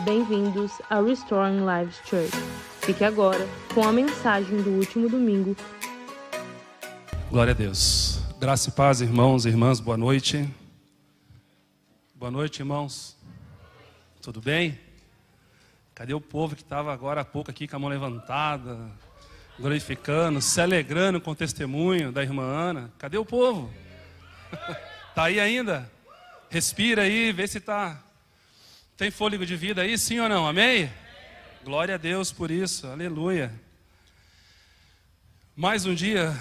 Bem-vindos 0.00 0.72
a 0.90 1.00
Restoring 1.00 1.60
Lives 1.60 2.00
Church. 2.06 2.32
Fique 2.80 3.04
agora 3.04 3.46
com 3.72 3.84
a 3.84 3.92
mensagem 3.92 4.60
do 4.60 4.70
último 4.70 5.08
domingo. 5.08 5.54
Glória 7.30 7.52
a 7.52 7.54
Deus. 7.54 8.18
Graça 8.40 8.70
e 8.70 8.72
paz, 8.72 9.00
irmãos 9.00 9.44
e 9.44 9.50
irmãs, 9.50 9.78
boa 9.78 9.96
noite. 9.96 10.48
Boa 12.16 12.32
noite, 12.32 12.60
irmãos. 12.60 13.16
Tudo 14.20 14.40
bem? 14.40 14.80
Cadê 15.94 16.14
o 16.14 16.20
povo 16.20 16.56
que 16.56 16.62
estava 16.62 16.92
agora 16.92 17.20
há 17.20 17.24
pouco 17.24 17.50
aqui 17.50 17.68
com 17.68 17.76
a 17.76 17.78
mão 17.78 17.88
levantada, 17.88 18.76
glorificando, 19.60 20.40
se 20.40 20.60
alegrando 20.60 21.20
com 21.20 21.30
o 21.30 21.36
testemunho 21.36 22.10
da 22.10 22.22
irmã 22.22 22.42
Ana? 22.42 22.90
Cadê 22.98 23.18
o 23.18 23.24
povo? 23.24 23.70
Tá 25.14 25.24
aí 25.24 25.38
ainda? 25.38 25.92
Respira 26.48 27.02
aí, 27.02 27.32
vê 27.32 27.46
se 27.46 27.60
tá 27.60 28.02
tem 29.02 29.10
fôlego 29.10 29.44
de 29.44 29.56
vida 29.56 29.82
aí, 29.82 29.98
sim 29.98 30.20
ou 30.20 30.28
não? 30.28 30.46
Amém? 30.46 30.88
Glória 31.64 31.96
a 31.96 31.98
Deus 31.98 32.30
por 32.30 32.52
isso. 32.52 32.86
Aleluia. 32.86 33.52
Mais 35.56 35.84
um 35.84 35.92
dia 35.92 36.32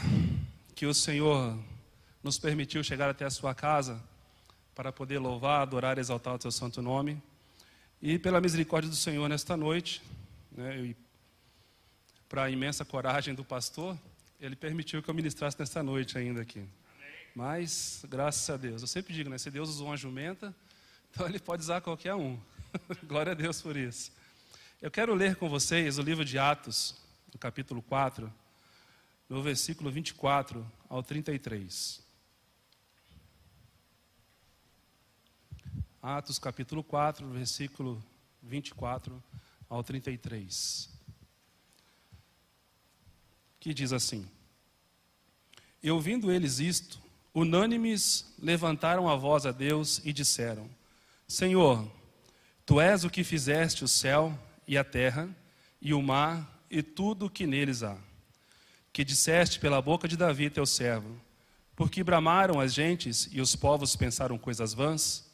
que 0.75 0.85
o 0.85 0.93
Senhor 0.93 1.57
nos 2.21 2.37
permitiu 2.37 2.83
chegar 2.83 3.09
até 3.09 3.25
a 3.25 3.31
sua 3.31 3.55
casa 3.55 3.99
para 4.75 4.91
poder 4.91 5.17
louvar, 5.17 5.63
adorar, 5.63 5.97
exaltar 5.97 6.35
o 6.35 6.39
seu 6.39 6.51
santo 6.51 6.83
nome. 6.83 7.19
E 7.99 8.19
pela 8.19 8.39
misericórdia 8.39 8.91
do 8.91 8.95
Senhor 8.95 9.27
nesta 9.27 9.57
noite, 9.57 9.99
né, 10.51 10.77
e 10.81 10.95
para 12.29 12.43
a 12.43 12.49
imensa 12.51 12.85
coragem 12.85 13.33
do 13.33 13.43
pastor, 13.43 13.97
ele 14.39 14.55
permitiu 14.55 15.01
que 15.01 15.09
eu 15.09 15.15
ministrasse 15.15 15.59
nesta 15.59 15.81
noite 15.81 16.15
ainda 16.15 16.43
aqui. 16.43 16.63
Mas, 17.35 18.05
graças 18.07 18.47
a 18.51 18.55
Deus, 18.55 18.83
eu 18.83 18.87
sempre 18.87 19.15
digo, 19.15 19.31
né, 19.31 19.39
se 19.39 19.49
Deus 19.49 19.67
usou 19.67 19.87
uma 19.87 19.97
jumenta, 19.97 20.53
então 21.09 21.25
ele 21.25 21.39
pode 21.39 21.63
usar 21.63 21.81
qualquer 21.81 22.13
um. 22.13 22.39
Glória 23.03 23.31
a 23.31 23.35
Deus 23.35 23.61
por 23.61 23.75
isso. 23.75 24.11
Eu 24.81 24.89
quero 24.89 25.13
ler 25.13 25.35
com 25.35 25.49
vocês 25.49 25.97
o 25.97 26.01
livro 26.01 26.23
de 26.23 26.37
Atos, 26.37 26.95
no 27.31 27.39
capítulo 27.39 27.81
4, 27.81 28.31
no 29.29 29.41
versículo 29.41 29.91
24 29.91 30.65
ao 30.89 31.03
33. 31.03 32.01
Atos 36.01 36.39
capítulo 36.39 36.83
4, 36.83 37.27
versículo 37.29 38.03
24 38.41 39.21
ao 39.69 39.83
33. 39.83 40.89
Que 43.59 43.73
diz 43.73 43.93
assim: 43.93 44.27
E 45.83 45.91
ouvindo 45.91 46.31
eles 46.31 46.59
isto, 46.59 46.99
unânimes 47.33 48.33
levantaram 48.39 49.07
a 49.07 49.15
voz 49.15 49.45
a 49.45 49.51
Deus 49.51 50.01
e 50.03 50.11
disseram: 50.11 50.67
Senhor, 51.27 51.87
tu 52.71 52.79
és 52.79 53.03
o 53.03 53.09
que 53.09 53.21
fizeste 53.21 53.83
o 53.83 53.87
céu 53.87 54.33
e 54.65 54.77
a 54.77 54.83
terra, 54.85 55.27
e 55.81 55.93
o 55.93 56.01
mar 56.01 56.63
e 56.69 56.81
tudo 56.81 57.25
o 57.25 57.29
que 57.29 57.45
neles 57.45 57.83
há. 57.83 57.97
Que 58.93 59.03
disseste 59.03 59.59
pela 59.59 59.81
boca 59.81 60.07
de 60.07 60.15
Davi, 60.15 60.49
teu 60.49 60.65
servo: 60.65 61.19
Porque 61.75 62.01
bramaram 62.01 62.61
as 62.61 62.73
gentes 62.73 63.27
e 63.29 63.41
os 63.41 63.57
povos 63.57 63.97
pensaram 63.97 64.37
coisas 64.37 64.73
vãs? 64.73 65.29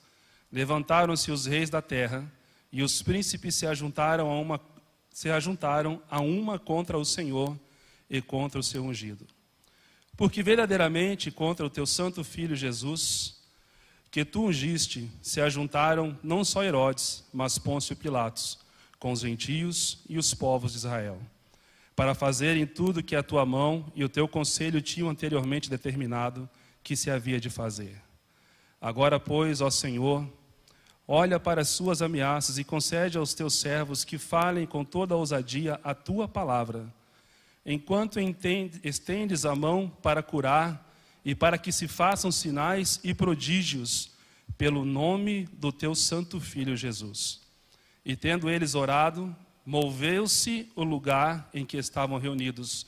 Levantaram-se 0.52 1.30
os 1.30 1.46
reis 1.46 1.70
da 1.70 1.80
terra 1.80 2.26
e 2.72 2.82
os 2.82 3.04
príncipes 3.04 3.54
se 3.54 3.68
ajuntaram 3.68 4.32
a 4.32 4.40
uma 4.40 4.60
se 5.12 5.30
ajuntaram 5.30 6.02
a 6.10 6.20
uma 6.20 6.58
contra 6.58 6.98
o 6.98 7.06
Senhor 7.06 7.56
e 8.10 8.20
contra 8.20 8.60
o 8.60 8.64
seu 8.64 8.84
ungido. 8.84 9.28
Porque 10.16 10.42
verdadeiramente 10.42 11.30
contra 11.30 11.64
o 11.64 11.70
teu 11.70 11.86
santo 11.86 12.24
filho 12.24 12.56
Jesus, 12.56 13.37
que 14.09 14.23
tu 14.23 14.45
ungiste, 14.45 15.11
se 15.22 15.41
ajuntaram 15.41 16.17
não 16.23 16.44
só 16.44 16.63
Herodes, 16.63 17.23
mas 17.33 17.58
Pôncio 17.58 17.95
Pilatos, 17.95 18.59
com 19.00 19.11
os 19.11 19.19
gentios 19.19 20.00
e 20.09 20.17
os 20.17 20.33
povos 20.33 20.72
de 20.72 20.77
Israel, 20.80 21.19
para 21.95 22.16
fazerem 22.16 22.66
tudo 22.66 23.03
que 23.03 23.16
a 23.16 23.23
tua 23.23 23.45
mão 23.45 23.91
e 23.95 24.03
o 24.03 24.09
teu 24.09 24.28
conselho 24.28 24.81
tinham 24.81 25.09
anteriormente 25.09 25.69
determinado 25.69 26.50
que 26.84 26.96
se 26.96 27.12
havia 27.12 27.40
de 27.40 27.50
fazer. 27.50 28.01
Agora, 28.79 29.19
pois, 29.19 29.62
ó 29.62 29.69
Senhor, 29.69 30.28
olha 31.07 31.40
para 31.40 31.62
as 31.62 31.69
suas 31.69 32.01
ameaças 32.01 32.57
e 32.57 32.63
concede 32.63 33.17
aos 33.17 33.34
teus 33.34 33.56
servos 33.56 34.06
que 34.06 34.17
falem 34.17 34.66
com 34.66 34.85
toda 34.85 35.13
a 35.13 35.17
ousadia 35.17 35.79
a 35.84 35.94
tua 35.94 36.28
palavra, 36.28 36.85
enquanto 37.66 38.19
estendes 38.84 39.46
a 39.46 39.56
mão 39.56 39.91
para 40.01 40.23
curar 40.23 40.87
e 41.23 41.35
para 41.35 41.57
que 41.57 41.72
se 41.72 41.88
façam 41.88 42.31
sinais 42.31 43.00
e 43.03 43.13
prodígios 43.13 44.11
pelo 44.57 44.85
nome 44.85 45.47
do 45.53 45.72
teu 45.72 45.94
santo 45.94 46.39
filho 46.39 46.75
Jesus. 46.75 47.41
E 48.05 48.16
tendo 48.16 48.50
eles 48.50 48.75
orado, 48.75 49.35
moveu-se 49.66 50.72
o 50.75 50.83
lugar 50.83 51.50
em 51.53 51.66
que 51.66 51.78
estavam 51.78 52.17
reunidos, 52.17 52.85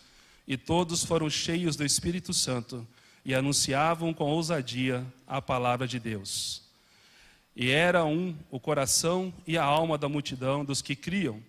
e 0.48 0.56
todos 0.56 1.04
foram 1.04 1.30
cheios 1.30 1.76
do 1.76 1.86
Espírito 1.86 2.34
Santo 2.34 2.88
e 3.26 3.36
anunciavam 3.36 4.14
com 4.14 4.24
ousadia 4.24 5.06
a 5.28 5.42
palavra 5.42 5.88
de 5.88 6.00
Deus. 6.00 6.64
E 7.56 7.70
era 7.70 8.06
um 8.06 8.36
o 8.50 8.60
coração 8.60 9.34
e 9.46 9.58
a 9.58 9.64
alma 9.64 9.98
da 9.98 10.08
multidão 10.08 10.64
dos 10.64 10.82
que 10.82 10.96
criam, 10.96 11.44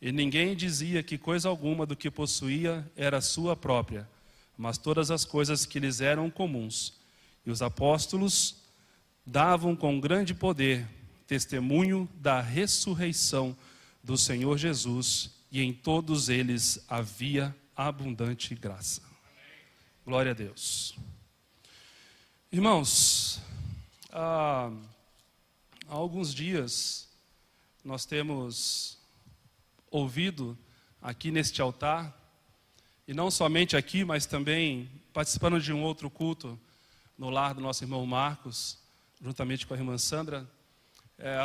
e 0.00 0.12
ninguém 0.12 0.54
dizia 0.54 1.02
que 1.02 1.16
coisa 1.16 1.48
alguma 1.48 1.86
do 1.86 1.96
que 1.96 2.10
possuía 2.10 2.88
era 2.94 3.20
sua 3.20 3.56
própria, 3.56 4.06
mas 4.56 4.78
todas 4.78 5.10
as 5.10 5.24
coisas 5.24 5.66
que 5.66 5.78
lhes 5.78 6.00
eram 6.00 6.30
comuns. 6.30 6.94
E 7.44 7.50
os 7.50 7.62
apóstolos 7.62 8.56
davam 9.24 9.74
com 9.76 10.00
grande 10.00 10.34
poder 10.34 10.88
testemunho 11.26 12.08
da 12.14 12.40
ressurreição 12.40 13.56
do 14.02 14.16
Senhor 14.16 14.56
Jesus, 14.56 15.30
e 15.50 15.60
em 15.60 15.72
todos 15.72 16.28
eles 16.28 16.84
havia 16.88 17.54
abundante 17.74 18.54
graça. 18.54 19.02
Glória 20.04 20.30
a 20.30 20.34
Deus. 20.34 20.96
Irmãos, 22.52 23.40
há, 24.12 24.70
alguns 25.88 26.32
dias 26.32 27.08
nós 27.84 28.06
temos 28.06 28.98
ouvido 29.90 30.56
aqui 31.02 31.30
neste 31.30 31.60
altar, 31.60 32.16
e 33.06 33.14
não 33.14 33.30
somente 33.30 33.76
aqui, 33.76 34.04
mas 34.04 34.26
também 34.26 34.90
participando 35.12 35.60
de 35.60 35.72
um 35.72 35.82
outro 35.82 36.10
culto 36.10 36.58
no 37.16 37.30
lar 37.30 37.54
do 37.54 37.60
nosso 37.60 37.84
irmão 37.84 38.04
Marcos, 38.04 38.78
juntamente 39.22 39.66
com 39.66 39.74
a 39.74 39.76
irmã 39.76 39.96
Sandra, 39.96 40.46
é, 41.18 41.38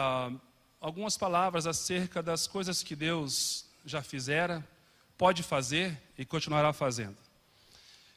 algumas 0.80 1.16
palavras 1.16 1.68
acerca 1.68 2.24
das 2.24 2.48
coisas 2.48 2.82
que 2.82 2.96
Deus 2.96 3.66
já 3.86 4.02
fizera, 4.02 4.68
pode 5.18 5.44
fazer 5.44 6.02
e 6.18 6.26
continuará 6.26 6.74
fazendo. 6.74 7.16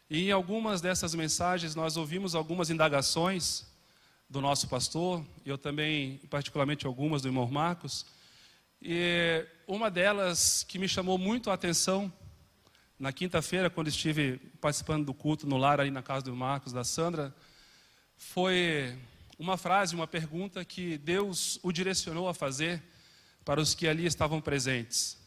E 0.08 0.28
em 0.28 0.32
algumas 0.32 0.80
dessas 0.80 1.14
mensagens 1.14 1.74
nós 1.74 1.98
ouvimos 1.98 2.34
algumas 2.34 2.70
indagações 2.70 3.66
do 4.28 4.40
nosso 4.40 4.68
pastor, 4.68 5.24
eu 5.44 5.58
também, 5.58 6.18
particularmente 6.30 6.86
algumas 6.86 7.22
do 7.22 7.28
irmão 7.28 7.46
Marcos. 7.46 8.06
E 8.80 9.46
uma 9.66 9.90
delas 9.90 10.64
que 10.64 10.78
me 10.78 10.88
chamou 10.88 11.18
muito 11.18 11.50
a 11.50 11.54
atenção 11.54 12.12
na 13.04 13.12
quinta-feira, 13.12 13.68
quando 13.68 13.88
estive 13.88 14.38
participando 14.62 15.04
do 15.04 15.12
culto 15.12 15.46
no 15.46 15.58
lar 15.58 15.78
aí 15.78 15.90
na 15.90 16.02
casa 16.02 16.24
do 16.24 16.34
Marcos, 16.34 16.72
da 16.72 16.84
Sandra, 16.84 17.34
foi 18.16 18.96
uma 19.38 19.58
frase, 19.58 19.94
uma 19.94 20.06
pergunta 20.06 20.64
que 20.64 20.96
Deus 20.96 21.60
o 21.62 21.70
direcionou 21.70 22.30
a 22.30 22.32
fazer 22.32 22.82
para 23.44 23.60
os 23.60 23.74
que 23.74 23.86
ali 23.86 24.06
estavam 24.06 24.40
presentes, 24.40 25.18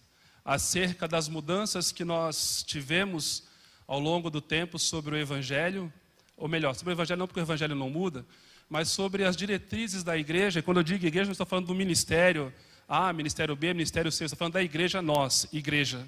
acerca 0.44 1.08
das 1.08 1.30
mudanças 1.30 1.92
que 1.92 2.04
nós 2.04 2.64
tivemos 2.66 3.44
ao 3.86 4.00
longo 4.00 4.32
do 4.32 4.42
tempo 4.42 4.80
sobre 4.80 5.14
o 5.14 5.18
Evangelho, 5.20 5.94
ou 6.36 6.48
melhor, 6.48 6.74
sobre 6.74 6.94
o 6.94 6.96
Evangelho 6.96 7.20
não 7.20 7.28
porque 7.28 7.42
o 7.42 7.44
Evangelho 7.44 7.76
não 7.76 7.92
muda, 7.92 8.26
mas 8.68 8.90
sobre 8.90 9.24
as 9.24 9.38
diretrizes 9.38 10.04
da 10.04 10.18
igreja. 10.18 10.64
Quando 10.64 10.78
eu 10.78 10.84
digo 10.84 11.06
igreja, 11.06 11.26
não 11.26 11.32
estou 11.32 11.46
falando 11.46 11.68
do 11.68 11.76
ministério 11.76 12.52
A, 12.90 13.14
ministério 13.14 13.56
B, 13.56 13.72
ministério 13.72 14.12
C, 14.12 14.24
estou 14.24 14.36
falando 14.36 14.54
da 14.54 14.64
igreja 14.64 15.00
nós, 15.00 15.48
igreja. 15.54 16.08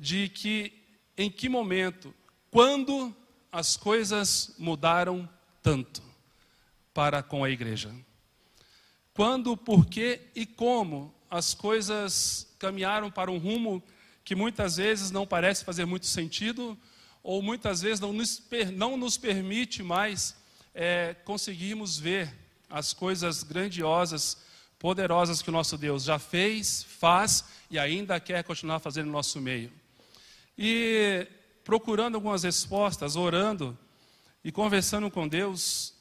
De 0.00 0.30
que 0.30 0.72
em 1.14 1.30
que 1.30 1.46
momento, 1.46 2.14
quando 2.50 3.14
as 3.52 3.76
coisas 3.76 4.54
mudaram 4.58 5.28
tanto 5.62 6.02
para 6.94 7.22
com 7.22 7.44
a 7.44 7.50
igreja? 7.50 7.94
Quando, 9.12 9.54
por 9.58 9.84
que 9.84 10.22
e 10.34 10.46
como 10.46 11.14
as 11.30 11.52
coisas 11.52 12.50
caminharam 12.58 13.10
para 13.10 13.30
um 13.30 13.36
rumo 13.36 13.82
que 14.24 14.34
muitas 14.34 14.78
vezes 14.78 15.10
não 15.10 15.26
parece 15.26 15.62
fazer 15.62 15.84
muito 15.84 16.06
sentido, 16.06 16.78
ou 17.22 17.42
muitas 17.42 17.82
vezes 17.82 18.00
não 18.00 18.14
nos, 18.14 18.42
não 18.72 18.96
nos 18.96 19.18
permite 19.18 19.82
mais 19.82 20.34
é, 20.74 21.14
conseguirmos 21.26 21.98
ver 21.98 22.34
as 22.70 22.94
coisas 22.94 23.42
grandiosas, 23.42 24.38
poderosas 24.78 25.42
que 25.42 25.50
o 25.50 25.52
nosso 25.52 25.76
Deus 25.76 26.04
já 26.04 26.18
fez, 26.18 26.82
faz 26.84 27.44
e 27.70 27.78
ainda 27.78 28.18
quer 28.18 28.42
continuar 28.42 28.78
fazendo 28.78 29.08
no 29.08 29.12
nosso 29.12 29.38
meio. 29.38 29.79
E 30.62 31.26
procurando 31.64 32.16
algumas 32.16 32.42
respostas, 32.42 33.16
orando 33.16 33.78
e 34.44 34.52
conversando 34.52 35.10
com 35.10 35.26
Deus, 35.26 35.94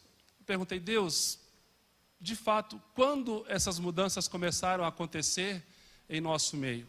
perguntei: 0.45 0.81
Deus, 0.81 1.39
de 2.19 2.35
fato, 2.35 2.81
quando 2.93 3.45
essas 3.47 3.79
mudanças 3.79 4.27
começaram 4.27 4.83
a 4.83 4.89
acontecer 4.89 5.63
em 6.09 6.19
nosso 6.19 6.57
meio? 6.57 6.85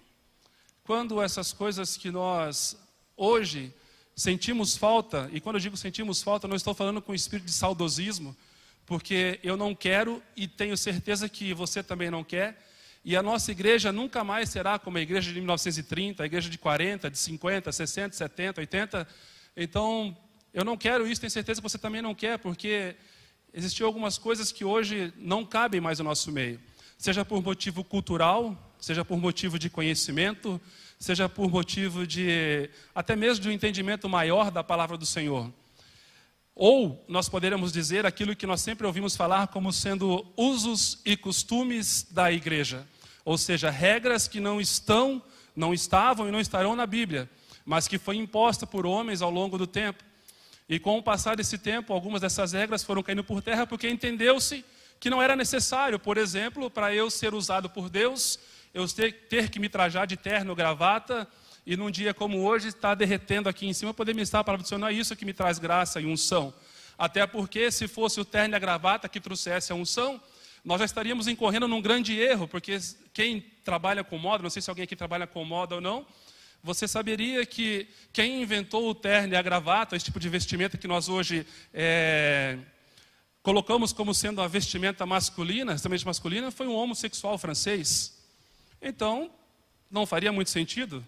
Quando 0.82 1.22
essas 1.22 1.52
coisas 1.52 1.96
que 1.96 2.10
nós 2.10 2.76
hoje 3.16 3.72
sentimos 4.16 4.76
falta, 4.76 5.30
e 5.32 5.40
quando 5.40 5.54
eu 5.54 5.60
digo 5.60 5.76
sentimos 5.76 6.20
falta, 6.20 6.48
não 6.48 6.56
estou 6.56 6.74
falando 6.74 7.00
com 7.00 7.14
espírito 7.14 7.46
de 7.46 7.52
saudosismo, 7.52 8.36
porque 8.84 9.38
eu 9.44 9.56
não 9.56 9.76
quero 9.76 10.20
e 10.34 10.48
tenho 10.48 10.76
certeza 10.76 11.28
que 11.28 11.54
você 11.54 11.84
também 11.84 12.10
não 12.10 12.24
quer, 12.24 12.68
e 13.04 13.16
a 13.16 13.22
nossa 13.22 13.50
igreja 13.50 13.90
nunca 13.90 14.22
mais 14.22 14.50
será 14.50 14.78
como 14.78 14.98
a 14.98 15.00
igreja 15.00 15.32
de 15.32 15.38
1930, 15.38 16.22
a 16.22 16.26
igreja 16.26 16.50
de 16.50 16.58
40, 16.58 17.10
de 17.10 17.18
50, 17.18 17.72
60, 17.72 18.16
70, 18.16 18.60
80. 18.60 19.08
Então, 19.56 20.16
eu 20.52 20.64
não 20.64 20.76
quero 20.76 21.06
isso, 21.06 21.20
tenho 21.20 21.30
certeza 21.30 21.60
que 21.60 21.68
você 21.68 21.78
também 21.78 22.02
não 22.02 22.14
quer, 22.14 22.38
porque 22.38 22.94
existiam 23.54 23.86
algumas 23.86 24.18
coisas 24.18 24.52
que 24.52 24.64
hoje 24.64 25.12
não 25.16 25.44
cabem 25.46 25.80
mais 25.80 25.98
no 25.98 26.04
nosso 26.04 26.30
meio. 26.30 26.60
Seja 26.98 27.24
por 27.24 27.42
motivo 27.42 27.82
cultural, 27.82 28.74
seja 28.78 29.04
por 29.04 29.18
motivo 29.18 29.58
de 29.58 29.70
conhecimento, 29.70 30.60
seja 30.98 31.28
por 31.28 31.50
motivo 31.50 32.06
de 32.06 32.68
até 32.94 33.16
mesmo 33.16 33.42
de 33.42 33.48
um 33.48 33.52
entendimento 33.52 34.08
maior 34.08 34.50
da 34.50 34.62
palavra 34.62 34.98
do 34.98 35.06
Senhor. 35.06 35.50
Ou 36.62 37.02
nós 37.08 37.26
poderíamos 37.26 37.72
dizer 37.72 38.04
aquilo 38.04 38.36
que 38.36 38.46
nós 38.46 38.60
sempre 38.60 38.86
ouvimos 38.86 39.16
falar 39.16 39.46
como 39.46 39.72
sendo 39.72 40.26
usos 40.36 41.00
e 41.06 41.16
costumes 41.16 42.06
da 42.10 42.30
igreja, 42.30 42.86
ou 43.24 43.38
seja, 43.38 43.70
regras 43.70 44.28
que 44.28 44.40
não 44.40 44.60
estão, 44.60 45.22
não 45.56 45.72
estavam 45.72 46.28
e 46.28 46.30
não 46.30 46.38
estarão 46.38 46.76
na 46.76 46.84
Bíblia, 46.84 47.30
mas 47.64 47.88
que 47.88 47.96
foi 47.96 48.16
imposta 48.16 48.66
por 48.66 48.84
homens 48.84 49.22
ao 49.22 49.30
longo 49.30 49.56
do 49.56 49.66
tempo. 49.66 50.04
E 50.68 50.78
com 50.78 50.98
o 50.98 51.02
passar 51.02 51.34
desse 51.34 51.56
tempo, 51.56 51.94
algumas 51.94 52.20
dessas 52.20 52.52
regras 52.52 52.84
foram 52.84 53.02
caindo 53.02 53.24
por 53.24 53.40
terra 53.40 53.66
porque 53.66 53.88
entendeu-se 53.88 54.62
que 55.00 55.08
não 55.08 55.22
era 55.22 55.34
necessário, 55.34 55.98
por 55.98 56.18
exemplo, 56.18 56.70
para 56.70 56.94
eu 56.94 57.08
ser 57.10 57.32
usado 57.32 57.70
por 57.70 57.88
Deus, 57.88 58.38
eu 58.74 58.86
ter, 58.86 59.14
ter 59.30 59.48
que 59.48 59.58
me 59.58 59.70
trajar 59.70 60.06
de 60.06 60.14
terno, 60.14 60.54
gravata, 60.54 61.26
e 61.66 61.76
num 61.76 61.90
dia 61.90 62.14
como 62.14 62.40
hoje 62.40 62.68
está 62.68 62.94
derretendo 62.94 63.48
aqui 63.48 63.66
em 63.66 63.72
cima, 63.72 63.92
poder 63.92 64.14
me 64.14 64.22
estar 64.22 64.42
para 64.42 64.58
não 64.78 64.88
é 64.88 64.92
isso 64.92 65.14
que 65.16 65.24
me 65.24 65.32
traz 65.32 65.58
graça 65.58 66.00
e 66.00 66.06
unção. 66.06 66.52
Até 66.98 67.26
porque 67.26 67.70
se 67.70 67.88
fosse 67.88 68.20
o 68.20 68.24
terno 68.24 68.54
e 68.54 68.56
a 68.56 68.58
gravata 68.58 69.08
que 69.08 69.20
trouxesse 69.20 69.72
a 69.72 69.74
unção, 69.74 70.20
nós 70.64 70.78
já 70.78 70.84
estaríamos 70.84 71.26
incorrendo 71.28 71.66
num 71.66 71.80
grande 71.80 72.18
erro, 72.18 72.46
porque 72.46 72.78
quem 73.12 73.40
trabalha 73.64 74.04
com 74.04 74.18
moda, 74.18 74.42
não 74.42 74.50
sei 74.50 74.60
se 74.60 74.68
alguém 74.68 74.84
aqui 74.84 74.94
trabalha 74.94 75.26
com 75.26 75.44
moda 75.44 75.76
ou 75.76 75.80
não, 75.80 76.06
você 76.62 76.86
saberia 76.86 77.46
que 77.46 77.88
quem 78.12 78.42
inventou 78.42 78.88
o 78.88 78.94
terno 78.94 79.32
e 79.32 79.36
a 79.36 79.42
gravata, 79.42 79.96
esse 79.96 80.04
tipo 80.04 80.20
de 80.20 80.28
vestimenta 80.28 80.76
que 80.76 80.86
nós 80.86 81.08
hoje 81.08 81.46
é, 81.72 82.58
colocamos 83.42 83.92
como 83.92 84.14
sendo 84.14 84.42
a 84.42 84.48
vestimenta 84.48 85.06
masculina, 85.06 85.72
extremamente 85.72 86.04
masculina, 86.04 86.50
foi 86.50 86.66
um 86.66 86.74
homossexual 86.74 87.38
francês. 87.38 88.18
Então, 88.82 89.30
não 89.90 90.04
faria 90.04 90.30
muito 90.30 90.50
sentido, 90.50 91.04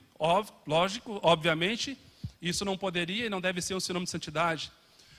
lógico, 0.66 1.19
obviamente, 1.22 1.98
isso 2.40 2.64
não 2.64 2.76
poderia 2.76 3.26
e 3.26 3.30
não 3.30 3.40
deve 3.40 3.60
ser 3.60 3.74
um 3.74 3.80
sinônimo 3.80 4.04
de 4.04 4.10
santidade. 4.10 4.70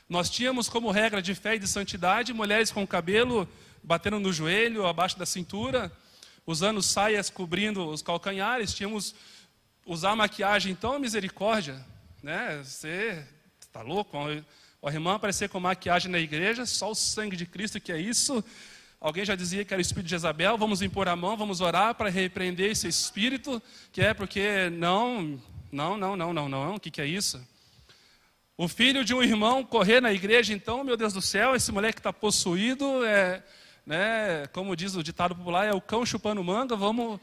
Nós 0.08 0.30
tínhamos 0.30 0.70
como 0.70 0.92
regra 0.92 1.22
de 1.22 1.36
fé 1.36 1.56
e 1.56 1.60
de 1.60 1.68
santidade 1.68 2.34
mulheres 2.34 2.72
com 2.72 2.86
cabelo 2.88 3.48
batendo 3.84 4.20
no 4.20 4.32
joelho, 4.32 4.86
abaixo 4.86 5.20
da 5.20 5.26
cintura, 5.26 5.92
usando 6.46 6.82
saias 6.82 7.30
cobrindo 7.30 7.86
os 7.88 8.02
calcanhares, 8.02 8.74
tínhamos 8.74 9.14
usar 9.86 10.16
maquiagem, 10.16 10.72
então, 10.72 10.98
misericórdia, 10.98 11.86
né? 12.22 12.62
Você 12.64 13.26
está 13.60 13.82
louco? 13.82 14.18
O 14.82 14.90
irmão 14.90 15.14
aparecer 15.14 15.50
com 15.50 15.60
maquiagem 15.60 16.10
na 16.10 16.20
igreja, 16.20 16.66
só 16.66 16.92
o 16.92 16.96
sangue 16.96 17.36
de 17.36 17.46
Cristo, 17.46 17.80
que 17.80 17.92
é 17.92 18.00
isso. 18.00 18.44
Alguém 19.04 19.26
já 19.26 19.36
dizia 19.36 19.66
que 19.66 19.74
era 19.74 19.80
o 19.80 19.82
espírito 19.82 20.06
de 20.06 20.12
Jezabel, 20.12 20.58
vamos 20.58 20.82
impor 20.82 21.10
a 21.10 21.16
mão, 21.18 21.36
vamos 21.36 21.60
orar 21.60 21.94
para 21.94 22.08
repreender 22.08 22.72
esse 22.72 22.88
espírito, 22.88 23.62
que 23.92 24.02
é 24.02 24.14
porque 24.14 24.70
não, 24.70 25.38
não, 25.70 25.98
não, 25.98 26.16
não, 26.16 26.32
não, 26.32 26.48
não, 26.48 26.76
o 26.76 26.80
que, 26.80 26.90
que 26.90 27.02
é 27.02 27.06
isso? 27.06 27.46
O 28.58 28.66
filho 28.66 29.04
de 29.04 29.14
um 29.14 29.22
irmão 29.22 29.62
correr 29.62 30.00
na 30.00 30.14
igreja, 30.14 30.54
então, 30.54 30.86
meu 30.86 30.96
Deus 30.96 31.12
do 31.12 31.22
céu, 31.22 31.54
esse 31.54 31.70
moleque 31.70 32.00
está 32.00 32.14
possuído, 32.14 33.04
é, 33.04 33.44
né, 33.86 34.48
como 34.54 34.74
diz 34.74 34.96
o 34.96 35.04
ditado 35.04 35.36
popular, 35.36 35.66
é 35.66 35.74
o 35.74 35.82
cão 35.82 36.06
chupando 36.06 36.42
manga, 36.42 36.74
vamos 36.74 37.20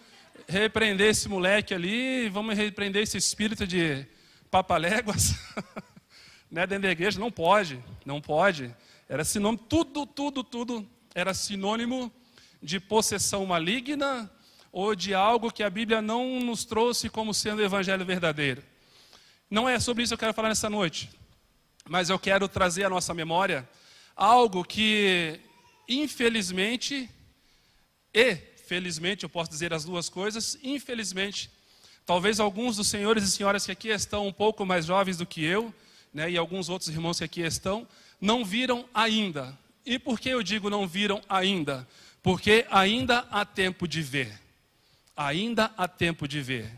repreender 0.46 1.08
esse 1.08 1.30
moleque 1.30 1.72
ali, 1.72 2.28
vamos 2.28 2.54
repreender 2.58 3.04
esse 3.04 3.16
espírito 3.16 3.66
de 3.66 4.06
papaléguas, 4.50 5.34
né, 6.52 6.66
dentro 6.66 6.82
da 6.82 6.92
igreja, 6.92 7.18
não 7.18 7.32
pode, 7.32 7.82
não 8.04 8.20
pode. 8.20 8.70
Era 9.08 9.24
sinônimo, 9.24 9.64
tudo, 9.66 10.04
tudo, 10.04 10.44
tudo 10.44 10.86
era 11.14 11.34
sinônimo 11.34 12.12
de 12.62 12.78
possessão 12.78 13.44
maligna 13.46 14.30
ou 14.72 14.94
de 14.94 15.14
algo 15.14 15.50
que 15.50 15.62
a 15.62 15.70
Bíblia 15.70 16.00
não 16.00 16.40
nos 16.40 16.64
trouxe 16.64 17.08
como 17.08 17.34
sendo 17.34 17.58
o 17.58 17.64
evangelho 17.64 18.04
verdadeiro. 18.04 18.62
Não 19.50 19.68
é 19.68 19.80
sobre 19.80 20.02
isso 20.02 20.10
que 20.10 20.14
eu 20.14 20.18
quero 20.18 20.34
falar 20.34 20.48
nessa 20.48 20.70
noite, 20.70 21.10
mas 21.88 22.08
eu 22.08 22.18
quero 22.18 22.46
trazer 22.48 22.84
à 22.84 22.90
nossa 22.90 23.12
memória 23.12 23.68
algo 24.14 24.64
que, 24.64 25.40
infelizmente, 25.88 27.10
e 28.14 28.36
felizmente, 28.70 29.24
eu 29.24 29.28
posso 29.28 29.50
dizer 29.50 29.74
as 29.74 29.84
duas 29.84 30.08
coisas, 30.08 30.56
infelizmente, 30.62 31.50
talvez 32.06 32.38
alguns 32.38 32.76
dos 32.76 32.86
senhores 32.86 33.24
e 33.24 33.30
senhoras 33.30 33.66
que 33.66 33.72
aqui 33.72 33.88
estão 33.88 34.28
um 34.28 34.32
pouco 34.32 34.64
mais 34.64 34.86
jovens 34.86 35.16
do 35.16 35.26
que 35.26 35.42
eu, 35.42 35.74
né, 36.14 36.30
e 36.30 36.36
alguns 36.36 36.68
outros 36.68 36.88
irmãos 36.88 37.18
que 37.18 37.24
aqui 37.24 37.40
estão, 37.40 37.86
não 38.20 38.44
viram 38.44 38.84
ainda. 38.94 39.58
E 39.90 39.98
por 39.98 40.20
que 40.20 40.28
eu 40.28 40.40
digo 40.40 40.70
não 40.70 40.86
viram 40.86 41.20
ainda? 41.28 41.84
Porque 42.22 42.64
ainda 42.70 43.26
há 43.28 43.44
tempo 43.44 43.88
de 43.88 44.00
ver. 44.00 44.32
Ainda 45.16 45.72
há 45.76 45.88
tempo 45.88 46.28
de 46.28 46.40
ver. 46.40 46.70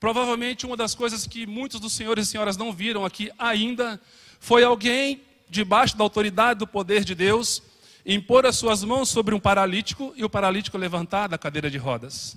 Provavelmente 0.00 0.66
uma 0.66 0.76
das 0.76 0.92
coisas 0.92 1.28
que 1.28 1.46
muitos 1.46 1.78
dos 1.78 1.92
senhores 1.92 2.26
e 2.26 2.30
senhoras 2.32 2.56
não 2.56 2.72
viram 2.72 3.04
aqui 3.04 3.30
ainda 3.38 4.00
foi 4.40 4.64
alguém 4.64 5.22
debaixo 5.48 5.96
da 5.96 6.02
autoridade 6.02 6.58
do 6.58 6.66
poder 6.66 7.04
de 7.04 7.14
Deus 7.14 7.62
impor 8.04 8.44
as 8.44 8.56
suas 8.56 8.82
mãos 8.82 9.10
sobre 9.10 9.32
um 9.32 9.38
paralítico 9.38 10.12
e 10.16 10.24
o 10.24 10.28
paralítico 10.28 10.76
levantar 10.76 11.28
da 11.28 11.38
cadeira 11.38 11.70
de 11.70 11.78
rodas. 11.78 12.36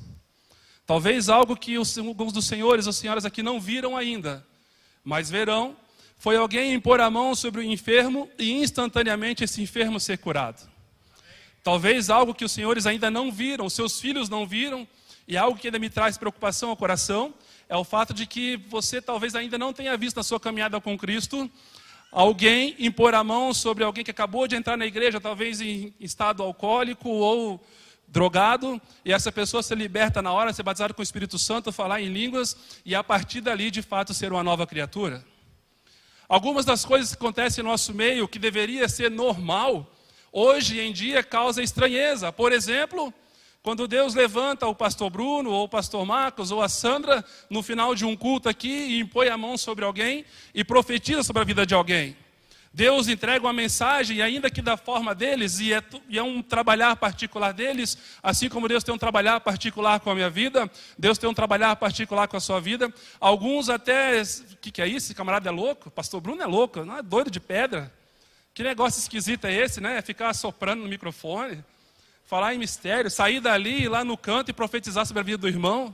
Talvez 0.86 1.27
algo 1.27 1.57
que 1.57 1.80
os, 1.80 1.98
alguns 1.98 2.31
dos 2.31 2.45
senhores 2.45 2.86
ou 2.86 2.94
senhoras 2.94 3.25
aqui 3.25 3.42
não 3.42 3.60
viram 3.60 3.98
ainda, 3.98 4.45
mas 5.04 5.31
verão, 5.31 5.75
foi 6.23 6.37
alguém 6.37 6.73
impor 6.73 7.01
a 7.01 7.09
mão 7.09 7.35
sobre 7.35 7.59
o 7.59 7.63
enfermo 7.65 8.29
e 8.39 8.53
instantaneamente 8.53 9.43
esse 9.43 9.61
enfermo 9.61 9.99
ser 9.99 10.17
curado. 10.19 10.65
Talvez 11.61 12.09
algo 12.09 12.33
que 12.33 12.45
os 12.45 12.51
senhores 12.53 12.85
ainda 12.85 13.11
não 13.11 13.29
viram, 13.29 13.69
seus 13.69 13.99
filhos 13.99 14.29
não 14.29 14.47
viram, 14.47 14.87
e 15.27 15.36
algo 15.36 15.59
que 15.59 15.67
ainda 15.67 15.77
me 15.79 15.89
traz 15.89 16.17
preocupação 16.17 16.69
ao 16.69 16.77
coração, 16.77 17.33
é 17.67 17.75
o 17.75 17.83
fato 17.83 18.13
de 18.13 18.25
que 18.25 18.55
você 18.69 19.01
talvez 19.01 19.36
ainda 19.36 19.57
não 19.57 19.74
tenha 19.74 19.98
visto 19.98 20.15
na 20.15 20.24
sua 20.24 20.39
caminhada 20.39 20.79
com 20.79 20.98
Cristo 20.98 21.51
alguém 22.09 22.74
impor 22.79 23.13
a 23.13 23.21
mão 23.21 23.53
sobre 23.53 23.83
alguém 23.83 24.05
que 24.05 24.12
acabou 24.12 24.48
de 24.48 24.55
entrar 24.55 24.77
na 24.77 24.86
igreja, 24.86 25.19
talvez 25.19 25.59
em 25.59 25.93
estado 26.00 26.41
alcoólico 26.41 27.09
ou 27.09 27.62
drogado, 28.07 28.81
e 29.03 29.12
essa 29.12 29.29
pessoa 29.29 29.62
ser 29.62 29.77
liberta 29.77 30.21
na 30.21 30.31
hora, 30.31 30.53
ser 30.53 30.63
batizada 30.63 30.93
com 30.93 31.01
o 31.01 31.03
Espírito 31.03 31.38
Santo, 31.38 31.69
falar 31.69 32.00
em 32.00 32.07
línguas, 32.07 32.55
e 32.86 32.95
a 32.95 33.03
partir 33.03 33.41
dali, 33.41 33.69
de 33.69 33.81
fato, 33.81 34.13
ser 34.13 34.31
uma 34.31 34.41
nova 34.41 34.65
criatura. 34.65 35.32
Algumas 36.27 36.65
das 36.65 36.86
coisas 36.86 37.10
que 37.10 37.15
acontecem 37.15 37.63
no 37.63 37.70
nosso 37.70 37.94
meio, 37.94 38.27
que 38.27 38.39
deveria 38.39 38.88
ser 38.88 39.12
normal, 39.12 39.89
hoje 40.32 40.80
em 40.80 40.92
dia 40.92 41.24
causa 41.24 41.62
estranheza. 41.62 42.32
Por 42.32 42.51
exemplo, 42.51 43.13
quando 43.62 43.88
Deus 43.88 44.13
levanta 44.13 44.68
o 44.68 44.75
pastor 44.75 45.10
Bruno, 45.10 45.51
ou 45.51 45.65
o 45.65 45.70
pastor 45.70 46.06
Marcos, 46.06 46.51
ou 46.51 46.62
a 46.62 46.68
Sandra, 46.68 47.24
no 47.50 47.63
final 47.63 47.96
de 47.96 48.06
um 48.06 48.15
culto 48.15 48.50
aqui, 48.50 48.68
e 48.68 49.00
impõe 49.00 49.30
a 49.30 49.38
mão 49.38 49.58
sobre 49.58 49.86
alguém 49.86 50.25
e 50.53 50.63
profetiza 50.63 51.24
sobre 51.24 51.42
a 51.42 51.46
vida 51.46 51.65
de 51.65 51.74
alguém. 51.74 52.15
Deus 52.74 53.08
entrega 53.08 53.46
uma 53.46 53.53
mensagem, 53.53 54.22
ainda 54.22 54.50
que 54.50 54.62
da 54.62 54.75
forma 54.75 55.13
deles, 55.13 55.60
e 55.60 55.72
é, 55.74 55.84
e 56.10 56.18
é, 56.18 56.24
um 56.24 56.42
trabalhar 56.42 56.96
particular 56.96 57.53
deles, 57.53 57.98
assim 58.22 58.50
como 58.50 58.68
Deus 58.68 58.84
tem 58.84 58.94
um 58.94 58.98
trabalhar 58.98 59.39
particular 59.42 60.00
com 60.00 60.10
a 60.10 60.15
minha 60.15 60.30
vida, 60.30 60.70
Deus 60.98 61.18
tem 61.18 61.30
um 61.30 61.34
trabalhar 61.34 61.75
particular 61.75 62.27
com 62.27 62.36
a 62.36 62.39
sua 62.39 62.60
vida. 62.60 62.92
Alguns 63.20 63.70
até, 63.70 64.22
o 64.22 64.58
que, 64.58 64.72
que, 64.72 64.82
é 64.82 64.88
isso? 64.88 65.06
Esse 65.06 65.13
camarada 65.13 65.50
é 65.50 65.51
louco? 65.51 65.92
Pastor 65.92 66.20
Bruno 66.20 66.42
é 66.42 66.48
louco, 66.48 66.84
não 66.84 66.98
é 66.98 67.03
doido 67.03 67.30
de 67.30 67.39
pedra? 67.39 67.94
Que 68.53 68.63
negócio 68.63 69.00
esquisito 69.00 69.46
é 69.46 69.53
esse, 69.53 69.80
né? 69.80 70.01
Ficar 70.01 70.34
soprando 70.34 70.82
no 70.82 70.89
microfone 70.89 71.63
falar 72.34 72.56
em 72.56 72.58
mistério, 72.58 73.12
sair 73.12 73.39
dali, 73.39 73.84
ir 73.84 73.89
lá 73.89 74.03
no 74.03 74.18
canto 74.18 74.50
e 74.50 74.53
profetizar 74.53 75.06
sobre 75.06 75.20
a 75.20 75.24
vida 75.24 75.38
do 75.38 75.48
irmão. 75.48 75.94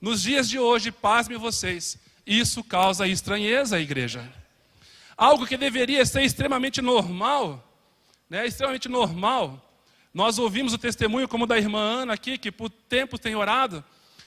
Nos 0.00 0.22
dias 0.22 0.48
de 0.48 0.60
hoje, 0.60 0.92
pasme 0.92 1.36
vocês, 1.36 1.98
isso 2.24 2.62
causa 2.62 3.08
estranheza 3.08 3.74
à 3.74 3.80
igreja. 3.80 4.32
Algo 5.16 5.46
que 5.46 5.56
deveria 5.56 6.04
ser 6.04 6.22
extremamente 6.22 6.82
normal, 6.82 7.66
né, 8.28 8.46
extremamente 8.46 8.88
normal. 8.88 9.62
Nós 10.12 10.38
ouvimos 10.38 10.72
o 10.72 10.78
testemunho 10.78 11.26
como 11.26 11.46
da 11.46 11.56
irmã 11.56 11.80
Ana 11.80 12.14
aqui, 12.14 12.36
que 12.36 12.52
por 12.52 12.68
tempo 12.68 13.18
tem 13.18 13.34
orado, 13.34 13.84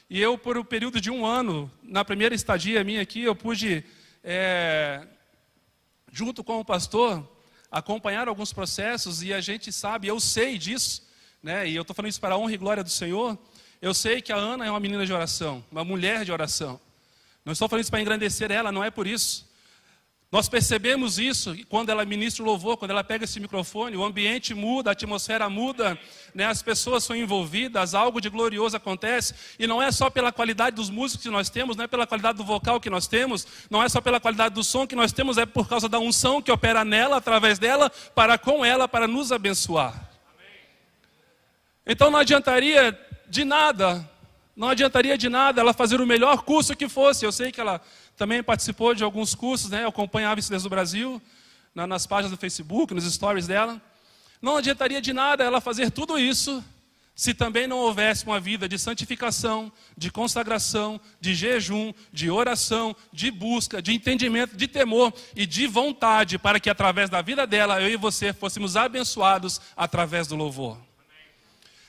e 0.09 0.19
eu, 0.19 0.39
por 0.39 0.57
um 0.57 0.63
período 0.63 0.99
de 0.99 1.11
um 1.11 1.23
ano, 1.23 1.71
na 1.83 2.03
primeira 2.03 2.33
estadia 2.33 2.83
minha 2.83 3.01
aqui, 3.01 3.21
eu 3.21 3.35
pude, 3.35 3.85
é, 4.23 5.07
junto 6.11 6.43
com 6.43 6.59
o 6.59 6.65
pastor, 6.65 7.23
acompanharam 7.71 8.31
alguns 8.31 8.51
processos 8.51 9.21
e 9.21 9.31
a 9.31 9.39
gente 9.39 9.71
sabe, 9.71 10.07
eu 10.07 10.19
sei 10.19 10.57
disso, 10.57 11.07
né? 11.43 11.69
E 11.69 11.75
eu 11.75 11.83
estou 11.83 11.95
falando 11.95 12.09
isso 12.09 12.19
para 12.19 12.33
a 12.33 12.37
honra 12.39 12.53
e 12.53 12.57
glória 12.57 12.83
do 12.83 12.89
Senhor. 12.89 13.37
Eu 13.79 13.93
sei 13.93 14.21
que 14.21 14.33
a 14.33 14.35
Ana 14.35 14.65
é 14.65 14.71
uma 14.71 14.79
menina 14.79 15.05
de 15.05 15.13
oração, 15.13 15.63
uma 15.71 15.83
mulher 15.83 16.25
de 16.25 16.31
oração. 16.31 16.81
Não 17.45 17.53
estou 17.53 17.69
falando 17.69 17.83
isso 17.83 17.91
para 17.91 18.01
engrandecer 18.01 18.51
ela, 18.51 18.71
não 18.71 18.83
é 18.83 18.89
por 18.89 19.05
isso. 19.05 19.48
Nós 20.31 20.47
percebemos 20.47 21.17
isso 21.17 21.57
quando 21.69 21.89
ela 21.89 22.05
ministra 22.05 22.43
o 22.43 22.45
louvor, 22.45 22.77
quando 22.77 22.91
ela 22.91 23.03
pega 23.03 23.25
esse 23.25 23.39
microfone, 23.39 23.97
o 23.97 24.03
ambiente 24.03 24.53
muda, 24.53 24.91
a 24.91 24.93
atmosfera 24.93 25.49
muda, 25.49 25.97
né? 26.35 26.45
as 26.45 26.61
pessoas 26.61 27.03
são 27.03 27.15
envolvidas, 27.15 27.95
algo 27.95 28.21
de 28.21 28.29
glorioso 28.29 28.77
acontece, 28.77 29.33
e 29.57 29.65
não 29.65 29.81
é 29.81 29.91
só 29.91 30.07
pela 30.07 30.31
qualidade 30.31 30.75
dos 30.75 30.91
músicos 30.91 31.23
que 31.23 31.31
nós 31.31 31.49
temos, 31.49 31.75
não 31.75 31.85
é 31.85 31.87
pela 31.87 32.05
qualidade 32.05 32.37
do 32.37 32.43
vocal 32.43 32.79
que 32.79 32.91
nós 32.91 33.07
temos, 33.07 33.47
não 33.71 33.81
é 33.81 33.89
só 33.89 33.99
pela 33.99 34.19
qualidade 34.19 34.53
do 34.53 34.63
som 34.63 34.85
que 34.85 34.95
nós 34.95 35.11
temos, 35.11 35.39
é 35.39 35.47
por 35.47 35.67
causa 35.67 35.89
da 35.89 35.97
unção 35.97 36.43
que 36.43 36.51
opera 36.51 36.85
nela, 36.85 37.17
através 37.17 37.57
dela, 37.57 37.89
para 38.13 38.37
com 38.37 38.63
ela, 38.63 38.87
para 38.87 39.07
nos 39.07 39.31
abençoar. 39.31 40.11
Então 41.87 42.11
não 42.11 42.19
adiantaria 42.19 42.95
de 43.27 43.43
nada, 43.43 44.07
não 44.55 44.69
adiantaria 44.69 45.17
de 45.17 45.27
nada 45.27 45.59
ela 45.59 45.73
fazer 45.73 45.99
o 45.99 46.05
melhor 46.05 46.43
curso 46.43 46.75
que 46.75 46.87
fosse, 46.87 47.25
eu 47.25 47.31
sei 47.31 47.51
que 47.51 47.59
ela 47.59 47.81
também 48.19 48.43
participou 48.43 48.93
de 48.93 49.01
alguns 49.01 49.33
cursos, 49.33 49.69
né? 49.69 49.87
Acompanhava 49.87 50.41
isso 50.41 50.49
desde 50.49 50.67
o 50.67 50.69
Brasil, 50.69 51.21
na, 51.73 51.87
nas 51.87 52.05
páginas 52.05 52.31
do 52.31 52.37
Facebook, 52.37 52.93
nos 52.93 53.05
stories 53.05 53.47
dela. 53.47 53.81
Não 54.41 54.57
adiantaria 54.57 55.01
de 55.01 55.13
nada 55.13 55.45
ela 55.45 55.61
fazer 55.61 55.89
tudo 55.89 56.19
isso 56.19 56.61
se 57.15 57.33
também 57.33 57.65
não 57.65 57.77
houvesse 57.77 58.25
uma 58.25 58.39
vida 58.39 58.67
de 58.67 58.77
santificação, 58.77 59.71
de 59.97 60.11
consagração, 60.11 60.99
de 61.19 61.33
jejum, 61.33 61.93
de 62.11 62.29
oração, 62.29 62.93
de 63.11 63.31
busca, 63.31 63.81
de 63.81 63.93
entendimento, 63.93 64.55
de 64.55 64.67
temor 64.67 65.13
e 65.33 65.45
de 65.45 65.65
vontade, 65.65 66.37
para 66.37 66.59
que 66.59 66.69
através 66.69 67.09
da 67.09 67.21
vida 67.21 67.47
dela, 67.47 67.81
eu 67.81 67.89
e 67.89 67.97
você 67.97 68.33
fôssemos 68.33 68.75
abençoados 68.75 69.61
através 69.77 70.27
do 70.27 70.35
louvor. 70.35 70.77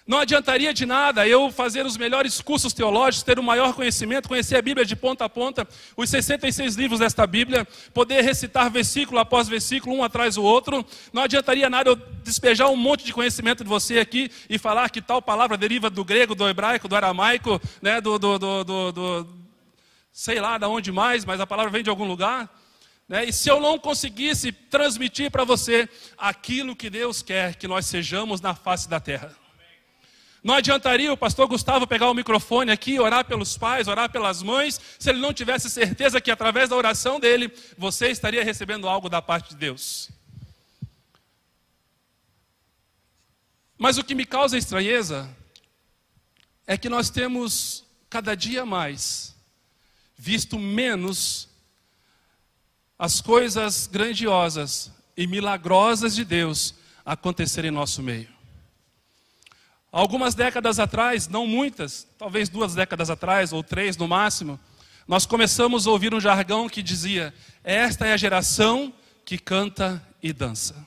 Não 0.06 0.18
adiantaria 0.18 0.74
de 0.74 0.86
nada 0.86 1.26
eu 1.26 1.50
fazer 1.50 1.86
os 1.86 1.96
melhores 1.96 2.40
cursos 2.40 2.72
teológicos, 2.72 3.22
ter 3.22 3.38
o 3.38 3.42
maior 3.42 3.74
conhecimento, 3.74 4.28
conhecer 4.28 4.56
a 4.56 4.62
Bíblia 4.62 4.84
de 4.84 4.96
ponta 4.96 5.24
a 5.24 5.28
ponta, 5.28 5.68
os 5.96 6.10
66 6.10 6.74
livros 6.74 7.00
desta 7.00 7.26
Bíblia, 7.26 7.66
poder 7.94 8.22
recitar 8.22 8.70
versículo 8.70 9.20
após 9.20 9.48
versículo, 9.48 9.94
um 9.94 10.02
atrás 10.02 10.34
do 10.34 10.42
outro. 10.42 10.84
Não 11.12 11.22
adiantaria 11.22 11.70
nada 11.70 11.90
eu 11.90 11.96
despejar 12.24 12.68
um 12.70 12.76
monte 12.76 13.04
de 13.04 13.12
conhecimento 13.12 13.62
de 13.62 13.68
você 13.68 13.98
aqui 13.98 14.30
e 14.48 14.58
falar 14.58 14.90
que 14.90 15.00
tal 15.00 15.22
palavra 15.22 15.56
deriva 15.56 15.88
do 15.88 16.04
grego, 16.04 16.34
do 16.34 16.48
hebraico, 16.48 16.88
do 16.88 16.96
aramaico, 16.96 17.60
né, 17.80 18.00
do, 18.00 18.18
do, 18.18 18.38
do, 18.38 18.64
do, 18.64 18.92
do 18.92 19.28
sei 20.12 20.40
lá 20.40 20.58
de 20.58 20.66
onde 20.66 20.90
mais, 20.90 21.24
mas 21.24 21.40
a 21.40 21.46
palavra 21.46 21.70
vem 21.70 21.82
de 21.82 21.90
algum 21.90 22.06
lugar. 22.06 22.48
Né? 23.08 23.24
E 23.24 23.32
se 23.32 23.48
eu 23.48 23.60
não 23.60 23.78
conseguisse 23.78 24.52
transmitir 24.52 25.30
para 25.30 25.44
você 25.44 25.88
aquilo 26.16 26.76
que 26.76 26.88
Deus 26.88 27.22
quer 27.22 27.56
que 27.56 27.66
nós 27.66 27.86
sejamos 27.86 28.40
na 28.40 28.54
face 28.54 28.88
da 28.88 29.00
terra. 29.00 29.39
Não 30.42 30.54
adiantaria 30.54 31.12
o 31.12 31.16
pastor 31.16 31.46
Gustavo 31.46 31.86
pegar 31.86 32.10
o 32.10 32.14
microfone 32.14 32.70
aqui, 32.70 32.98
orar 32.98 33.24
pelos 33.26 33.58
pais, 33.58 33.88
orar 33.88 34.10
pelas 34.10 34.42
mães, 34.42 34.80
se 34.98 35.10
ele 35.10 35.20
não 35.20 35.34
tivesse 35.34 35.68
certeza 35.68 36.20
que 36.20 36.30
através 36.30 36.70
da 36.70 36.76
oração 36.76 37.20
dele 37.20 37.52
você 37.76 38.08
estaria 38.08 38.42
recebendo 38.42 38.88
algo 38.88 39.08
da 39.08 39.20
parte 39.20 39.50
de 39.50 39.56
Deus. 39.56 40.10
Mas 43.76 43.98
o 43.98 44.04
que 44.04 44.14
me 44.14 44.24
causa 44.24 44.56
estranheza 44.56 45.28
é 46.66 46.76
que 46.76 46.88
nós 46.88 47.10
temos 47.10 47.84
cada 48.08 48.34
dia 48.34 48.64
mais 48.64 49.34
visto 50.16 50.58
menos 50.58 51.48
as 52.98 53.22
coisas 53.22 53.86
grandiosas 53.86 54.92
e 55.16 55.26
milagrosas 55.26 56.14
de 56.14 56.26
Deus 56.26 56.74
acontecerem 57.04 57.70
em 57.70 57.74
nosso 57.74 58.02
meio. 58.02 58.39
Algumas 59.92 60.34
décadas 60.34 60.78
atrás, 60.78 61.26
não 61.26 61.46
muitas, 61.46 62.06
talvez 62.16 62.48
duas 62.48 62.74
décadas 62.74 63.10
atrás, 63.10 63.52
ou 63.52 63.62
três 63.62 63.96
no 63.96 64.06
máximo, 64.06 64.58
nós 65.06 65.26
começamos 65.26 65.86
a 65.86 65.90
ouvir 65.90 66.14
um 66.14 66.20
jargão 66.20 66.68
que 66.68 66.82
dizia: 66.82 67.34
Esta 67.64 68.06
é 68.06 68.12
a 68.12 68.16
geração 68.16 68.94
que 69.24 69.36
canta 69.36 70.00
e 70.22 70.32
dança. 70.32 70.86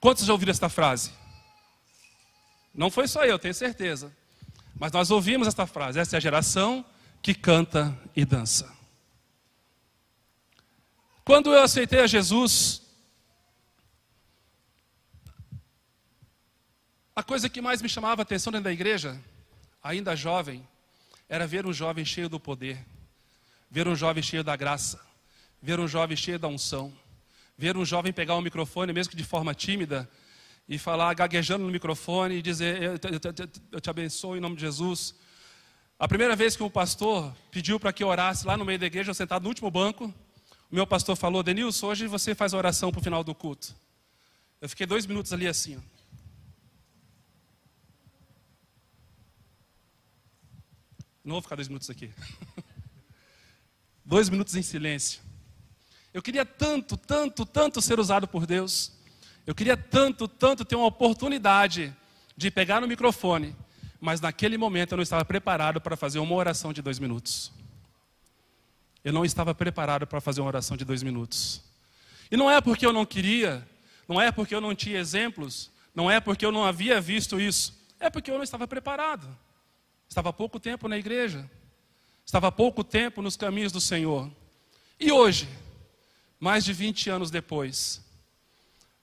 Quantos 0.00 0.24
já 0.24 0.32
ouviram 0.32 0.50
esta 0.50 0.70
frase? 0.70 1.10
Não 2.74 2.90
foi 2.90 3.06
só 3.06 3.24
eu, 3.24 3.38
tenho 3.38 3.54
certeza. 3.54 4.10
Mas 4.78 4.90
nós 4.90 5.10
ouvimos 5.10 5.46
esta 5.46 5.66
frase: 5.66 5.98
Esta 5.98 6.16
é 6.16 6.18
a 6.18 6.20
geração 6.20 6.84
que 7.22 7.34
canta 7.34 7.96
e 8.16 8.24
dança. 8.24 8.72
Quando 11.24 11.52
eu 11.52 11.62
aceitei 11.62 12.00
a 12.00 12.06
Jesus, 12.06 12.82
A 17.16 17.22
coisa 17.22 17.48
que 17.48 17.60
mais 17.60 17.80
me 17.80 17.88
chamava 17.88 18.22
a 18.22 18.24
atenção 18.24 18.50
dentro 18.50 18.64
da 18.64 18.72
igreja, 18.72 19.20
ainda 19.80 20.16
jovem, 20.16 20.66
era 21.28 21.46
ver 21.46 21.64
um 21.64 21.72
jovem 21.72 22.04
cheio 22.04 22.28
do 22.28 22.40
poder, 22.40 22.84
ver 23.70 23.86
um 23.86 23.94
jovem 23.94 24.20
cheio 24.20 24.42
da 24.42 24.56
graça, 24.56 25.00
ver 25.62 25.78
um 25.78 25.86
jovem 25.86 26.16
cheio 26.16 26.40
da 26.40 26.48
unção, 26.48 26.92
ver 27.56 27.76
um 27.76 27.84
jovem 27.84 28.12
pegar 28.12 28.34
um 28.34 28.40
microfone, 28.40 28.92
mesmo 28.92 29.12
que 29.12 29.16
de 29.16 29.22
forma 29.22 29.54
tímida, 29.54 30.10
e 30.68 30.76
falar 30.76 31.14
gaguejando 31.14 31.64
no 31.64 31.70
microfone 31.70 32.34
e 32.34 32.42
dizer: 32.42 32.82
Eu 32.82 32.98
te, 32.98 33.06
eu 33.06 33.20
te, 33.20 33.60
eu 33.70 33.80
te 33.80 33.90
abençoo 33.90 34.36
em 34.36 34.40
nome 34.40 34.56
de 34.56 34.62
Jesus. 34.62 35.14
A 35.96 36.08
primeira 36.08 36.34
vez 36.34 36.56
que 36.56 36.64
o 36.64 36.70
pastor 36.70 37.32
pediu 37.48 37.78
para 37.78 37.92
que 37.92 38.02
eu 38.02 38.08
orasse 38.08 38.44
lá 38.44 38.56
no 38.56 38.64
meio 38.64 38.78
da 38.80 38.86
igreja, 38.86 39.10
eu 39.10 39.14
sentado 39.14 39.44
no 39.44 39.50
último 39.50 39.70
banco, 39.70 40.12
o 40.68 40.74
meu 40.74 40.84
pastor 40.84 41.14
falou: 41.14 41.44
Denilson, 41.44 41.86
hoje 41.86 42.08
você 42.08 42.34
faz 42.34 42.52
a 42.54 42.58
oração 42.58 42.90
para 42.90 42.98
o 42.98 43.04
final 43.04 43.22
do 43.22 43.36
culto. 43.36 43.72
Eu 44.60 44.68
fiquei 44.68 44.84
dois 44.84 45.06
minutos 45.06 45.32
ali 45.32 45.46
assim. 45.46 45.76
Ó. 45.76 45.93
Não 51.24 51.32
vou 51.32 51.42
ficar 51.42 51.56
dois 51.56 51.68
minutos 51.68 51.88
aqui. 51.88 52.10
dois 54.04 54.28
minutos 54.28 54.54
em 54.54 54.62
silêncio. 54.62 55.22
Eu 56.12 56.22
queria 56.22 56.44
tanto, 56.44 56.96
tanto, 56.96 57.46
tanto 57.46 57.80
ser 57.80 57.98
usado 57.98 58.28
por 58.28 58.46
Deus. 58.46 58.92
Eu 59.46 59.54
queria 59.54 59.76
tanto, 59.76 60.28
tanto 60.28 60.64
ter 60.64 60.76
uma 60.76 60.86
oportunidade 60.86 61.96
de 62.36 62.50
pegar 62.50 62.80
no 62.80 62.86
microfone. 62.86 63.56
Mas 64.00 64.20
naquele 64.20 64.58
momento 64.58 64.92
eu 64.92 64.96
não 64.96 65.02
estava 65.02 65.24
preparado 65.24 65.80
para 65.80 65.96
fazer 65.96 66.18
uma 66.18 66.34
oração 66.34 66.72
de 66.72 66.82
dois 66.82 66.98
minutos. 66.98 67.50
Eu 69.02 69.12
não 69.12 69.24
estava 69.24 69.54
preparado 69.54 70.06
para 70.06 70.20
fazer 70.20 70.42
uma 70.42 70.48
oração 70.48 70.76
de 70.76 70.84
dois 70.84 71.02
minutos. 71.02 71.62
E 72.30 72.36
não 72.36 72.50
é 72.50 72.60
porque 72.60 72.84
eu 72.84 72.92
não 72.92 73.06
queria, 73.06 73.66
não 74.06 74.20
é 74.20 74.30
porque 74.30 74.54
eu 74.54 74.60
não 74.60 74.74
tinha 74.74 74.98
exemplos, 74.98 75.70
não 75.94 76.10
é 76.10 76.20
porque 76.20 76.44
eu 76.44 76.52
não 76.52 76.64
havia 76.64 77.00
visto 77.00 77.40
isso, 77.40 77.74
é 77.98 78.10
porque 78.10 78.30
eu 78.30 78.36
não 78.36 78.44
estava 78.44 78.68
preparado. 78.68 79.26
Estava 80.14 80.28
há 80.28 80.32
pouco 80.32 80.60
tempo 80.60 80.86
na 80.86 80.96
igreja. 80.96 81.50
Estava 82.24 82.46
há 82.46 82.52
pouco 82.52 82.84
tempo 82.84 83.20
nos 83.20 83.36
caminhos 83.36 83.72
do 83.72 83.80
Senhor. 83.80 84.30
E 85.00 85.10
hoje, 85.10 85.48
mais 86.38 86.64
de 86.64 86.72
20 86.72 87.10
anos 87.10 87.32
depois, 87.32 88.00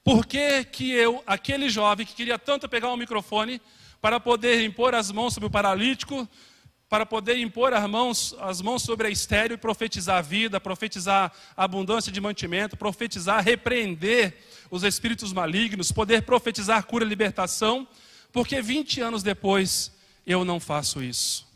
por 0.06 0.26
que, 0.26 0.64
que 0.64 0.90
eu, 0.90 1.22
aquele 1.28 1.70
jovem 1.70 2.06
que 2.06 2.16
queria 2.16 2.40
tanto 2.40 2.70
pegar 2.70 2.88
o 2.88 2.94
um 2.94 2.98
microfone 2.98 3.62
para 4.00 4.22
poder 4.22 4.64
impor 4.64 4.96
as 4.96 5.12
mãos 5.12 5.34
sobre 5.34 5.48
o 5.48 5.52
paralítico, 5.52 6.26
para 6.88 7.06
poder 7.06 7.38
impor 7.40 7.74
as 7.74 7.90
mãos, 7.90 8.34
as 8.40 8.62
mãos 8.62 8.82
sobre 8.82 9.08
a 9.08 9.10
estéreo 9.10 9.56
e 9.56 9.58
profetizar 9.58 10.20
a 10.20 10.22
vida, 10.22 10.62
profetizar 10.62 11.34
a 11.58 11.66
abundância 11.66 12.10
de 12.10 12.22
mantimento, 12.22 12.78
profetizar, 12.78 13.44
repreender 13.44 14.38
os 14.70 14.82
espíritos 14.84 15.34
malignos, 15.34 15.92
poder 15.92 16.22
profetizar 16.22 16.86
cura 16.86 17.04
e 17.04 17.08
libertação, 17.10 17.86
porque 18.32 18.62
20 18.62 19.02
anos 19.02 19.22
depois 19.22 19.92
eu 20.26 20.46
não 20.46 20.60
faço 20.60 21.02
isso. 21.02 21.48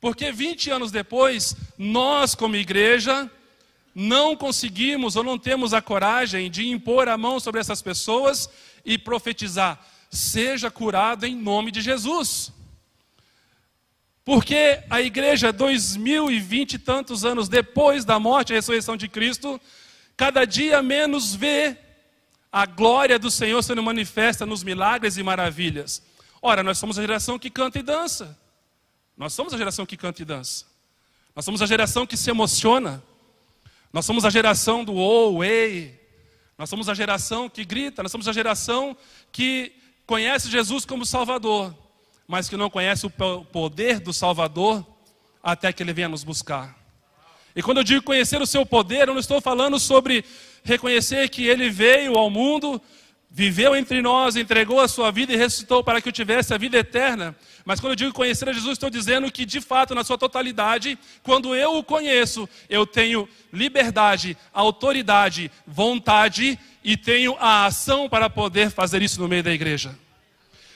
Porque 0.00 0.30
20 0.30 0.70
anos 0.70 0.90
depois, 0.90 1.56
nós, 1.76 2.34
como 2.34 2.56
igreja, 2.56 3.30
não 3.94 4.36
conseguimos 4.36 5.16
ou 5.16 5.24
não 5.24 5.38
temos 5.38 5.72
a 5.72 5.80
coragem 5.80 6.50
de 6.50 6.68
impor 6.68 7.08
a 7.08 7.16
mão 7.16 7.40
sobre 7.40 7.60
essas 7.60 7.80
pessoas 7.80 8.48
e 8.84 8.98
profetizar: 8.98 9.84
seja 10.10 10.70
curado 10.70 11.24
em 11.24 11.34
nome 11.34 11.70
de 11.70 11.80
Jesus. 11.80 12.52
Porque 14.24 14.82
a 14.90 15.00
igreja, 15.00 15.52
dois 15.52 15.96
mil 15.96 16.30
e 16.30 16.40
vinte 16.40 16.74
e 16.74 16.78
tantos 16.78 17.24
anos 17.24 17.48
depois 17.48 18.04
da 18.04 18.18
morte 18.18 18.52
e 18.52 18.56
ressurreição 18.56 18.96
de 18.96 19.08
Cristo, 19.08 19.60
cada 20.16 20.44
dia 20.44 20.82
menos 20.82 21.34
vê 21.34 21.76
a 22.52 22.66
glória 22.66 23.18
do 23.18 23.30
Senhor 23.30 23.62
sendo 23.62 23.82
manifesta 23.82 24.44
nos 24.44 24.62
milagres 24.62 25.16
e 25.16 25.22
maravilhas. 25.22 26.02
Ora, 26.46 26.62
nós 26.62 26.78
somos 26.78 26.96
a 26.96 27.02
geração 27.02 27.40
que 27.40 27.50
canta 27.50 27.80
e 27.80 27.82
dança. 27.82 28.38
Nós 29.16 29.32
somos 29.32 29.52
a 29.52 29.58
geração 29.58 29.84
que 29.84 29.96
canta 29.96 30.22
e 30.22 30.24
dança. 30.24 30.64
Nós 31.34 31.44
somos 31.44 31.60
a 31.60 31.66
geração 31.66 32.06
que 32.06 32.16
se 32.16 32.30
emociona. 32.30 33.02
Nós 33.92 34.06
somos 34.06 34.24
a 34.24 34.30
geração 34.30 34.84
do 34.84 34.94
ou, 34.94 35.38
oh, 35.38 35.42
ei. 35.42 36.00
Nós 36.56 36.70
somos 36.70 36.88
a 36.88 36.94
geração 36.94 37.48
que 37.48 37.64
grita. 37.64 38.00
Nós 38.00 38.12
somos 38.12 38.28
a 38.28 38.32
geração 38.32 38.96
que 39.32 39.72
conhece 40.06 40.48
Jesus 40.48 40.84
como 40.84 41.04
Salvador, 41.04 41.76
mas 42.28 42.48
que 42.48 42.56
não 42.56 42.70
conhece 42.70 43.06
o 43.06 43.10
poder 43.10 43.98
do 43.98 44.12
Salvador 44.12 44.86
até 45.42 45.72
que 45.72 45.82
ele 45.82 45.92
venha 45.92 46.08
nos 46.08 46.22
buscar. 46.22 46.78
E 47.56 47.60
quando 47.60 47.78
eu 47.78 47.84
digo 47.84 48.04
conhecer 48.04 48.40
o 48.40 48.46
seu 48.46 48.64
poder, 48.64 49.08
eu 49.08 49.14
não 49.14 49.20
estou 49.20 49.40
falando 49.40 49.80
sobre 49.80 50.24
reconhecer 50.62 51.28
que 51.28 51.44
Ele 51.44 51.70
veio 51.70 52.14
ao 52.16 52.30
mundo, 52.30 52.80
viveu 53.36 53.76
entre 53.76 54.00
nós, 54.00 54.34
entregou 54.34 54.80
a 54.80 54.88
sua 54.88 55.10
vida 55.10 55.30
e 55.30 55.36
ressuscitou 55.36 55.84
para 55.84 56.00
que 56.00 56.08
eu 56.08 56.12
tivesse 56.12 56.54
a 56.54 56.56
vida 56.56 56.78
eterna. 56.78 57.36
Mas 57.66 57.78
quando 57.78 57.92
eu 57.92 57.96
digo 57.96 58.14
conhecer 58.14 58.48
a 58.48 58.52
Jesus, 58.52 58.72
estou 58.72 58.88
dizendo 58.88 59.30
que 59.30 59.44
de 59.44 59.60
fato, 59.60 59.94
na 59.94 60.02
sua 60.02 60.16
totalidade, 60.16 60.98
quando 61.22 61.54
eu 61.54 61.76
o 61.76 61.84
conheço, 61.84 62.48
eu 62.66 62.86
tenho 62.86 63.28
liberdade, 63.52 64.38
autoridade, 64.54 65.50
vontade 65.66 66.58
e 66.82 66.96
tenho 66.96 67.36
a 67.38 67.66
ação 67.66 68.08
para 68.08 68.30
poder 68.30 68.70
fazer 68.70 69.02
isso 69.02 69.20
no 69.20 69.28
meio 69.28 69.42
da 69.42 69.52
igreja. 69.52 69.94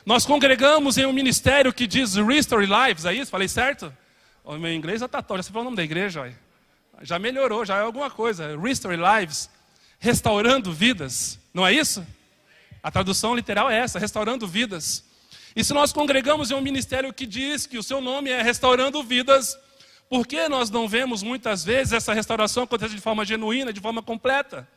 Nós 0.04 0.26
congregamos 0.26 0.98
em 0.98 1.06
um 1.06 1.14
ministério 1.14 1.72
que 1.72 1.86
diz 1.86 2.16
Restore 2.16 2.66
Lives, 2.66 3.06
é 3.06 3.14
isso? 3.14 3.30
Falei 3.30 3.48
certo? 3.48 3.90
O 4.44 4.58
meu 4.58 4.70
inglês 4.70 5.00
já 5.00 5.06
está 5.06 5.22
top, 5.22 5.38
já 5.38 5.44
sei 5.44 5.58
o 5.58 5.64
nome 5.64 5.76
da 5.78 5.82
igreja, 5.82 6.30
já 7.00 7.18
melhorou, 7.18 7.64
já 7.64 7.78
é 7.78 7.80
alguma 7.80 8.10
coisa. 8.10 8.54
Restore 8.58 8.98
Lives, 8.98 9.48
restaurando 9.98 10.70
vidas, 10.70 11.38
não 11.54 11.66
é 11.66 11.72
isso? 11.72 12.04
A 12.82 12.90
tradução 12.90 13.34
literal 13.34 13.70
é 13.70 13.78
essa, 13.78 13.98
restaurando 13.98 14.46
vidas. 14.46 15.04
E 15.54 15.64
se 15.64 15.74
nós 15.74 15.92
congregamos 15.92 16.50
em 16.50 16.54
um 16.54 16.60
ministério 16.60 17.12
que 17.12 17.26
diz 17.26 17.66
que 17.66 17.76
o 17.76 17.82
seu 17.82 18.00
nome 18.00 18.30
é 18.30 18.40
restaurando 18.40 19.02
vidas, 19.02 19.58
por 20.08 20.26
que 20.26 20.48
nós 20.48 20.70
não 20.70 20.88
vemos 20.88 21.22
muitas 21.22 21.64
vezes 21.64 21.92
essa 21.92 22.12
restauração 22.12 22.64
acontecer 22.64 22.94
de 22.94 23.00
forma 23.00 23.24
genuína, 23.24 23.72
de 23.72 23.80
forma 23.80 24.02
completa? 24.02 24.68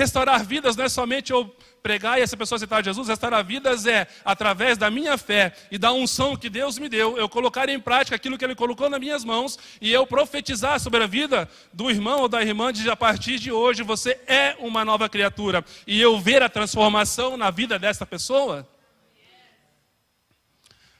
Restaurar 0.00 0.42
vidas 0.42 0.76
não 0.76 0.86
é 0.86 0.88
somente 0.88 1.30
eu 1.30 1.54
pregar 1.82 2.18
e 2.18 2.22
essa 2.22 2.34
pessoa 2.34 2.56
aceitar 2.56 2.82
Jesus, 2.82 3.06
restaurar 3.06 3.44
vidas 3.44 3.84
é, 3.84 4.06
através 4.24 4.78
da 4.78 4.90
minha 4.90 5.18
fé 5.18 5.52
e 5.70 5.76
da 5.76 5.92
unção 5.92 6.34
que 6.34 6.48
Deus 6.48 6.78
me 6.78 6.88
deu, 6.88 7.18
eu 7.18 7.28
colocar 7.28 7.68
em 7.68 7.78
prática 7.78 8.16
aquilo 8.16 8.38
que 8.38 8.44
Ele 8.46 8.54
colocou 8.54 8.88
nas 8.88 8.98
minhas 8.98 9.26
mãos 9.26 9.58
e 9.78 9.92
eu 9.92 10.06
profetizar 10.06 10.80
sobre 10.80 11.04
a 11.04 11.06
vida 11.06 11.46
do 11.70 11.90
irmão 11.90 12.20
ou 12.20 12.28
da 12.28 12.40
irmã 12.40 12.72
de 12.72 12.88
a 12.88 12.96
partir 12.96 13.38
de 13.38 13.52
hoje 13.52 13.82
você 13.82 14.18
é 14.26 14.56
uma 14.58 14.86
nova 14.86 15.06
criatura 15.06 15.62
e 15.86 16.00
eu 16.00 16.18
ver 16.18 16.42
a 16.42 16.48
transformação 16.48 17.36
na 17.36 17.50
vida 17.50 17.78
dessa 17.78 18.06
pessoa. 18.06 18.66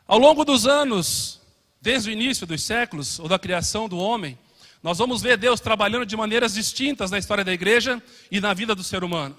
Ao 0.07 0.19
longo 0.19 0.45
dos 0.45 0.67
anos, 0.67 1.41
desde 1.81 2.11
o 2.11 2.13
início 2.13 2.47
dos 2.47 2.63
séculos 2.63 3.19
ou 3.19 3.29
da 3.29 3.39
criação 3.39 3.89
do 3.89 3.97
homem, 3.97 4.39
nós 4.83 4.99
vamos 4.99 5.21
ver 5.21 5.37
Deus 5.37 5.61
trabalhando 5.61 6.07
de 6.07 6.17
maneiras 6.17 6.55
distintas 6.55 7.11
na 7.11 7.19
história 7.19 7.45
da 7.45 7.53
igreja 7.53 8.03
e 8.31 8.41
na 8.41 8.55
vida 8.55 8.75
do 8.75 8.83
ser 8.83 9.05
humano. 9.05 9.37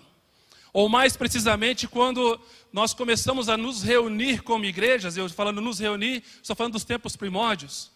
Ou 0.74 0.88
mais 0.88 1.18
precisamente, 1.18 1.88
quando 1.88 2.40
nós 2.72 2.94
começamos 2.94 3.50
a 3.50 3.58
nos 3.58 3.82
reunir 3.84 4.42
como 4.42 4.66
igrejas, 4.66 5.18
eu 5.18 5.28
falando 5.30 5.60
nos 5.60 5.80
reunir, 5.80 6.24
estou 6.42 6.56
falando 6.56 6.74
dos 6.74 6.86
tempos 6.86 7.16
primórdios. 7.16 7.92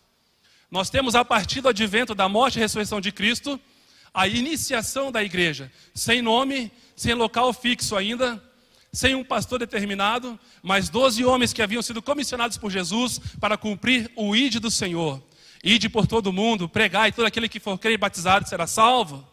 Nós 0.69 0.89
temos 0.89 1.15
a 1.15 1.23
partir 1.23 1.61
do 1.61 1.69
advento 1.69 2.13
da 2.13 2.27
morte 2.27 2.57
e 2.57 2.59
ressurreição 2.59 2.99
de 2.99 3.11
Cristo, 3.11 3.59
a 4.13 4.27
iniciação 4.27 5.11
da 5.11 5.23
igreja, 5.23 5.71
sem 5.93 6.21
nome, 6.21 6.71
sem 6.95 7.13
local 7.13 7.53
fixo 7.53 7.95
ainda, 7.95 8.41
sem 8.91 9.13
um 9.13 9.23
pastor 9.23 9.59
determinado, 9.59 10.39
mas 10.63 10.89
doze 10.89 11.23
homens 11.23 11.53
que 11.53 11.61
haviam 11.61 11.81
sido 11.81 12.01
comissionados 12.01 12.57
por 12.57 12.71
Jesus 12.71 13.19
para 13.39 13.57
cumprir 13.57 14.09
o 14.15 14.35
ide 14.35 14.59
do 14.59 14.71
Senhor. 14.71 15.21
Ide 15.67 15.89
por 15.89 16.05
todo 16.05 16.31
mundo, 16.31 16.69
pregai, 16.69 17.11
todo 17.11 17.25
aquele 17.25 17.49
que 17.49 17.59
for 17.59 17.75
crer 17.79 17.93
e 17.93 17.97
batizado 17.97 18.47
será 18.47 18.67
salvo. 18.67 19.27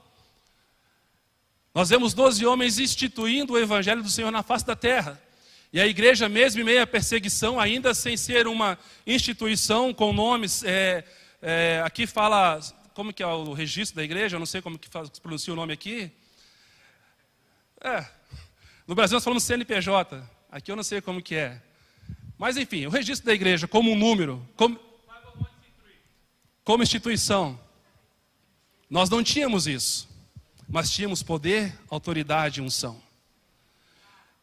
Nós 1.74 1.90
vemos 1.90 2.14
doze 2.14 2.46
homens 2.46 2.78
instituindo 2.78 3.52
o 3.52 3.58
evangelho 3.58 4.02
do 4.02 4.08
Senhor 4.08 4.30
na 4.30 4.42
face 4.42 4.64
da 4.64 4.74
terra. 4.74 5.22
E 5.70 5.78
a 5.78 5.86
igreja, 5.86 6.30
mesmo 6.30 6.62
em 6.62 6.64
meio 6.64 6.82
à 6.82 6.86
perseguição, 6.86 7.60
ainda 7.60 7.92
sem 7.92 8.16
ser 8.16 8.46
uma 8.46 8.78
instituição 9.06 9.92
com 9.92 10.10
nomes, 10.10 10.64
é, 10.64 11.04
é, 11.42 11.82
aqui 11.84 12.06
fala, 12.06 12.58
como 12.94 13.12
que 13.12 13.22
é 13.22 13.26
o 13.26 13.52
registro 13.52 13.96
da 13.96 14.02
igreja? 14.02 14.36
Eu 14.36 14.40
não 14.40 14.46
sei 14.46 14.62
como 14.62 14.78
que 14.78 14.88
faz, 14.88 15.10
pronuncia 15.18 15.52
o 15.52 15.56
nome 15.56 15.74
aqui. 15.74 16.10
É, 17.78 18.06
no 18.86 18.94
Brasil 18.94 19.16
nós 19.16 19.24
falamos 19.24 19.42
CNPJ, 19.42 20.26
aqui 20.50 20.72
eu 20.72 20.76
não 20.76 20.82
sei 20.82 21.02
como 21.02 21.20
que 21.20 21.34
é. 21.34 21.60
Mas 22.38 22.56
enfim, 22.56 22.86
o 22.86 22.90
registro 22.90 23.26
da 23.26 23.34
igreja 23.34 23.68
como 23.68 23.92
um 23.92 23.96
número, 23.96 24.48
como, 24.56 24.80
como 26.64 26.82
instituição, 26.82 27.58
nós 28.88 29.08
não 29.08 29.22
tínhamos 29.22 29.66
isso, 29.66 30.08
mas 30.68 30.90
tínhamos 30.90 31.22
poder, 31.22 31.78
autoridade 31.90 32.60
e 32.60 32.62
unção. 32.62 33.00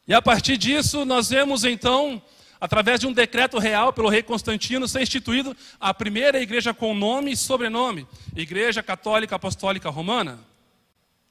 E 0.06 0.12
a 0.12 0.20
partir 0.20 0.56
disso, 0.56 1.04
nós 1.04 1.30
vemos 1.30 1.64
então, 1.64 2.20
através 2.60 2.98
de 3.00 3.06
um 3.06 3.12
decreto 3.12 3.58
real 3.58 3.92
pelo 3.92 4.08
rei 4.08 4.22
Constantino, 4.22 4.88
ser 4.88 5.02
instituído 5.02 5.56
a 5.78 5.94
primeira 5.94 6.42
igreja 6.42 6.74
com 6.74 6.94
nome 6.94 7.32
e 7.32 7.36
sobrenome, 7.36 8.06
Igreja 8.34 8.82
Católica 8.82 9.36
Apostólica 9.36 9.88
Romana. 9.88 10.40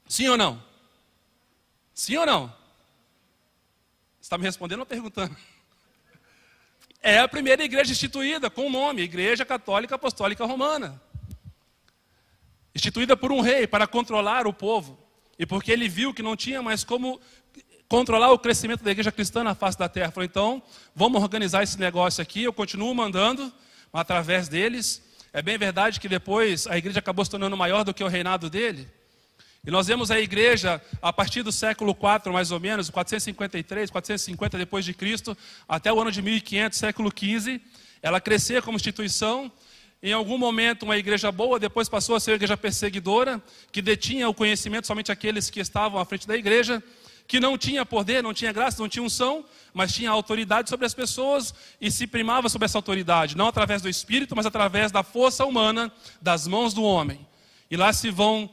Sim 0.07 0.29
ou 0.29 0.37
não? 0.37 0.63
Sim 1.93 2.17
ou 2.17 2.25
não? 2.25 2.55
Está 4.21 4.37
me 4.37 4.45
respondendo 4.45 4.79
ou 4.79 4.85
perguntando? 4.85 5.35
É 7.01 7.19
a 7.19 7.27
primeira 7.27 7.63
igreja 7.63 7.91
instituída 7.91 8.49
com 8.49 8.67
o 8.67 8.69
nome 8.69 9.01
Igreja 9.01 9.45
Católica 9.45 9.95
Apostólica 9.95 10.45
Romana. 10.45 11.01
Instituída 12.75 13.15
por 13.15 13.31
um 13.31 13.41
rei 13.41 13.65
para 13.65 13.87
controlar 13.87 14.45
o 14.45 14.53
povo. 14.53 14.97
E 15.37 15.45
porque 15.45 15.71
ele 15.71 15.87
viu 15.87 16.13
que 16.13 16.21
não 16.21 16.35
tinha 16.35 16.61
mais 16.61 16.83
como 16.83 17.19
controlar 17.87 18.31
o 18.31 18.39
crescimento 18.39 18.83
da 18.83 18.91
igreja 18.91 19.11
cristã 19.11 19.43
na 19.43 19.55
face 19.55 19.77
da 19.79 19.89
terra. 19.89 20.11
Falou, 20.11 20.25
então, 20.25 20.63
vamos 20.93 21.21
organizar 21.21 21.63
esse 21.63 21.79
negócio 21.79 22.21
aqui. 22.21 22.43
Eu 22.43 22.53
continuo 22.53 22.93
mandando 22.93 23.51
através 23.91 24.47
deles. 24.47 25.01
É 25.31 25.41
bem 25.41 25.57
verdade 25.57 25.99
que 25.99 26.09
depois 26.09 26.67
a 26.67 26.77
igreja 26.77 26.99
acabou 26.99 27.23
se 27.23 27.31
tornando 27.31 27.55
maior 27.55 27.83
do 27.83 27.93
que 27.93 28.03
o 28.03 28.07
reinado 28.07 28.49
dele. 28.49 28.87
E 29.65 29.69
nós 29.69 29.87
vemos 29.87 30.09
a 30.09 30.19
igreja 30.19 30.81
a 31.01 31.11
partir 31.11 31.43
do 31.43 31.51
século 31.51 31.93
4, 31.93 32.31
mais 32.31 32.49
ou 32.51 32.59
menos, 32.59 32.89
453, 32.89 33.91
450 33.91 34.57
depois 34.57 34.85
de 34.85 34.93
Cristo, 34.93 35.37
até 35.67 35.91
o 35.91 35.99
ano 35.99 36.11
de 36.11 36.21
1500, 36.21 36.79
século 36.79 37.11
15, 37.11 37.61
ela 38.01 38.21
crescer 38.21 38.61
como 38.61 38.77
instituição. 38.77 39.51
Em 40.01 40.13
algum 40.13 40.37
momento, 40.37 40.83
uma 40.83 40.97
igreja 40.97 41.29
boa, 41.29 41.59
depois 41.59 41.89
passou 41.89 42.15
a 42.15 42.21
ser 42.21 42.31
uma 42.31 42.35
igreja 42.35 42.55
perseguidora, 42.55 43.43
que 43.69 43.81
detinha 43.81 44.29
o 44.29 44.33
conhecimento 44.33 44.87
somente 44.87 45.11
aqueles 45.11 45.49
que 45.49 45.59
estavam 45.59 45.99
à 45.99 46.05
frente 46.05 46.25
da 46.25 46.37
igreja, 46.37 46.81
que 47.27 47.37
não 47.37 47.57
tinha 47.57 47.85
poder, 47.85 48.23
não 48.23 48.33
tinha 48.33 48.53
graça, 48.53 48.81
não 48.81 48.87
tinha 48.87 49.03
unção, 49.03 49.43
mas 49.73 49.93
tinha 49.93 50.09
autoridade 50.09 50.69
sobre 50.69 50.85
as 50.85 50.93
pessoas 50.93 51.53
e 51.81 51.91
se 51.91 52.07
primava 52.07 52.47
sobre 52.47 52.65
essa 52.65 52.77
autoridade, 52.77 53.35
não 53.35 53.47
através 53.47 53.81
do 53.81 53.89
espírito, 53.89 54.37
mas 54.37 54.45
através 54.45 54.89
da 54.89 55.03
força 55.03 55.45
humana, 55.45 55.91
das 56.21 56.47
mãos 56.47 56.73
do 56.73 56.81
homem. 56.81 57.27
E 57.69 57.75
lá 57.75 57.91
se 57.91 58.09
vão 58.09 58.49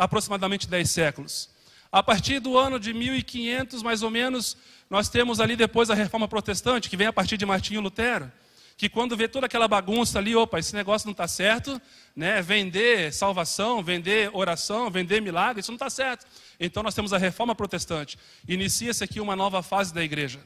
aproximadamente 0.00 0.66
10 0.66 0.90
séculos. 0.90 1.50
A 1.92 2.02
partir 2.02 2.40
do 2.40 2.56
ano 2.56 2.80
de 2.80 2.94
1500, 2.94 3.82
mais 3.82 4.02
ou 4.02 4.10
menos, 4.10 4.56
nós 4.88 5.10
temos 5.10 5.40
ali 5.40 5.56
depois 5.56 5.90
a 5.90 5.94
reforma 5.94 6.26
protestante, 6.26 6.88
que 6.88 6.96
vem 6.96 7.06
a 7.06 7.12
partir 7.12 7.36
de 7.36 7.44
Martinho 7.44 7.82
Lutero, 7.82 8.32
que 8.78 8.88
quando 8.88 9.14
vê 9.14 9.28
toda 9.28 9.44
aquela 9.44 9.68
bagunça 9.68 10.18
ali, 10.18 10.34
opa, 10.34 10.58
esse 10.58 10.74
negócio 10.74 11.06
não 11.06 11.12
está 11.12 11.28
certo, 11.28 11.78
né? 12.16 12.40
vender 12.40 13.12
salvação, 13.12 13.82
vender 13.82 14.30
oração, 14.32 14.90
vender 14.90 15.20
milagre, 15.20 15.60
isso 15.60 15.70
não 15.70 15.76
está 15.76 15.90
certo. 15.90 16.24
Então 16.58 16.82
nós 16.82 16.94
temos 16.94 17.12
a 17.12 17.18
reforma 17.18 17.54
protestante. 17.54 18.18
Inicia-se 18.48 19.04
aqui 19.04 19.20
uma 19.20 19.36
nova 19.36 19.62
fase 19.62 19.92
da 19.92 20.02
igreja. 20.02 20.40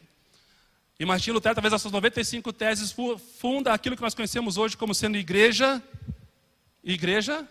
E 0.99 1.05
Martinho 1.05 1.35
Lutero, 1.35 1.53
através 1.53 1.71
das 1.71 1.83
suas 1.83 1.93
95 1.93 2.53
teses, 2.53 2.93
funda 3.39 3.73
aquilo 3.73 3.95
que 3.95 4.03
nós 4.03 4.15
conhecemos 4.15 4.57
hoje 4.57 4.77
como 4.77 4.93
sendo 4.93 5.17
igreja, 5.17 5.81
igreja 6.83 7.47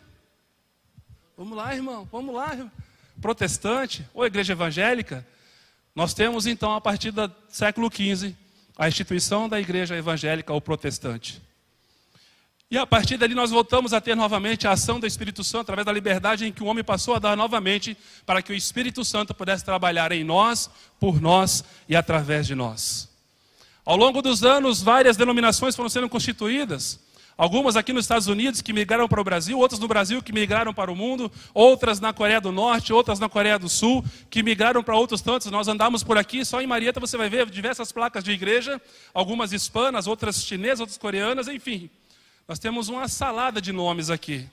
Vamos 1.35 1.57
lá, 1.57 1.73
irmão, 1.73 2.07
vamos 2.11 2.35
lá. 2.35 2.69
Protestante 3.19 4.07
ou 4.13 4.25
igreja 4.25 4.53
evangélica, 4.53 5.25
nós 5.95 6.13
temos 6.13 6.45
então, 6.45 6.75
a 6.75 6.81
partir 6.81 7.11
do 7.11 7.31
século 7.49 7.89
XV, 7.91 8.35
a 8.77 8.87
instituição 8.87 9.49
da 9.49 9.59
igreja 9.59 9.95
evangélica 9.95 10.53
ou 10.53 10.61
protestante. 10.61 11.41
E 12.69 12.77
a 12.77 12.87
partir 12.87 13.17
dali 13.17 13.35
nós 13.35 13.51
voltamos 13.51 13.93
a 13.93 14.01
ter 14.01 14.15
novamente 14.15 14.67
a 14.67 14.71
ação 14.71 14.99
do 14.99 15.05
Espírito 15.05 15.43
Santo, 15.43 15.61
através 15.61 15.85
da 15.85 15.91
liberdade 15.91 16.45
em 16.45 16.51
que 16.51 16.63
o 16.63 16.65
homem 16.65 16.83
passou 16.83 17.15
a 17.15 17.19
dar 17.19 17.37
novamente, 17.37 17.97
para 18.25 18.41
que 18.41 18.51
o 18.51 18.55
Espírito 18.55 19.03
Santo 19.03 19.33
pudesse 19.33 19.63
trabalhar 19.63 20.11
em 20.11 20.23
nós, 20.23 20.69
por 20.99 21.21
nós 21.21 21.63
e 21.87 21.95
através 21.95 22.47
de 22.47 22.55
nós. 22.55 23.09
Ao 23.85 23.95
longo 23.95 24.21
dos 24.21 24.43
anos, 24.43 24.81
várias 24.81 25.17
denominações 25.17 25.75
foram 25.75 25.89
sendo 25.89 26.09
constituídas. 26.09 26.99
Algumas 27.35 27.75
aqui 27.75 27.91
nos 27.91 28.05
Estados 28.05 28.27
Unidos 28.27 28.61
que 28.61 28.71
migraram 28.71 29.07
para 29.07 29.19
o 29.19 29.23
Brasil, 29.23 29.57
outras 29.57 29.79
no 29.79 29.87
Brasil 29.87 30.21
que 30.21 30.31
migraram 30.31 30.73
para 30.73 30.91
o 30.91 30.95
mundo, 30.95 31.31
outras 31.53 31.99
na 31.99 32.13
Coreia 32.13 32.39
do 32.39 32.51
Norte, 32.51 32.93
outras 32.93 33.19
na 33.19 33.27
Coreia 33.27 33.57
do 33.57 33.67
Sul, 33.67 34.05
que 34.29 34.43
migraram 34.43 34.83
para 34.83 34.95
outros 34.95 35.21
tantos. 35.21 35.49
Nós 35.49 35.67
andamos 35.67 36.03
por 36.03 36.17
aqui, 36.17 36.45
só 36.45 36.61
em 36.61 36.67
Marieta 36.67 36.99
você 36.99 37.17
vai 37.17 37.29
ver 37.29 37.49
diversas 37.49 37.91
placas 37.91 38.23
de 38.23 38.31
igreja, 38.31 38.79
algumas 39.13 39.51
hispanas, 39.51 40.05
outras 40.05 40.43
chinesas, 40.43 40.81
outras 40.81 40.97
coreanas, 40.97 41.47
enfim. 41.47 41.89
Nós 42.47 42.59
temos 42.59 42.87
uma 42.87 43.07
salada 43.07 43.59
de 43.59 43.71
nomes 43.71 44.11
aqui. 44.11 44.47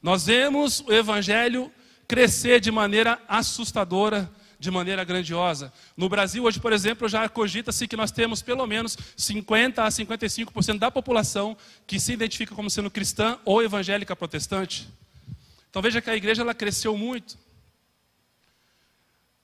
Nós 0.00 0.26
vemos 0.26 0.80
o 0.86 0.92
evangelho 0.92 1.72
crescer 2.06 2.60
de 2.60 2.70
maneira 2.70 3.20
assustadora 3.26 4.30
de 4.64 4.70
maneira 4.70 5.04
grandiosa. 5.04 5.72
No 5.96 6.08
Brasil, 6.08 6.42
hoje, 6.42 6.58
por 6.58 6.72
exemplo, 6.72 7.06
já 7.06 7.28
cogita-se 7.28 7.86
que 7.86 7.96
nós 7.96 8.10
temos 8.10 8.40
pelo 8.40 8.66
menos 8.66 8.96
50 9.16 9.84
a 9.84 9.88
55% 9.88 10.78
da 10.78 10.90
população 10.90 11.56
que 11.86 12.00
se 12.00 12.12
identifica 12.12 12.54
como 12.54 12.70
sendo 12.70 12.90
cristã 12.90 13.38
ou 13.44 13.62
evangélica 13.62 14.16
protestante. 14.16 14.88
Então 15.68 15.82
veja 15.82 16.00
que 16.00 16.08
a 16.08 16.16
igreja 16.16 16.42
ela 16.42 16.54
cresceu 16.54 16.96
muito. 16.96 17.36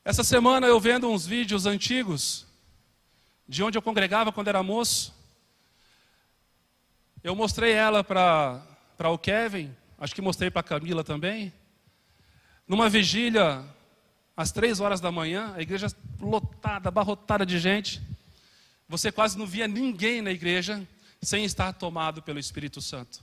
Essa 0.02 0.24
semana 0.24 0.66
eu 0.66 0.80
vendo 0.80 1.10
uns 1.10 1.26
vídeos 1.26 1.66
antigos 1.66 2.46
de 3.46 3.62
onde 3.62 3.76
eu 3.76 3.82
congregava 3.82 4.32
quando 4.32 4.48
era 4.48 4.62
moço. 4.62 5.14
Eu 7.22 7.36
mostrei 7.36 7.72
ela 7.72 8.02
para 8.02 9.10
o 9.10 9.18
Kevin, 9.18 9.70
acho 9.98 10.14
que 10.14 10.22
mostrei 10.22 10.50
para 10.50 10.60
a 10.60 10.64
Camila 10.64 11.04
também. 11.04 11.52
Numa 12.66 12.88
vigília, 12.88 13.62
às 14.36 14.52
três 14.52 14.80
horas 14.80 15.00
da 15.00 15.10
manhã, 15.10 15.52
a 15.56 15.62
igreja 15.62 15.88
lotada, 16.20 16.88
abarrotada 16.88 17.44
de 17.44 17.58
gente. 17.58 18.00
Você 18.88 19.12
quase 19.12 19.38
não 19.38 19.46
via 19.46 19.68
ninguém 19.68 20.22
na 20.22 20.30
igreja 20.30 20.86
sem 21.22 21.44
estar 21.44 21.72
tomado 21.72 22.22
pelo 22.22 22.38
Espírito 22.38 22.80
Santo. 22.80 23.22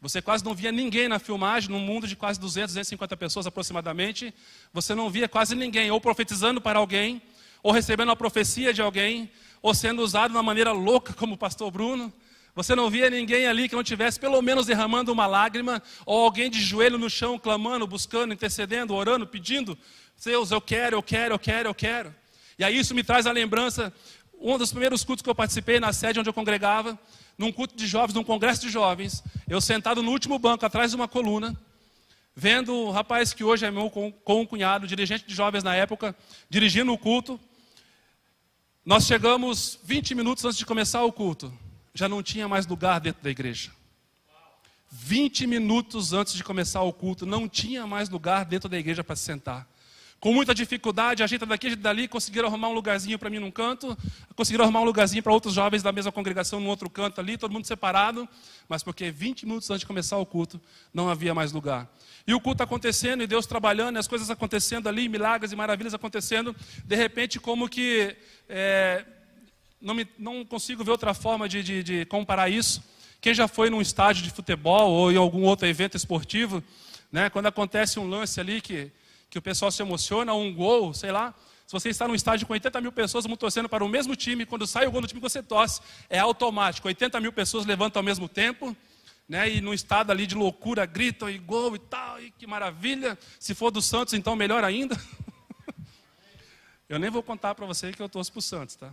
Você 0.00 0.22
quase 0.22 0.42
não 0.44 0.54
via 0.54 0.72
ninguém 0.72 1.08
na 1.08 1.18
filmagem, 1.18 1.68
num 1.68 1.78
mundo 1.78 2.06
de 2.06 2.16
quase 2.16 2.40
200, 2.40 2.72
250 2.72 3.16
pessoas 3.18 3.46
aproximadamente. 3.46 4.32
Você 4.72 4.94
não 4.94 5.10
via 5.10 5.28
quase 5.28 5.54
ninguém, 5.54 5.90
ou 5.90 6.00
profetizando 6.00 6.60
para 6.60 6.78
alguém, 6.78 7.20
ou 7.62 7.70
recebendo 7.70 8.10
a 8.10 8.16
profecia 8.16 8.72
de 8.72 8.80
alguém, 8.80 9.30
ou 9.60 9.74
sendo 9.74 10.00
usado 10.00 10.30
de 10.30 10.36
uma 10.36 10.42
maneira 10.42 10.72
louca, 10.72 11.12
como 11.12 11.34
o 11.34 11.38
pastor 11.38 11.70
Bruno. 11.70 12.10
Você 12.62 12.74
não 12.74 12.90
via 12.90 13.08
ninguém 13.08 13.46
ali 13.46 13.70
que 13.70 13.74
não 13.74 13.82
tivesse 13.82 14.20
pelo 14.20 14.42
menos 14.42 14.66
derramando 14.66 15.10
uma 15.10 15.26
lágrima, 15.26 15.82
ou 16.04 16.24
alguém 16.24 16.50
de 16.50 16.60
joelho 16.60 16.98
no 16.98 17.08
chão, 17.08 17.38
clamando, 17.38 17.86
buscando, 17.86 18.34
intercedendo, 18.34 18.94
orando, 18.94 19.26
pedindo: 19.26 19.78
Deus, 20.22 20.50
eu 20.50 20.60
quero, 20.60 20.96
eu 20.96 21.02
quero, 21.02 21.34
eu 21.36 21.38
quero, 21.38 21.68
eu 21.70 21.74
quero. 21.74 22.14
E 22.58 22.64
aí 22.64 22.78
isso 22.78 22.94
me 22.94 23.02
traz 23.02 23.26
a 23.26 23.32
lembrança, 23.32 23.90
um 24.38 24.58
dos 24.58 24.72
primeiros 24.72 25.02
cultos 25.02 25.22
que 25.22 25.30
eu 25.30 25.34
participei 25.34 25.80
na 25.80 25.90
sede 25.90 26.20
onde 26.20 26.28
eu 26.28 26.34
congregava, 26.34 26.98
num 27.38 27.50
culto 27.50 27.74
de 27.74 27.86
jovens, 27.86 28.12
num 28.12 28.22
congresso 28.22 28.60
de 28.60 28.68
jovens, 28.68 29.24
eu 29.48 29.58
sentado 29.58 30.02
no 30.02 30.10
último 30.10 30.38
banco, 30.38 30.66
atrás 30.66 30.90
de 30.90 30.96
uma 30.96 31.08
coluna, 31.08 31.58
vendo 32.36 32.74
o 32.74 32.90
rapaz 32.90 33.32
que 33.32 33.42
hoje 33.42 33.64
é 33.64 33.70
meu 33.70 33.88
com 33.88 34.12
um 34.42 34.44
cunhado, 34.44 34.86
dirigente 34.86 35.24
de 35.26 35.34
jovens 35.34 35.64
na 35.64 35.74
época, 35.74 36.14
dirigindo 36.50 36.92
o 36.92 36.98
culto. 36.98 37.40
Nós 38.84 39.06
chegamos 39.06 39.78
20 39.82 40.14
minutos 40.14 40.44
antes 40.44 40.58
de 40.58 40.66
começar 40.66 41.02
o 41.04 41.10
culto 41.10 41.50
já 41.94 42.08
não 42.08 42.22
tinha 42.22 42.48
mais 42.48 42.66
lugar 42.66 43.00
dentro 43.00 43.22
da 43.22 43.30
igreja. 43.30 43.70
20 44.90 45.46
minutos 45.46 46.12
antes 46.12 46.34
de 46.34 46.42
começar 46.42 46.82
o 46.82 46.92
culto, 46.92 47.24
não 47.24 47.48
tinha 47.48 47.86
mais 47.86 48.08
lugar 48.08 48.44
dentro 48.44 48.68
da 48.68 48.78
igreja 48.78 49.04
para 49.04 49.14
se 49.14 49.22
sentar. 49.22 49.68
Com 50.18 50.34
muita 50.34 50.54
dificuldade, 50.54 51.22
ajeita 51.22 51.46
daqui, 51.46 51.68
ajeita 51.68 51.82
dali, 51.82 52.06
conseguiram 52.06 52.46
arrumar 52.46 52.68
um 52.68 52.74
lugarzinho 52.74 53.18
para 53.18 53.30
mim 53.30 53.38
num 53.38 53.50
canto, 53.50 53.96
conseguiram 54.36 54.64
arrumar 54.64 54.80
um 54.80 54.84
lugarzinho 54.84 55.22
para 55.22 55.32
outros 55.32 55.54
jovens 55.54 55.82
da 55.82 55.90
mesma 55.92 56.12
congregação 56.12 56.60
no 56.60 56.68
outro 56.68 56.90
canto 56.90 57.18
ali, 57.20 57.38
todo 57.38 57.52
mundo 57.52 57.66
separado, 57.66 58.28
mas 58.68 58.82
porque 58.82 59.10
20 59.10 59.46
minutos 59.46 59.70
antes 59.70 59.80
de 59.80 59.86
começar 59.86 60.18
o 60.18 60.26
culto, 60.26 60.60
não 60.92 61.08
havia 61.08 61.32
mais 61.32 61.52
lugar. 61.52 61.88
E 62.26 62.34
o 62.34 62.40
culto 62.40 62.62
acontecendo, 62.62 63.22
e 63.22 63.26
Deus 63.26 63.46
trabalhando, 63.46 63.96
e 63.96 63.98
as 63.98 64.06
coisas 64.06 64.28
acontecendo 64.28 64.90
ali, 64.90 65.08
milagres 65.08 65.52
e 65.52 65.56
maravilhas 65.56 65.94
acontecendo, 65.94 66.54
de 66.84 66.96
repente, 66.96 67.40
como 67.40 67.66
que 67.66 68.14
é, 68.46 69.06
não, 69.80 69.94
me, 69.94 70.06
não 70.18 70.44
consigo 70.44 70.84
ver 70.84 70.90
outra 70.90 71.14
forma 71.14 71.48
de, 71.48 71.62
de, 71.62 71.82
de 71.82 72.04
comparar 72.04 72.48
isso. 72.48 72.82
Quem 73.20 73.34
já 73.34 73.48
foi 73.48 73.70
num 73.70 73.80
estádio 73.80 74.22
de 74.22 74.30
futebol 74.30 74.90
ou 74.90 75.12
em 75.12 75.16
algum 75.16 75.42
outro 75.42 75.66
evento 75.66 75.96
esportivo, 75.96 76.62
né, 77.10 77.30
quando 77.30 77.46
acontece 77.46 77.98
um 77.98 78.08
lance 78.08 78.40
ali 78.40 78.60
que, 78.60 78.90
que 79.28 79.38
o 79.38 79.42
pessoal 79.42 79.70
se 79.70 79.82
emociona, 79.82 80.32
um 80.34 80.54
gol, 80.54 80.94
sei 80.94 81.12
lá, 81.12 81.34
se 81.66 81.72
você 81.72 81.88
está 81.88 82.08
num 82.08 82.14
estádio 82.14 82.46
com 82.46 82.52
80 82.52 82.80
mil 82.80 82.90
pessoas, 82.90 83.24
torcendo 83.38 83.68
para 83.68 83.84
o 83.84 83.88
mesmo 83.88 84.16
time, 84.16 84.44
quando 84.44 84.66
sai 84.66 84.86
o 84.86 84.90
gol 84.90 85.00
do 85.00 85.06
time 85.06 85.20
que 85.20 85.28
você 85.28 85.42
torce, 85.42 85.80
é 86.08 86.18
automático. 86.18 86.88
80 86.88 87.20
mil 87.20 87.32
pessoas 87.32 87.64
levantam 87.64 88.00
ao 88.00 88.04
mesmo 88.04 88.28
tempo, 88.28 88.76
né, 89.28 89.48
e 89.48 89.60
num 89.60 89.72
estado 89.72 90.10
ali 90.10 90.26
de 90.26 90.34
loucura, 90.34 90.84
gritam 90.84 91.30
e 91.30 91.38
gol 91.38 91.76
e 91.76 91.78
tal, 91.78 92.20
e 92.20 92.32
que 92.32 92.46
maravilha. 92.46 93.18
Se 93.38 93.54
for 93.54 93.70
do 93.70 93.80
Santos, 93.80 94.14
então 94.14 94.34
melhor 94.34 94.64
ainda. 94.64 95.00
Eu 96.88 96.98
nem 96.98 97.08
vou 97.08 97.22
contar 97.22 97.54
para 97.54 97.64
você 97.64 97.92
que 97.92 98.02
eu 98.02 98.08
torço 98.08 98.32
para 98.32 98.40
o 98.40 98.42
Santos, 98.42 98.74
tá? 98.74 98.92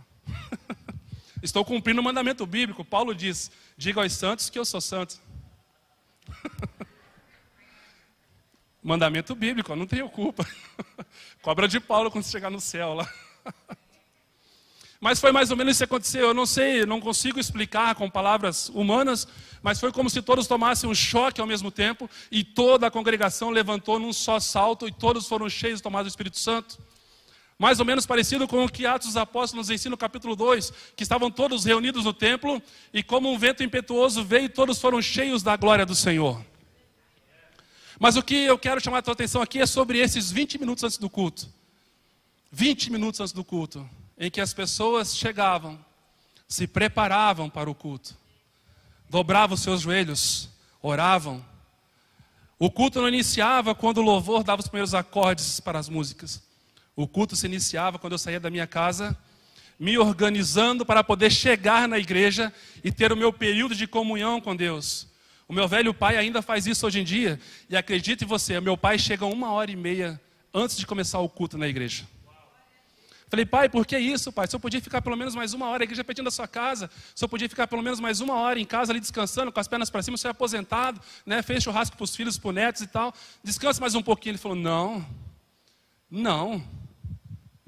Estou 1.42 1.64
cumprindo 1.64 2.00
o 2.00 2.04
mandamento 2.04 2.44
bíblico. 2.46 2.84
Paulo 2.84 3.14
diz: 3.14 3.50
diga 3.76 4.02
aos 4.02 4.12
santos 4.12 4.50
que 4.50 4.58
eu 4.58 4.64
sou 4.64 4.80
santo. 4.80 5.20
mandamento 8.82 9.34
bíblico, 9.34 9.74
não 9.76 9.86
tenho 9.86 10.08
culpa. 10.08 10.46
Cobra 11.42 11.68
de 11.68 11.78
Paulo 11.78 12.10
quando 12.10 12.24
chegar 12.24 12.50
no 12.50 12.60
céu 12.60 12.94
lá. 12.94 13.10
Mas 15.00 15.20
foi 15.20 15.30
mais 15.30 15.50
ou 15.50 15.56
menos 15.56 15.72
isso 15.72 15.78
que 15.78 15.84
aconteceu. 15.84 16.26
Eu 16.26 16.34
não 16.34 16.44
sei, 16.44 16.84
não 16.84 17.00
consigo 17.00 17.38
explicar 17.38 17.94
com 17.94 18.10
palavras 18.10 18.68
humanas, 18.70 19.28
mas 19.62 19.78
foi 19.78 19.92
como 19.92 20.10
se 20.10 20.20
todos 20.20 20.48
tomassem 20.48 20.90
um 20.90 20.94
choque 20.94 21.40
ao 21.40 21.46
mesmo 21.46 21.70
tempo 21.70 22.10
e 22.32 22.42
toda 22.42 22.88
a 22.88 22.90
congregação 22.90 23.50
levantou 23.50 24.00
num 24.00 24.12
só 24.12 24.40
salto 24.40 24.88
e 24.88 24.92
todos 24.92 25.28
foram 25.28 25.48
cheios 25.48 25.80
tomados 25.80 26.10
do 26.10 26.14
Espírito 26.14 26.40
Santo. 26.40 26.80
Mais 27.58 27.80
ou 27.80 27.86
menos 27.86 28.06
parecido 28.06 28.46
com 28.46 28.64
o 28.64 28.68
que 28.68 28.86
Atos 28.86 29.08
dos 29.08 29.16
Apóstolos 29.16 29.68
ensina 29.68 29.90
no 29.90 29.96
capítulo 29.96 30.36
2, 30.36 30.72
que 30.94 31.02
estavam 31.02 31.28
todos 31.28 31.64
reunidos 31.64 32.04
no 32.04 32.12
templo 32.12 32.62
e 32.94 33.02
como 33.02 33.32
um 33.32 33.36
vento 33.36 33.64
impetuoso 33.64 34.22
veio 34.22 34.48
todos 34.48 34.80
foram 34.80 35.02
cheios 35.02 35.42
da 35.42 35.56
glória 35.56 35.84
do 35.84 35.94
Senhor. 35.94 36.40
Mas 37.98 38.16
o 38.16 38.22
que 38.22 38.36
eu 38.36 38.56
quero 38.56 38.80
chamar 38.80 38.98
a 38.98 39.02
tua 39.02 39.12
atenção 39.12 39.42
aqui 39.42 39.58
é 39.60 39.66
sobre 39.66 39.98
esses 39.98 40.30
20 40.30 40.56
minutos 40.58 40.84
antes 40.84 40.98
do 40.98 41.10
culto. 41.10 41.48
20 42.52 42.92
minutos 42.92 43.20
antes 43.20 43.32
do 43.32 43.42
culto, 43.42 43.88
em 44.16 44.30
que 44.30 44.40
as 44.40 44.54
pessoas 44.54 45.16
chegavam, 45.16 45.84
se 46.46 46.66
preparavam 46.66 47.50
para 47.50 47.68
o 47.68 47.74
culto, 47.74 48.16
dobravam 49.10 49.54
os 49.54 49.62
seus 49.62 49.80
joelhos, 49.80 50.48
oravam. 50.80 51.44
O 52.56 52.70
culto 52.70 53.00
não 53.00 53.08
iniciava 53.08 53.74
quando 53.74 53.98
o 53.98 54.02
louvor 54.02 54.44
dava 54.44 54.62
os 54.62 54.68
primeiros 54.68 54.94
acordes 54.94 55.58
para 55.58 55.78
as 55.78 55.88
músicas. 55.88 56.47
O 56.98 57.06
culto 57.06 57.36
se 57.36 57.46
iniciava 57.46 57.96
quando 57.96 58.14
eu 58.14 58.18
saía 58.18 58.40
da 58.40 58.50
minha 58.50 58.66
casa, 58.66 59.16
me 59.78 59.96
organizando 59.96 60.84
para 60.84 61.04
poder 61.04 61.30
chegar 61.30 61.86
na 61.86 61.96
igreja 61.96 62.52
e 62.82 62.90
ter 62.90 63.12
o 63.12 63.16
meu 63.16 63.32
período 63.32 63.72
de 63.72 63.86
comunhão 63.86 64.40
com 64.40 64.56
Deus. 64.56 65.06
O 65.46 65.52
meu 65.52 65.68
velho 65.68 65.94
pai 65.94 66.16
ainda 66.16 66.42
faz 66.42 66.66
isso 66.66 66.84
hoje 66.84 66.98
em 66.98 67.04
dia, 67.04 67.38
e 67.70 67.76
acredite 67.76 68.24
você, 68.24 68.60
meu 68.60 68.76
pai 68.76 68.98
chega 68.98 69.24
uma 69.26 69.52
hora 69.52 69.70
e 69.70 69.76
meia 69.76 70.20
antes 70.52 70.76
de 70.76 70.84
começar 70.84 71.20
o 71.20 71.28
culto 71.28 71.56
na 71.56 71.68
igreja. 71.68 72.04
Falei, 73.28 73.46
pai, 73.46 73.68
por 73.68 73.86
que 73.86 73.96
isso, 73.96 74.32
pai? 74.32 74.48
Se 74.48 74.56
eu 74.56 74.60
podia 74.60 74.80
ficar 74.80 75.00
pelo 75.00 75.16
menos 75.16 75.36
mais 75.36 75.54
uma 75.54 75.68
hora, 75.68 75.84
a 75.84 75.86
igreja 75.86 76.02
pertinho 76.02 76.24
da 76.24 76.32
sua 76.32 76.48
casa, 76.48 76.90
se 77.14 77.24
eu 77.24 77.28
podia 77.28 77.48
ficar 77.48 77.68
pelo 77.68 77.80
menos 77.80 78.00
mais 78.00 78.20
uma 78.20 78.34
hora 78.34 78.58
em 78.58 78.64
casa 78.64 78.90
ali 78.90 78.98
descansando, 78.98 79.52
com 79.52 79.60
as 79.60 79.68
pernas 79.68 79.88
para 79.88 80.02
cima, 80.02 80.16
você 80.16 80.26
é 80.26 80.30
aposentado, 80.32 81.00
né? 81.24 81.42
fez 81.42 81.62
churrasco 81.62 81.96
para 81.96 82.02
os 82.02 82.16
filhos, 82.16 82.36
para 82.36 82.48
os 82.48 82.54
netos 82.56 82.82
e 82.82 82.88
tal, 82.88 83.14
descansa 83.44 83.80
mais 83.80 83.94
um 83.94 84.02
pouquinho. 84.02 84.32
Ele 84.32 84.38
falou, 84.38 84.58
não, 84.58 85.06
não, 86.10 86.60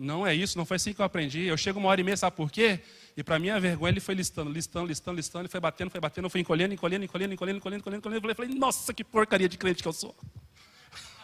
não 0.00 0.26
é 0.26 0.34
isso, 0.34 0.56
não 0.56 0.64
foi 0.64 0.76
assim 0.76 0.94
que 0.94 1.00
eu 1.00 1.04
aprendi. 1.04 1.44
Eu 1.44 1.58
chego 1.58 1.78
uma 1.78 1.90
hora 1.90 2.00
e 2.00 2.04
meia, 2.04 2.16
sabe 2.16 2.34
por 2.34 2.50
quê? 2.50 2.80
E 3.14 3.22
para 3.22 3.38
minha 3.38 3.60
vergonha, 3.60 3.90
ele 3.90 4.00
foi 4.00 4.14
listando, 4.14 4.50
listando, 4.50 4.86
listando, 4.86 5.16
listando, 5.16 5.44
e 5.44 5.48
foi 5.48 5.60
batendo, 5.60 5.90
foi 5.90 6.00
batendo, 6.00 6.30
foi 6.30 6.40
encolhendo, 6.40 6.72
encolhendo, 6.72 7.04
encolhendo, 7.04 7.34
encolhendo, 7.34 7.58
encolhendo, 7.58 7.80
encolhendo, 7.80 7.98
encolhendo. 7.98 8.30
Eu 8.30 8.34
falei, 8.34 8.54
nossa, 8.54 8.94
que 8.94 9.04
porcaria 9.04 9.46
de 9.46 9.58
crente 9.58 9.82
que 9.82 9.88
eu 9.88 9.92
sou. 9.92 10.16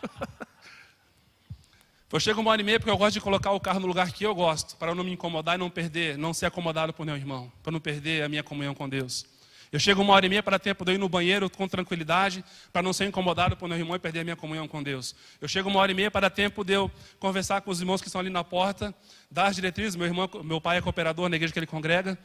eu 2.13 2.21
chego 2.21 2.43
uma 2.43 2.51
hora 2.51 2.61
e 2.61 2.65
meia 2.65 2.79
porque 2.79 2.91
eu 2.91 2.99
gosto 2.99 3.15
de 3.15 3.21
colocar 3.21 3.53
o 3.53 3.61
carro 3.61 3.81
no 3.81 3.87
lugar 3.87 4.13
que 4.13 4.25
eu 4.25 4.35
gosto, 4.35 4.77
para 4.77 4.91
eu 4.91 4.95
não 4.95 5.05
me 5.05 5.13
incomodar 5.13 5.55
e 5.55 5.59
não 5.59 5.71
perder, 5.71 6.19
não 6.19 6.35
ser 6.35 6.45
acomodado 6.45 6.93
por 6.93 7.07
meu 7.07 7.17
irmão, 7.17 7.51
para 7.63 7.73
não 7.73 7.81
perder 7.81 8.25
a 8.25 8.29
minha 8.29 8.43
comunhão 8.43 8.75
com 8.75 8.87
Deus. 8.87 9.25
Eu 9.73 9.81
chego 9.81 10.01
uma 10.01 10.13
hora 10.13 10.27
e 10.27 10.29
meia 10.29 10.43
para 10.43 10.59
tempo 10.59 10.85
de 10.85 10.93
eu 10.93 10.95
ir 10.95 10.99
no 10.99 11.09
banheiro 11.09 11.51
com 11.51 11.67
tranquilidade, 11.67 12.45
para 12.73 12.83
não 12.83 12.93
ser 12.93 13.07
incomodado 13.07 13.57
por 13.57 13.69
meu 13.69 13.77
irmão 13.77 13.97
e 13.97 13.99
perder 13.99 14.21
a 14.21 14.25
minha 14.25 14.37
comunhão 14.37 14.69
com 14.69 14.83
Deus. 14.83 15.15
Eu 15.41 15.49
chego 15.49 15.69
uma 15.69 15.81
hora 15.81 15.91
e 15.91 15.95
meia 15.95 16.11
para 16.11 16.31
tempo 16.31 16.65
de 16.65 16.75
eu 16.75 16.91
conversar 17.19 17.61
com 17.61 17.71
os 17.71 17.81
irmãos 17.81 18.01
que 18.01 18.09
estão 18.09 18.21
ali 18.21 18.31
na 18.31 18.45
porta, 18.45 18.95
dar 19.31 19.47
as 19.47 19.57
diretrizes. 19.57 19.97
Meu 19.97 20.07
irmão, 20.07 20.31
meu 20.45 20.61
pai 20.61 20.79
é 20.79 20.81
cooperador 20.81 21.29
na 21.29 21.37
igreja 21.37 21.53
que 21.53 21.59
ele 21.59 21.67
congrega, 21.67 22.17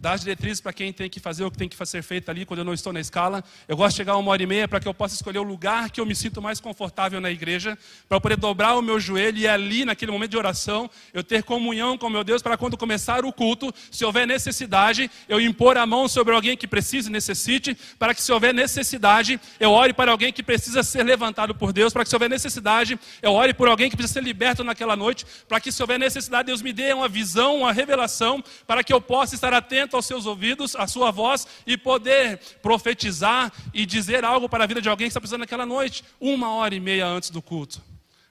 dar 0.00 0.12
as 0.12 0.22
diretrizes 0.22 0.60
para 0.62 0.72
quem 0.72 0.92
tem 0.92 1.10
que 1.10 1.20
fazer 1.20 1.44
o 1.44 1.50
que 1.50 1.58
tem 1.58 1.68
que 1.68 1.76
ser 1.86 2.02
feito 2.02 2.30
ali 2.30 2.46
quando 2.46 2.60
eu 2.60 2.64
não 2.64 2.72
estou 2.72 2.90
na 2.92 3.00
escala. 3.00 3.44
Eu 3.68 3.76
gosto 3.76 3.90
de 3.90 3.96
chegar 3.98 4.16
uma 4.16 4.30
hora 4.30 4.42
e 4.42 4.46
meia 4.46 4.66
para 4.66 4.80
que 4.80 4.88
eu 4.88 4.94
possa 4.94 5.14
escolher 5.14 5.38
o 5.38 5.42
lugar 5.42 5.90
que 5.90 6.00
eu 6.00 6.06
me 6.06 6.14
sinto 6.14 6.40
mais 6.40 6.58
confortável 6.58 7.20
na 7.20 7.30
igreja, 7.30 7.76
para 8.08 8.18
poder 8.18 8.36
dobrar 8.36 8.76
o 8.76 8.82
meu 8.82 8.98
joelho 8.98 9.36
e 9.36 9.46
ali, 9.46 9.84
naquele 9.84 10.10
momento 10.10 10.30
de 10.30 10.38
oração, 10.38 10.88
eu 11.12 11.22
ter 11.22 11.42
comunhão 11.42 11.98
com 11.98 12.08
meu 12.08 12.24
Deus 12.24 12.40
para 12.40 12.56
quando 12.56 12.78
começar 12.78 13.24
o 13.24 13.32
culto, 13.32 13.74
se 13.90 14.04
houver 14.04 14.26
necessidade, 14.26 15.10
eu 15.28 15.38
impor 15.38 15.76
a 15.76 15.84
mão 15.84 16.08
sobre 16.08 16.34
alguém 16.34 16.56
que 16.56 16.66
precise 16.66 17.10
e 17.10 17.12
necessite, 17.12 17.76
para 17.98 18.14
que 18.14 18.22
se 18.22 18.32
houver 18.32 18.54
necessidade, 18.54 19.38
eu 19.58 19.70
ore 19.70 19.92
para 19.92 20.10
alguém 20.10 20.32
que 20.32 20.42
precisa 20.42 20.82
ser 20.82 21.02
levantado 21.02 21.54
por 21.54 21.72
Deus, 21.74 21.92
para 21.92 22.04
que 22.04 22.08
se 22.08 22.16
houver 22.16 22.30
necessidade, 22.30 22.98
eu 23.20 23.32
ore 23.32 23.52
por 23.52 23.68
alguém 23.68 23.90
que 23.90 23.96
precisa 23.96 24.20
ser 24.20 24.24
liberto 24.24 24.64
naquela 24.64 24.96
noite, 24.96 25.26
para 25.46 25.60
que 25.60 25.70
se 25.70 25.82
houver 25.82 25.98
necessidade, 25.98 26.46
Deus 26.46 26.62
me 26.62 26.72
dê 26.72 26.92
uma 26.94 27.08
visão, 27.08 27.58
uma 27.58 27.72
revelação, 27.72 28.42
para 28.66 28.82
que 28.82 28.92
eu 28.92 29.00
possa 29.00 29.34
estar 29.34 29.52
atento 29.52 29.89
aos 29.96 30.06
seus 30.06 30.26
ouvidos, 30.26 30.74
à 30.76 30.86
sua 30.86 31.10
voz 31.10 31.46
e 31.66 31.76
poder 31.76 32.38
profetizar 32.62 33.52
e 33.72 33.84
dizer 33.86 34.24
algo 34.24 34.48
para 34.48 34.64
a 34.64 34.66
vida 34.66 34.80
de 34.80 34.88
alguém 34.88 35.06
que 35.06 35.10
está 35.10 35.20
precisando 35.20 35.40
naquela 35.40 35.66
noite, 35.66 36.04
uma 36.20 36.52
hora 36.52 36.74
e 36.74 36.80
meia 36.80 37.06
antes 37.06 37.30
do 37.30 37.40
culto. 37.40 37.82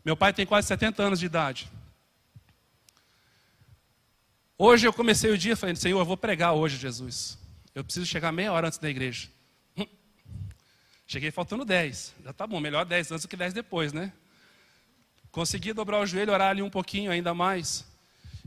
Meu 0.03 0.15
pai 0.15 0.33
tem 0.33 0.45
quase 0.45 0.67
70 0.67 1.03
anos 1.03 1.19
de 1.19 1.25
idade. 1.25 1.69
Hoje 4.57 4.85
eu 4.85 4.91
comecei 4.91 5.31
o 5.31 5.37
dia 5.37 5.55
falando, 5.55 5.77
Senhor, 5.77 5.99
eu 5.99 6.05
vou 6.05 6.17
pregar 6.17 6.53
hoje, 6.53 6.77
Jesus. 6.77 7.37
Eu 7.73 7.83
preciso 7.83 8.05
chegar 8.05 8.31
meia 8.31 8.51
hora 8.51 8.67
antes 8.67 8.77
da 8.77 8.89
igreja. 8.89 9.29
Cheguei 11.07 11.31
faltando 11.31 11.63
10. 11.63 12.15
Já 12.25 12.33
tá 12.33 12.45
bom, 12.45 12.59
melhor 12.59 12.85
10 12.85 13.13
antes 13.13 13.25
do 13.25 13.29
que 13.29 13.37
10 13.37 13.53
depois, 13.53 13.93
né? 13.93 14.11
Consegui 15.31 15.71
dobrar 15.71 15.99
o 15.99 16.05
joelho, 16.05 16.33
orar 16.33 16.49
ali 16.49 16.61
um 16.61 16.69
pouquinho 16.69 17.11
ainda 17.11 17.33
mais. 17.33 17.85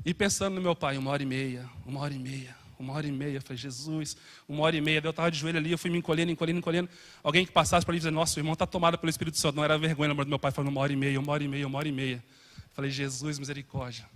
E 0.05 0.13
pensando 0.13 0.55
no 0.57 0.61
meu 0.61 0.75
pai, 0.75 0.99
uma 0.99 1.11
hora 1.11 1.23
e 1.23 1.27
meia, 1.27 1.69
uma 1.87 2.01
hora 2.01 2.13
e 2.13 2.19
meia, 2.19 2.57
uma 2.83 2.95
hora 2.95 3.07
e 3.07 3.13
meia. 3.13 3.37
Eu 3.37 3.43
falei, 3.43 3.57
Jesus, 3.57 4.17
uma 4.49 4.63
hora 4.65 4.77
e 4.77 4.81
meia. 4.81 5.01
Eu 5.03 5.11
estava 5.11 5.31
de 5.31 5.39
joelho 5.39 5.59
ali, 5.59 5.71
eu 5.71 5.79
fui 5.79 5.91
me 5.91 5.99
encolhendo, 5.99 6.31
encolhendo, 6.31 6.59
encolhendo. 6.59 6.89
Alguém 7.23 7.47
que 7.47 7.53
passasse 7.53 7.87
para 7.87 7.93
ali 7.93 7.99
dizer, 7.99 8.11
nossa, 8.11 8.39
o 8.39 8.41
irmão 8.41 8.53
está 8.53 8.67
tomado 8.67 8.99
pelo 8.99 9.09
Espírito 9.09 9.39
Santo. 9.39 9.57
Não 9.57 9.65
era 9.65 9.79
vergonha, 9.79 10.13
no 10.13 10.25
do 10.25 10.29
meu 10.29 10.39
pai 10.39 10.51
falando 10.51 10.71
uma 10.71 10.81
hora 10.81 10.93
e 10.93 10.97
meia, 10.97 11.19
uma 11.19 11.33
hora 11.33 11.43
e 11.43 11.49
meia, 11.49 11.67
uma 11.67 11.79
hora 11.79 11.89
e 11.89 11.93
meia. 11.93 12.23
Eu 12.57 12.75
falei, 12.75 12.91
Jesus, 12.91 13.39
misericórdia. 13.39 14.07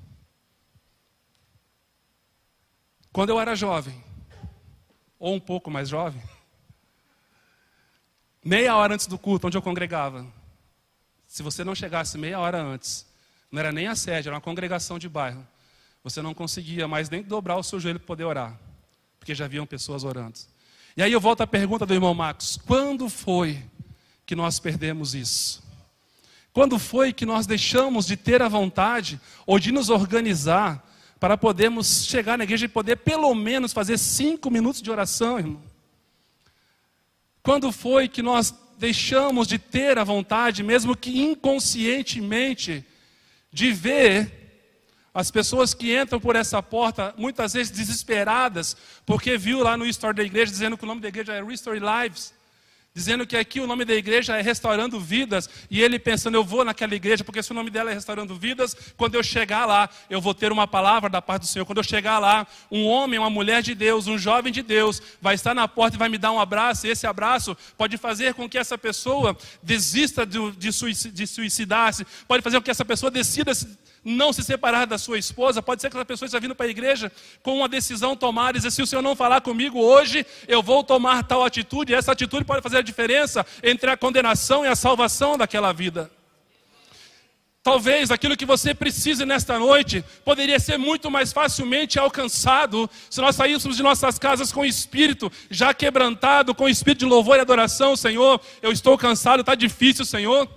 Quando 3.13 3.31
eu 3.31 3.41
era 3.41 3.55
jovem, 3.55 3.99
ou 5.19 5.35
um 5.35 5.41
pouco 5.41 5.71
mais 5.71 5.89
jovem, 5.89 6.23
meia 8.45 8.77
hora 8.77 8.93
antes 8.93 9.07
do 9.07 9.19
culto, 9.19 9.47
onde 9.47 9.57
eu 9.57 9.63
congregava, 9.63 10.27
se 11.27 11.43
você 11.43 11.65
não 11.65 11.75
chegasse 11.75 12.19
meia 12.19 12.39
hora 12.39 12.61
antes, 12.61 13.07
não 13.51 13.61
era 13.61 13.73
nem 13.73 13.87
a 13.87 13.95
sede, 13.95 14.29
era 14.29 14.35
uma 14.35 14.41
congregação 14.41 14.99
de 14.99 15.09
bairro, 15.09 15.47
você 16.07 16.23
não 16.23 16.33
conseguia 16.33 16.87
mais 16.87 17.11
nem 17.11 17.21
dobrar 17.21 17.57
o 17.57 17.65
seu 17.65 17.81
joelho 17.81 17.99
para 17.99 18.07
poder 18.07 18.23
orar, 18.23 18.57
porque 19.19 19.35
já 19.35 19.45
haviam 19.45 19.67
pessoas 19.67 20.05
orando. 20.05 20.39
E 20.97 21.03
aí 21.03 21.11
eu 21.11 21.21
volto 21.21 21.41
à 21.41 21.49
pergunta 21.49 21.85
do 21.85 21.93
irmão 21.93 22.15
Marcos: 22.15 22.57
quando 22.65 23.09
foi 23.09 23.61
que 24.25 24.37
nós 24.37 24.61
perdemos 24.61 25.17
isso? 25.17 25.61
Quando 26.53 26.79
foi 26.79 27.13
que 27.13 27.27
nós 27.27 27.45
deixamos 27.45 28.07
de 28.07 28.17
ter 28.17 28.41
a 28.41 28.47
vontade 28.47 29.21
ou 29.45 29.59
de 29.59 29.73
nos 29.73 29.91
organizar 29.91 30.89
para 31.19 31.37
podermos 31.37 32.07
chegar 32.07 32.39
na 32.39 32.45
igreja 32.45 32.67
e 32.67 32.69
poder 32.69 32.99
pelo 32.99 33.35
menos 33.35 33.73
fazer 33.73 33.99
cinco 33.99 34.49
minutos 34.49 34.81
de 34.81 34.93
oração, 34.93 35.41
irmão? 35.41 35.63
Quando 37.43 37.73
foi 37.73 38.07
que 38.07 38.23
nós 38.23 38.55
deixamos 38.79 39.49
de 39.49 39.59
ter 39.59 39.99
a 39.99 40.05
vontade, 40.05 40.63
mesmo 40.63 40.97
que 40.97 41.21
inconscientemente, 41.21 42.85
de 43.53 43.73
ver 43.73 44.46
as 45.17 45.31
pessoas 45.31 45.73
que 45.73 45.99
entram 45.99 46.21
por 46.21 46.37
essa 46.37 46.63
porta, 46.63 47.15
muitas 47.17 47.55
vezes 47.55 47.73
desesperadas, 47.73 48.77
porque 49.07 49.39
viu 49.39 49.63
lá 49.63 49.77
no 49.77 49.87
story 49.87 50.15
da 50.15 50.23
igreja 50.23 50.53
dizendo 50.53 50.77
que 50.77 50.85
o 50.85 50.87
nome 50.87 51.01
da 51.01 51.09
igreja 51.09 51.33
é 51.33 51.43
Restore 51.43 51.81
Lives 51.81 52.37
dizendo 52.97 53.27
que 53.27 53.37
aqui 53.37 53.61
o 53.61 53.67
nome 53.67 53.85
da 53.85 53.93
igreja 53.93 54.39
é 54.39 54.41
Restaurando 54.41 54.99
Vidas, 54.99 55.51
e 55.71 55.83
ele 55.83 55.99
pensando, 55.99 56.35
eu 56.35 56.43
vou 56.43 56.65
naquela 56.65 56.95
igreja, 56.95 57.23
porque 57.23 57.43
se 57.43 57.51
o 57.51 57.55
nome 57.55 57.69
dela 57.69 57.91
é 57.91 57.95
Restaurando 57.95 58.35
Vidas, 58.35 58.75
quando 58.97 59.17
eu 59.17 59.23
chegar 59.23 59.67
lá, 59.67 59.91
eu 60.09 60.19
vou 60.19 60.33
ter 60.33 60.51
uma 60.51 60.67
palavra 60.67 61.11
da 61.11 61.21
parte 61.21 61.43
do 61.43 61.47
Senhor. 61.47 61.67
Quando 61.67 61.77
eu 61.77 61.85
chegar 61.85 62.19
lá, 62.19 62.47
um 62.73 62.87
homem, 62.87 63.19
uma 63.19 63.29
mulher 63.29 63.63
de 63.63 63.75
Deus, 63.75 64.07
um 64.07 64.17
jovem 64.17 64.51
de 64.51 64.63
Deus, 64.63 65.03
vai 65.21 65.35
estar 65.35 65.55
na 65.55 65.69
porta 65.69 65.95
e 65.95 65.99
vai 65.99 66.09
me 66.09 66.17
dar 66.17 66.33
um 66.33 66.41
abraço, 66.41 66.87
e 66.87 66.91
esse 66.91 67.07
abraço 67.07 67.55
pode 67.77 67.99
fazer 67.99 68.33
com 68.33 68.49
que 68.49 68.57
essa 68.57 68.79
pessoa 68.79 69.37
desista 69.63 70.25
de 70.25 71.27
suicidar-se, 71.27 72.07
pode 72.27 72.43
fazer 72.43 72.57
com 72.57 72.65
que 72.65 72.71
essa 72.71 72.85
pessoa 72.85 73.11
decida 73.11 73.53
não 74.07 74.33
se 74.33 74.43
separar 74.45 74.87
da 74.87 74.97
sua 74.97 75.19
esposa. 75.19 75.61
Pode 75.61 75.83
ser 75.83 75.91
que 75.91 75.97
essa 75.97 76.05
pessoa 76.05 76.27
esteja 76.27 76.41
vindo 76.41 76.55
para 76.55 76.67
a 76.67 76.69
igreja 76.69 77.11
com 77.43 77.57
uma 77.57 77.69
decisão 77.69 78.15
tomada 78.15 78.57
e 78.57 78.61
dizer: 78.61 78.71
se 78.71 78.81
o 78.81 78.87
Senhor 78.87 79.03
não 79.03 79.17
falar 79.17 79.41
comigo 79.41 79.81
hoje, 79.81 80.25
eu 80.47 80.63
vou 80.63 80.85
tomar 80.85 81.25
tal 81.25 81.45
atitude. 81.45 81.93
E 81.93 81.97
essa 81.97 82.13
atitude 82.13 82.45
pode 82.45 82.63
fazer 82.63 82.79
a 82.79 82.83
diferença 82.83 83.45
entre 83.63 83.91
a 83.91 83.97
condenação 83.97 84.65
e 84.65 84.69
a 84.69 84.77
salvação 84.77 85.37
daquela 85.37 85.73
vida. 85.73 86.09
Talvez 87.65 88.13
aquilo 88.13 88.37
que 88.37 88.47
você 88.47 88.73
precise 88.73 89.27
nesta 89.27 89.59
noite 89.59 90.05
poderia 90.25 90.61
ser 90.61 90.79
muito 90.79 91.11
mais 91.11 91.33
facilmente 91.33 91.99
alcançado 91.99 92.89
se 93.11 93.21
nós 93.21 93.35
saíssemos 93.35 93.77
de 93.77 93.83
nossas 93.83 94.21
casas 94.21 94.53
com 94.53 94.61
o 94.61 94.65
espírito 94.65 95.33
já 95.51 95.75
quebrantado, 95.75 96.55
com 96.55 96.63
o 96.63 96.69
espírito 96.69 97.01
de 97.01 97.07
louvor 97.07 97.39
e 97.39 97.41
adoração, 97.41 97.97
Senhor. 97.97 98.41
Eu 98.63 98.71
estou 98.71 98.97
cansado, 98.97 99.41
está 99.41 99.57
difícil, 99.57 100.05
Senhor. 100.05 100.49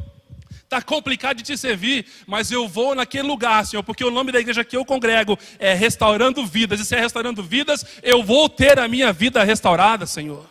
Está 0.69 0.83
complicado 0.83 1.37
de 1.37 1.41
te 1.41 1.57
servir, 1.57 2.05
mas 2.27 2.51
eu 2.51 2.67
vou 2.67 2.93
naquele 2.93 3.27
lugar, 3.27 3.65
Senhor, 3.65 3.81
porque 3.81 4.05
o 4.05 4.11
nome 4.11 4.31
da 4.31 4.39
igreja 4.39 4.63
que 4.63 4.77
eu 4.77 4.85
congrego 4.85 5.35
é 5.57 5.73
Restaurando 5.73 6.45
Vidas. 6.45 6.79
E 6.79 6.85
se 6.85 6.93
é 6.93 6.99
Restaurando 6.99 7.41
Vidas, 7.41 7.83
eu 8.03 8.21
vou 8.21 8.47
ter 8.47 8.77
a 8.77 8.87
minha 8.87 9.11
vida 9.11 9.43
restaurada, 9.43 10.05
Senhor. 10.05 10.47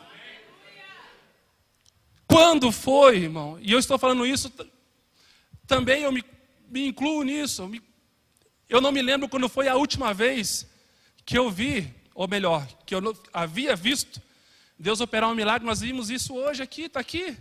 Quando 2.26 2.72
foi, 2.72 3.18
irmão? 3.18 3.61
E 3.62 3.70
eu 3.70 3.78
estou 3.78 3.96
falando 3.96 4.26
isso, 4.26 4.52
também 5.68 6.02
eu 6.02 6.11
me, 6.11 6.24
me 6.68 6.88
incluo 6.88 7.22
nisso. 7.22 7.70
Eu 8.68 8.81
não 8.81 8.90
me 8.90 9.00
lembro 9.00 9.28
quando 9.28 9.48
foi 9.48 9.68
a 9.68 9.76
última 9.76 10.12
vez 10.12 10.68
que 11.24 11.38
eu 11.38 11.48
vi, 11.48 11.94
ou 12.12 12.26
melhor, 12.26 12.66
que 12.85 12.92
eu 12.92 13.16
havia 13.33 13.76
visto 13.76 14.20
Deus 14.76 15.00
operar 15.00 15.31
um 15.31 15.35
milagre. 15.37 15.64
Nós 15.64 15.78
vimos 15.78 16.11
isso 16.11 16.35
hoje 16.35 16.61
aqui, 16.61 16.87
está 16.87 16.98
aqui 16.98 17.37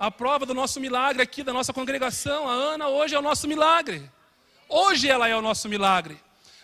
a 0.00 0.10
prova 0.10 0.46
do 0.46 0.54
nosso 0.54 0.80
milagre 0.80 1.22
aqui, 1.22 1.42
da 1.42 1.52
nossa 1.52 1.74
congregação. 1.74 2.48
A 2.48 2.52
Ana 2.52 2.88
hoje 2.88 3.14
é 3.14 3.18
o 3.18 3.22
nosso 3.22 3.46
milagre. 3.46 4.10
Hoje 4.66 5.06
ela 5.10 5.28
é 5.28 5.36
o 5.36 5.42
nosso 5.42 5.68
milagre. 5.68 6.18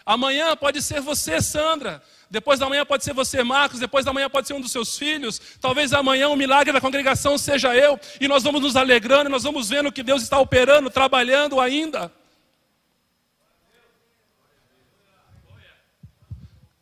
Amanhã 0.07 0.57
pode 0.57 0.81
ser 0.81 1.03
você, 1.03 1.43
Sandra. 1.43 2.03
Depois 2.31 2.59
da 2.59 2.67
manhã 2.67 2.87
pode 2.87 3.05
ser 3.05 3.13
você, 3.13 3.45
Marcos. 3.45 3.79
Depois 3.79 4.07
da 4.07 4.13
manhã 4.13 4.31
pode 4.31 4.49
ser 4.49 4.55
um 4.55 4.61
dos 4.61 4.73
seus 4.73 4.97
filhos. 4.97 5.39
Talvez 5.61 5.93
amanhã 5.93 6.31
o 6.31 6.37
milagre 6.37 6.73
da 6.73 6.81
congregação 6.81 7.37
seja 7.37 7.77
eu. 7.77 8.01
E 8.19 8.27
nós 8.27 8.43
vamos 8.43 8.63
nos 8.63 8.75
alegrando, 8.75 9.29
nós 9.29 9.43
vamos 9.43 9.69
vendo 9.69 9.93
que 9.93 10.03
Deus 10.03 10.23
está 10.23 10.39
operando, 10.39 10.89
trabalhando 10.89 11.61
ainda. 11.61 12.11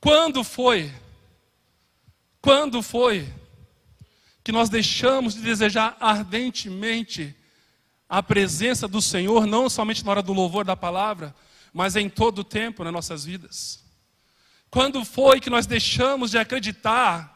Quando 0.01 0.45
foi? 0.45 0.93
Quando 2.41 2.81
foi 2.81 3.27
que 4.45 4.53
nós 4.53 4.69
deixamos 4.69 5.35
de 5.35 5.41
desejar 5.41 5.97
ardentemente 5.99 7.35
a 8.07 8.23
presença 8.23 8.87
do 8.87 9.01
Senhor, 9.01 9.47
não 9.47 9.71
somente 9.71 10.05
na 10.05 10.11
hora 10.11 10.23
do 10.23 10.35
louvor 10.35 10.67
da 10.67 10.77
palavra, 10.77 11.35
mas 11.73 11.97
em 11.97 12.11
todo 12.11 12.41
o 12.41 12.45
tempo 12.45 12.85
nas 12.85 12.93
nossas 12.93 13.25
vidas? 13.25 13.83
Quando 14.71 15.03
foi 15.03 15.41
que 15.41 15.49
nós 15.49 15.67
deixamos 15.67 16.31
de 16.31 16.39
acreditar 16.39 17.34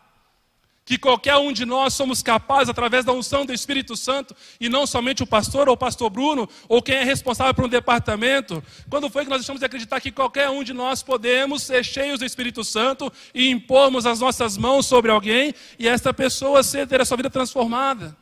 que 0.89 0.97
qualquer 0.97 1.37
um 1.37 1.53
de 1.53 1.67
nós 1.67 1.93
somos 1.93 2.23
capazes, 2.23 2.71
através 2.71 3.05
da 3.05 3.13
unção 3.13 3.45
do 3.45 3.53
Espírito 3.53 3.95
Santo, 3.95 4.35
e 4.59 4.71
não 4.71 4.87
somente 4.87 5.23
o 5.23 5.27
pastor 5.27 5.69
ou 5.69 5.75
o 5.75 5.77
pastor 5.77 6.09
Bruno, 6.09 6.49
ou 6.67 6.81
quem 6.81 6.95
é 6.95 7.05
responsável 7.05 7.53
por 7.53 7.67
um 7.67 7.69
departamento, 7.69 8.65
quando 8.89 9.11
foi 9.11 9.25
que 9.25 9.29
nós 9.29 9.41
deixamos 9.41 9.61
de 9.61 9.67
acreditar 9.67 10.01
que 10.01 10.11
qualquer 10.11 10.49
um 10.49 10.65
de 10.65 10.73
nós 10.73 11.03
podemos 11.03 11.63
ser 11.63 11.85
cheios 11.85 12.21
do 12.21 12.25
Espírito 12.25 12.65
Santo 12.65 13.13
e 13.35 13.51
impormos 13.51 14.07
as 14.07 14.19
nossas 14.21 14.57
mãos 14.57 14.87
sobre 14.87 15.11
alguém 15.11 15.55
e 15.79 15.87
esta 15.87 16.15
pessoa 16.15 16.63
ser, 16.63 16.89
ter 16.89 17.03
a 17.03 17.05
sua 17.05 17.19
vida 17.19 17.29
transformada? 17.29 18.17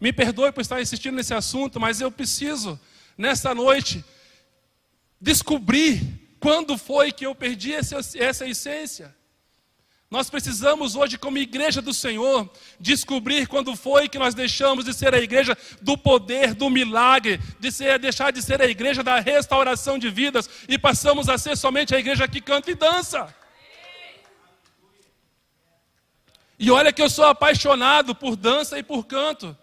Me 0.00 0.10
perdoe 0.10 0.52
por 0.52 0.62
estar 0.62 0.80
insistindo 0.80 1.16
nesse 1.16 1.34
assunto, 1.34 1.78
mas 1.78 2.00
eu 2.00 2.10
preciso, 2.10 2.80
nesta 3.14 3.54
noite, 3.54 4.02
descobrir 5.20 6.00
quando 6.40 6.78
foi 6.78 7.12
que 7.12 7.26
eu 7.26 7.34
perdi 7.34 7.74
essa, 7.74 8.00
essa 8.16 8.48
essência. 8.48 9.19
Nós 10.10 10.28
precisamos 10.28 10.96
hoje, 10.96 11.16
como 11.16 11.38
igreja 11.38 11.80
do 11.80 11.94
Senhor, 11.94 12.50
descobrir 12.80 13.46
quando 13.46 13.76
foi 13.76 14.08
que 14.08 14.18
nós 14.18 14.34
deixamos 14.34 14.84
de 14.84 14.92
ser 14.92 15.14
a 15.14 15.20
igreja 15.20 15.56
do 15.80 15.96
poder, 15.96 16.52
do 16.52 16.68
milagre, 16.68 17.40
de 17.60 17.70
ser, 17.70 17.96
deixar 18.00 18.32
de 18.32 18.42
ser 18.42 18.60
a 18.60 18.66
igreja 18.66 19.04
da 19.04 19.20
restauração 19.20 19.96
de 19.96 20.10
vidas 20.10 20.50
e 20.68 20.76
passamos 20.76 21.28
a 21.28 21.38
ser 21.38 21.56
somente 21.56 21.94
a 21.94 21.98
igreja 22.00 22.26
que 22.26 22.40
canta 22.40 22.72
e 22.72 22.74
dança. 22.74 23.32
E 26.58 26.72
olha 26.72 26.92
que 26.92 27.00
eu 27.00 27.08
sou 27.08 27.26
apaixonado 27.26 28.12
por 28.12 28.34
dança 28.34 28.80
e 28.80 28.82
por 28.82 29.06
canto. 29.06 29.56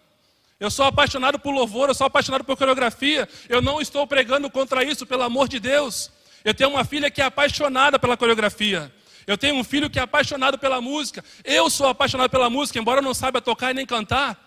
Eu 0.62 0.72
sou 0.72 0.86
apaixonado 0.86 1.38
por 1.38 1.52
louvor, 1.52 1.90
eu 1.90 1.94
sou 1.94 2.08
apaixonado 2.08 2.46
por 2.46 2.56
coreografia. 2.56 3.28
Eu 3.50 3.62
não 3.62 3.82
estou 3.82 4.08
pregando 4.08 4.50
contra 4.50 4.82
isso, 4.82 5.06
pelo 5.06 5.24
amor 5.24 5.50
de 5.50 5.60
Deus. 5.60 6.10
Eu 6.46 6.54
tenho 6.54 6.70
uma 6.70 6.86
filha 6.86 7.12
que 7.12 7.22
é 7.22 7.26
apaixonada 7.26 8.00
pela 8.00 8.16
coreografia. 8.16 8.96
Eu 9.28 9.38
tenho 9.38 9.56
um 9.56 9.64
filho 9.64 9.90
que 9.90 10.00
é 10.00 10.02
apaixonado 10.02 10.58
pela 10.58 10.80
música. 10.80 11.24
Eu 11.44 11.70
sou 11.70 11.90
apaixonado 11.90 12.30
pela 12.30 12.50
música, 12.50 12.80
embora 12.80 13.00
eu 13.02 13.04
não 13.04 13.14
saiba 13.14 13.42
tocar 13.42 13.72
e 13.72 13.74
nem 13.74 13.86
cantar. 13.86 14.42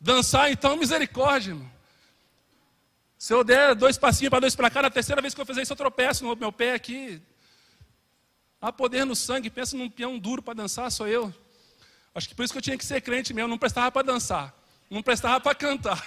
Dançar, 0.00 0.50
então, 0.50 0.76
misericórdia, 0.76 1.52
irmão. 1.52 1.70
Se 3.16 3.32
eu 3.32 3.44
der 3.44 3.76
dois 3.76 3.96
passinhos 3.96 4.30
para 4.30 4.40
dois 4.40 4.56
para 4.56 4.68
cá, 4.68 4.82
na 4.82 4.90
terceira 4.90 5.22
vez 5.22 5.32
que 5.32 5.40
eu 5.40 5.46
fizer 5.46 5.62
isso, 5.62 5.72
eu 5.72 5.76
tropeço 5.76 6.24
no 6.24 6.34
meu 6.34 6.52
pé 6.52 6.74
aqui. 6.74 7.22
Há 8.60 8.72
poder 8.72 9.06
no 9.06 9.14
sangue, 9.14 9.48
pensa 9.48 9.76
num 9.76 9.88
peão 9.88 10.18
duro 10.18 10.42
para 10.42 10.54
dançar, 10.54 10.90
sou 10.90 11.06
eu. 11.06 11.32
Acho 12.12 12.28
que 12.28 12.34
por 12.34 12.44
isso 12.44 12.52
que 12.52 12.58
eu 12.58 12.62
tinha 12.62 12.76
que 12.76 12.84
ser 12.84 13.00
crente 13.00 13.32
mesmo, 13.32 13.48
não 13.48 13.58
prestava 13.58 13.92
para 13.92 14.06
dançar, 14.06 14.52
não 14.90 15.02
prestava 15.02 15.40
para 15.40 15.54
cantar. 15.54 16.04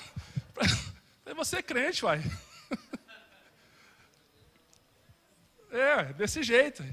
Você 1.36 1.58
é 1.58 1.62
crente, 1.62 2.04
uai. 2.04 2.22
É, 5.72 6.06
desse 6.14 6.42
jeito. 6.44 6.84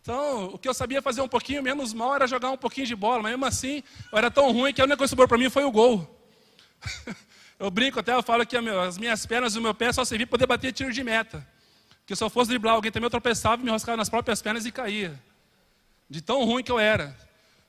Então, 0.00 0.46
o 0.46 0.58
que 0.58 0.66
eu 0.68 0.72
sabia 0.72 1.02
fazer 1.02 1.20
um 1.20 1.28
pouquinho 1.28 1.62
menos 1.62 1.92
mal 1.92 2.14
era 2.14 2.26
jogar 2.26 2.50
um 2.50 2.56
pouquinho 2.56 2.86
de 2.86 2.96
bola, 2.96 3.22
mas 3.22 3.32
mesmo 3.32 3.44
assim, 3.44 3.82
eu 4.10 4.16
era 4.16 4.30
tão 4.30 4.50
ruim 4.50 4.72
que 4.72 4.80
a 4.80 4.84
única 4.84 4.96
coisa 4.96 5.08
que 5.08 5.10
sobrou 5.10 5.28
para 5.28 5.36
mim 5.36 5.50
foi 5.50 5.64
o 5.64 5.70
gol. 5.70 6.18
eu 7.58 7.70
brinco 7.70 8.00
até, 8.00 8.14
eu 8.14 8.22
falo 8.22 8.46
que 8.46 8.56
as 8.56 8.96
minhas 8.96 9.26
pernas 9.26 9.54
e 9.54 9.58
o 9.58 9.62
meu 9.62 9.74
pé 9.74 9.92
só 9.92 10.04
serviam 10.04 10.26
para 10.26 10.38
poder 10.38 10.46
bater 10.46 10.72
tiro 10.72 10.92
de 10.92 11.04
meta. 11.04 11.46
Porque 12.00 12.16
se 12.16 12.24
eu 12.24 12.30
fosse 12.30 12.48
driblar 12.48 12.74
alguém 12.74 12.90
também, 12.90 13.04
eu 13.04 13.10
tropeçava, 13.10 13.58
me 13.58 13.68
enroscava 13.68 13.98
nas 13.98 14.08
próprias 14.08 14.40
pernas 14.40 14.64
e 14.64 14.72
caía. 14.72 15.22
De 16.08 16.22
tão 16.22 16.42
ruim 16.42 16.62
que 16.62 16.72
eu 16.72 16.78
era. 16.78 17.14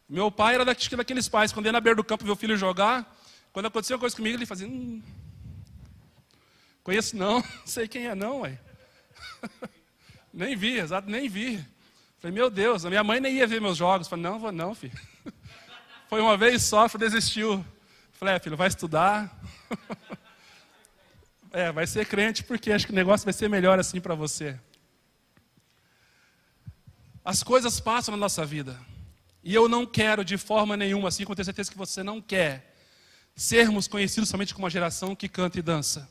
Meu 0.07 0.31
pai 0.31 0.55
era 0.55 0.63
daqueles 0.63 1.27
pais, 1.27 1.51
quando 1.51 1.65
ia 1.65 1.73
na 1.73 1.81
beira 1.81 1.97
do 1.97 2.05
campo 2.05 2.23
ver 2.23 2.31
o 2.31 2.37
filho 2.37 2.55
jogar, 2.55 3.19
quando 3.51 3.65
acontecia 3.65 3.97
uma 3.97 3.99
coisa 3.99 4.15
comigo, 4.15 4.37
ele 4.37 4.45
fazia. 4.45 4.65
Hum. 4.65 5.01
Conheço 6.83 7.17
não, 7.17 7.39
não 7.59 7.65
sei 7.65 7.85
quem 7.85 8.07
é 8.07 8.15
não, 8.15 8.41
ué. 8.41 8.57
nem 10.33 10.55
vi, 10.55 10.77
exato, 10.77 11.09
nem 11.09 11.27
vi. 11.27 11.63
Falei, 12.19 12.35
meu 12.35 12.49
Deus, 12.49 12.85
a 12.85 12.89
minha 12.89 13.03
mãe 13.03 13.19
nem 13.19 13.35
ia 13.35 13.47
ver 13.47 13.61
meus 13.61 13.77
jogos. 13.77 14.07
Falei, 14.07 14.23
não, 14.23 14.39
vou 14.39 14.51
não, 14.51 14.75
filho. 14.75 14.97
Foi 16.09 16.21
uma 16.21 16.35
vez 16.35 16.63
só, 16.63 16.87
desistiu. 16.87 17.65
Falei, 18.13 18.35
é, 18.35 18.39
filho, 18.39 18.57
vai 18.57 18.67
estudar. 18.67 19.33
é, 21.51 21.71
vai 21.71 21.87
ser 21.87 22.05
crente 22.05 22.43
porque 22.43 22.71
acho 22.71 22.85
que 22.85 22.91
o 22.91 22.95
negócio 22.95 23.25
vai 23.25 23.33
ser 23.33 23.49
melhor 23.49 23.79
assim 23.79 24.01
para 24.01 24.15
você. 24.15 24.59
As 27.23 27.43
coisas 27.43 27.79
passam 27.79 28.11
na 28.11 28.17
nossa 28.17 28.45
vida. 28.45 28.77
E 29.43 29.53
eu 29.55 29.69
não 29.69 29.85
quero 29.85 30.25
de 30.25 30.37
forma 30.37 30.75
nenhuma, 30.75 31.07
assim 31.07 31.25
tenho 31.25 31.45
certeza 31.45 31.71
que 31.71 31.77
você 31.77 32.03
não 32.03 32.21
quer, 32.21 32.75
sermos 33.35 33.87
conhecidos 33.87 34.27
somente 34.27 34.53
como 34.53 34.65
uma 34.65 34.69
geração 34.69 35.15
que 35.15 35.29
canta 35.29 35.57
e 35.57 35.61
dança. 35.61 36.09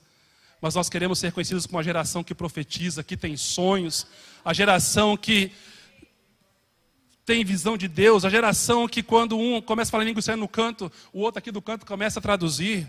Mas 0.60 0.74
nós 0.74 0.88
queremos 0.88 1.18
ser 1.18 1.32
conhecidos 1.32 1.66
como 1.66 1.78
uma 1.78 1.84
geração 1.84 2.24
que 2.24 2.34
profetiza, 2.34 3.04
que 3.04 3.16
tem 3.16 3.36
sonhos, 3.36 4.06
a 4.44 4.52
geração 4.52 5.16
que 5.16 5.52
tem 7.24 7.44
visão 7.44 7.76
de 7.76 7.86
Deus, 7.86 8.24
a 8.24 8.30
geração 8.30 8.88
que 8.88 9.02
quando 9.02 9.38
um 9.38 9.60
começa 9.60 9.90
a 9.90 9.92
falar 9.92 10.04
língua 10.04 10.22
no 10.36 10.48
canto, 10.48 10.90
o 11.12 11.20
outro 11.20 11.38
aqui 11.38 11.52
do 11.52 11.60
canto 11.60 11.84
começa 11.84 12.18
a 12.18 12.22
traduzir. 12.22 12.86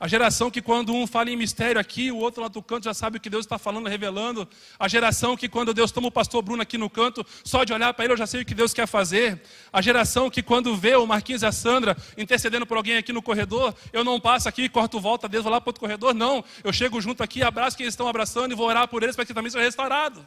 A 0.00 0.08
geração 0.08 0.50
que 0.50 0.62
quando 0.62 0.94
um 0.94 1.06
fala 1.06 1.28
em 1.28 1.36
mistério 1.36 1.78
aqui, 1.78 2.10
o 2.10 2.16
outro 2.16 2.40
lá 2.40 2.48
do 2.48 2.62
canto 2.62 2.84
já 2.84 2.94
sabe 2.94 3.18
o 3.18 3.20
que 3.20 3.28
Deus 3.28 3.44
está 3.44 3.58
falando, 3.58 3.86
revelando. 3.86 4.48
A 4.78 4.88
geração 4.88 5.36
que 5.36 5.46
quando 5.46 5.74
Deus 5.74 5.92
toma 5.92 6.08
o 6.08 6.10
pastor 6.10 6.40
Bruno 6.40 6.62
aqui 6.62 6.78
no 6.78 6.88
canto, 6.88 7.22
só 7.44 7.64
de 7.64 7.74
olhar 7.74 7.92
para 7.92 8.06
ele 8.06 8.14
eu 8.14 8.16
já 8.16 8.26
sei 8.26 8.40
o 8.40 8.44
que 8.46 8.54
Deus 8.54 8.72
quer 8.72 8.86
fazer. 8.86 9.42
A 9.70 9.82
geração 9.82 10.30
que 10.30 10.42
quando 10.42 10.74
vê 10.74 10.96
o 10.96 11.06
Marquinhos 11.06 11.42
e 11.42 11.46
a 11.46 11.52
Sandra 11.52 11.94
intercedendo 12.16 12.64
por 12.64 12.78
alguém 12.78 12.96
aqui 12.96 13.12
no 13.12 13.20
corredor, 13.20 13.74
eu 13.92 14.02
não 14.02 14.18
passo 14.18 14.48
aqui, 14.48 14.70
corto 14.70 14.98
volta, 14.98 15.28
Deus 15.28 15.44
vou 15.44 15.52
lá 15.52 15.60
para 15.60 15.68
outro 15.68 15.80
corredor, 15.80 16.14
não. 16.14 16.42
Eu 16.64 16.72
chego 16.72 16.98
junto 16.98 17.22
aqui, 17.22 17.42
abraço 17.42 17.76
quem 17.76 17.84
eles 17.84 17.92
estão 17.92 18.08
abraçando 18.08 18.52
e 18.52 18.54
vou 18.54 18.68
orar 18.68 18.88
por 18.88 19.02
eles 19.02 19.14
para 19.14 19.26
que 19.26 19.34
também 19.34 19.50
seja 19.50 19.62
restaurado. 19.62 20.26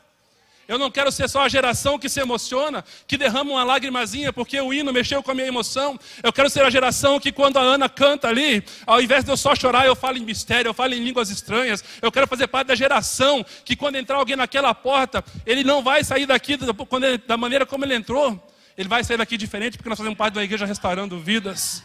Eu 0.65 0.77
não 0.77 0.89
quero 0.89 1.11
ser 1.11 1.29
só 1.29 1.41
a 1.41 1.49
geração 1.49 1.99
que 1.99 2.07
se 2.07 2.21
emociona, 2.21 2.85
que 3.05 3.17
derrama 3.17 3.51
uma 3.51 3.63
lágrimazinha 3.65 4.31
porque 4.31 4.59
o 4.61 4.73
hino 4.73 4.93
mexeu 4.93 5.21
com 5.21 5.31
a 5.31 5.33
minha 5.33 5.47
emoção. 5.47 5.99
Eu 6.21 6.31
quero 6.31 6.49
ser 6.49 6.63
a 6.63 6.69
geração 6.69 7.19
que 7.19 7.33
quando 7.33 7.57
a 7.57 7.61
Ana 7.61 7.89
canta 7.89 8.29
ali, 8.29 8.63
ao 8.85 9.01
invés 9.01 9.25
de 9.25 9.31
eu 9.31 9.35
só 9.35 9.53
chorar, 9.55 9.85
eu 9.85 9.95
falo 9.95 10.17
em 10.17 10.21
mistério, 10.21 10.69
eu 10.69 10.73
falo 10.73 10.93
em 10.93 11.03
línguas 11.03 11.29
estranhas. 11.29 11.83
Eu 12.01 12.11
quero 12.11 12.27
fazer 12.27 12.47
parte 12.47 12.67
da 12.67 12.75
geração 12.75 13.45
que 13.65 13.75
quando 13.75 13.97
entrar 13.97 14.15
alguém 14.15 14.37
naquela 14.37 14.73
porta, 14.73 15.23
ele 15.45 15.65
não 15.65 15.83
vai 15.83 16.01
sair 16.01 16.25
daqui 16.25 16.57
da 17.27 17.35
maneira 17.35 17.65
como 17.65 17.83
ele 17.83 17.95
entrou. 17.95 18.41
Ele 18.77 18.87
vai 18.87 19.03
sair 19.03 19.17
daqui 19.17 19.35
diferente 19.37 19.77
porque 19.77 19.89
nós 19.89 19.97
fazemos 19.97 20.17
parte 20.17 20.35
da 20.35 20.43
igreja 20.43 20.65
restaurando 20.65 21.19
vidas. 21.19 21.83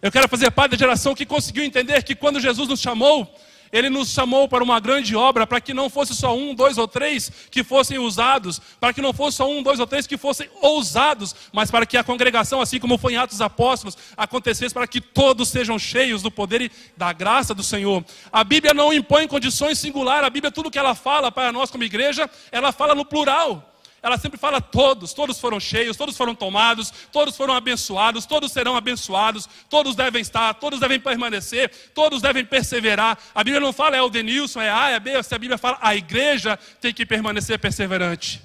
Eu 0.00 0.12
quero 0.12 0.28
fazer 0.28 0.52
parte 0.52 0.70
da 0.72 0.78
geração 0.78 1.16
que 1.16 1.26
conseguiu 1.26 1.64
entender 1.64 2.02
que 2.04 2.14
quando 2.14 2.38
Jesus 2.38 2.68
nos 2.68 2.80
chamou, 2.80 3.28
ele 3.72 3.90
nos 3.90 4.10
chamou 4.10 4.48
para 4.48 4.62
uma 4.64 4.80
grande 4.80 5.14
obra, 5.14 5.46
para 5.46 5.60
que 5.60 5.74
não 5.74 5.90
fosse 5.90 6.14
só 6.14 6.36
um, 6.36 6.54
dois 6.54 6.78
ou 6.78 6.88
três 6.88 7.30
que 7.50 7.62
fossem 7.64 7.98
usados, 7.98 8.60
para 8.80 8.92
que 8.92 9.02
não 9.02 9.12
fosse 9.12 9.38
só 9.38 9.50
um, 9.50 9.62
dois 9.62 9.80
ou 9.80 9.86
três 9.86 10.06
que 10.06 10.16
fossem 10.16 10.48
ousados, 10.60 11.34
mas 11.52 11.70
para 11.70 11.86
que 11.86 11.96
a 11.96 12.04
congregação, 12.04 12.60
assim 12.60 12.78
como 12.78 12.98
foi 12.98 13.14
em 13.14 13.16
Atos 13.16 13.40
Apóstolos, 13.40 13.96
acontecesse 14.16 14.74
para 14.74 14.86
que 14.86 15.00
todos 15.00 15.48
sejam 15.48 15.78
cheios 15.78 16.22
do 16.22 16.30
poder 16.30 16.62
e 16.62 16.72
da 16.96 17.12
graça 17.12 17.54
do 17.54 17.62
Senhor. 17.62 18.04
A 18.32 18.44
Bíblia 18.44 18.74
não 18.74 18.92
impõe 18.92 19.26
condições 19.26 19.78
singulares, 19.78 20.26
a 20.26 20.30
Bíblia, 20.30 20.50
tudo 20.50 20.70
que 20.70 20.78
ela 20.78 20.94
fala 20.94 21.30
para 21.30 21.52
nós 21.52 21.70
como 21.70 21.84
igreja, 21.84 22.28
ela 22.50 22.72
fala 22.72 22.94
no 22.94 23.04
plural. 23.04 23.74
Ela 24.02 24.16
sempre 24.16 24.38
fala 24.38 24.60
todos, 24.60 25.12
todos 25.12 25.40
foram 25.40 25.58
cheios, 25.58 25.96
todos 25.96 26.16
foram 26.16 26.34
tomados, 26.34 26.92
todos 27.12 27.36
foram 27.36 27.54
abençoados, 27.54 28.26
todos 28.26 28.52
serão 28.52 28.76
abençoados, 28.76 29.48
todos 29.68 29.96
devem 29.96 30.22
estar, 30.22 30.54
todos 30.54 30.78
devem 30.78 31.00
permanecer, 31.00 31.70
todos 31.94 32.22
devem 32.22 32.44
perseverar. 32.44 33.18
A 33.34 33.42
Bíblia 33.42 33.60
não 33.60 33.72
fala 33.72 33.96
é 33.96 34.02
o 34.02 34.08
Denilson, 34.08 34.60
é 34.60 34.70
A, 34.70 34.90
é 34.90 35.00
B, 35.00 35.12
a 35.16 35.38
Bíblia 35.38 35.58
fala 35.58 35.78
a 35.80 35.96
igreja 35.96 36.56
tem 36.80 36.94
que 36.94 37.04
permanecer 37.04 37.58
perseverante. 37.58 38.42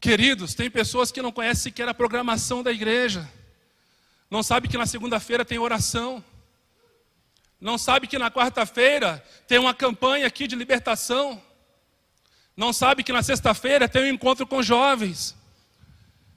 Queridos, 0.00 0.54
tem 0.54 0.70
pessoas 0.70 1.10
que 1.10 1.22
não 1.22 1.32
conhecem 1.32 1.64
sequer 1.64 1.88
a 1.88 1.94
programação 1.94 2.62
da 2.62 2.70
igreja. 2.70 3.28
Não 4.30 4.42
sabe 4.42 4.68
que 4.68 4.76
na 4.76 4.86
segunda-feira 4.86 5.44
tem 5.44 5.58
oração. 5.58 6.22
Não 7.60 7.78
sabe 7.78 8.06
que 8.06 8.18
na 8.18 8.30
quarta-feira 8.30 9.24
tem 9.46 9.58
uma 9.58 9.72
campanha 9.72 10.26
aqui 10.26 10.46
de 10.46 10.54
libertação. 10.54 11.42
Não 12.56 12.72
sabe 12.72 13.02
que 13.02 13.12
na 13.12 13.22
sexta-feira 13.22 13.88
tem 13.88 14.04
um 14.04 14.14
encontro 14.14 14.46
com 14.46 14.62
jovens. 14.62 15.36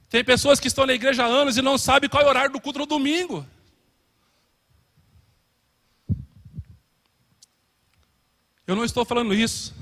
Tem 0.09 0.23
pessoas 0.23 0.59
que 0.59 0.67
estão 0.67 0.85
na 0.85 0.93
igreja 0.93 1.23
há 1.23 1.27
anos 1.27 1.55
e 1.55 1.61
não 1.61 1.77
sabem 1.77 2.09
qual 2.09 2.23
é 2.23 2.25
o 2.25 2.29
horário 2.29 2.51
do 2.51 2.59
culto 2.59 2.79
no 2.79 2.85
domingo. 2.85 3.45
Eu 8.67 8.75
não 8.75 8.83
estou 8.83 9.05
falando 9.05 9.33
isso 9.33 9.73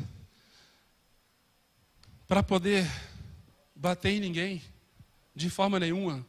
para 2.27 2.43
poder 2.43 2.89
bater 3.75 4.11
em 4.11 4.19
ninguém, 4.19 4.61
de 5.35 5.49
forma 5.49 5.79
nenhuma, 5.79 6.25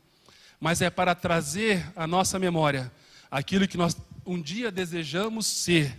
mas 0.59 0.81
é 0.81 0.89
para 0.91 1.15
trazer 1.15 1.85
à 1.95 2.07
nossa 2.07 2.39
memória 2.39 2.91
aquilo 3.31 3.69
que 3.69 3.77
nós 3.77 3.97
um 4.25 4.41
dia 4.41 4.71
desejamos 4.71 5.47
ser, 5.47 5.97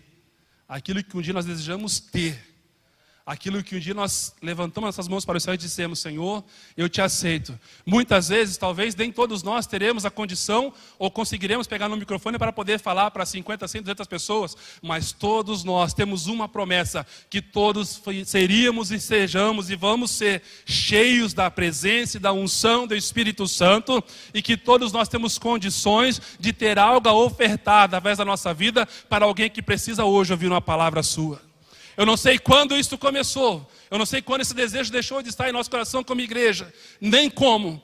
aquilo 0.68 1.04
que 1.04 1.18
um 1.18 1.22
dia 1.22 1.34
nós 1.34 1.46
desejamos 1.46 2.00
ter 2.00 2.49
aquilo 3.30 3.64
que 3.64 3.76
um 3.76 3.80
dia 3.80 3.94
nós 3.94 4.34
levantamos 4.42 4.88
nossas 4.88 5.08
mãos 5.08 5.24
para 5.24 5.38
o 5.38 5.40
céu 5.40 5.54
e 5.54 5.58
dissemos: 5.58 6.00
Senhor, 6.00 6.44
eu 6.76 6.90
te 6.90 7.00
aceito. 7.00 7.58
Muitas 7.86 8.30
vezes, 8.30 8.58
talvez 8.58 8.96
nem 8.96 9.12
todos 9.12 9.44
nós 9.44 9.68
teremos 9.68 10.04
a 10.04 10.10
condição 10.10 10.74
ou 10.98 11.12
conseguiremos 11.12 11.68
pegar 11.68 11.88
no 11.88 11.96
microfone 11.96 12.40
para 12.40 12.52
poder 12.52 12.80
falar 12.80 13.12
para 13.12 13.24
50, 13.28 13.68
100, 13.68 13.84
200 13.84 14.08
pessoas, 14.08 14.58
mas 14.82 15.12
todos 15.12 15.64
nós 15.64 15.94
temos 15.94 16.26
uma 16.26 16.50
promessa: 16.50 17.06
que 17.30 17.40
todos 17.40 18.02
seríamos 18.26 18.90
e 18.90 19.00
sejamos 19.00 19.70
e 19.70 19.76
vamos 19.76 20.10
ser 20.10 20.42
cheios 20.66 21.32
da 21.32 21.52
presença 21.52 22.18
e 22.18 22.20
da 22.20 22.34
unção 22.34 22.88
do 22.88 22.96
Espírito 22.96 23.48
Santo 23.48 24.04
e 24.34 24.42
que 24.42 24.58
todos 24.58 24.92
nós 24.92 25.08
temos 25.08 25.38
condições 25.38 26.20
de 26.40 26.52
ter 26.52 26.80
algo 26.80 27.08
a 27.08 27.14
ofertar 27.14 27.84
através 27.84 28.18
da 28.18 28.26
nossa 28.26 28.56
vida 28.56 28.88
para 29.08 29.26
alguém 29.26 29.52
que 29.52 29.62
precisa 29.62 30.04
hoje 30.04 30.34
ouvir 30.34 30.48
uma 30.48 30.62
palavra 30.62 31.04
sua. 31.04 31.49
Eu 32.00 32.06
não 32.06 32.16
sei 32.16 32.40
quando 32.40 32.78
isso 32.78 32.98
começou. 32.98 33.70
Eu 33.92 33.98
não 33.98 34.06
sei 34.06 34.22
quando 34.22 34.40
esse 34.40 34.54
desejo 34.54 34.90
deixou 34.90 35.22
de 35.22 35.28
estar 35.28 35.50
em 35.50 35.52
nosso 35.52 35.70
coração 35.70 36.02
como 36.02 36.22
igreja. 36.22 36.74
Nem 37.02 37.30
como. 37.30 37.84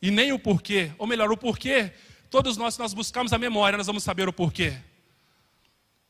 E 0.00 0.10
nem 0.10 0.32
o 0.32 0.38
porquê. 0.38 0.90
Ou 0.96 1.06
melhor, 1.06 1.30
o 1.30 1.36
porquê. 1.36 1.92
Todos 2.30 2.56
nós, 2.56 2.72
se 2.72 2.80
nós 2.80 2.94
buscarmos 2.94 3.30
a 3.30 3.36
memória, 3.36 3.76
nós 3.76 3.86
vamos 3.86 4.02
saber 4.02 4.26
o 4.26 4.32
porquê. 4.32 4.72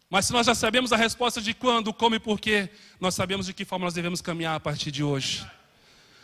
Mas 0.09 0.27
se 0.27 0.33
nós 0.33 0.47
já 0.47 0.55
sabemos 0.55 0.93
a 0.93 0.97
resposta 0.97 1.41
de 1.41 1.53
quando, 1.53 1.93
como 1.93 2.15
e 2.15 2.21
porquê, 2.21 2.71
nós 3.01 3.17
sabemos 3.17 3.47
de 3.47 3.53
que 3.53 3.65
forma 3.65 3.87
nós 3.87 3.95
devemos 3.95 4.21
caminhar 4.21 4.55
a 4.55 4.61
partir 4.61 4.93
de 4.93 5.03
hoje. 5.03 5.45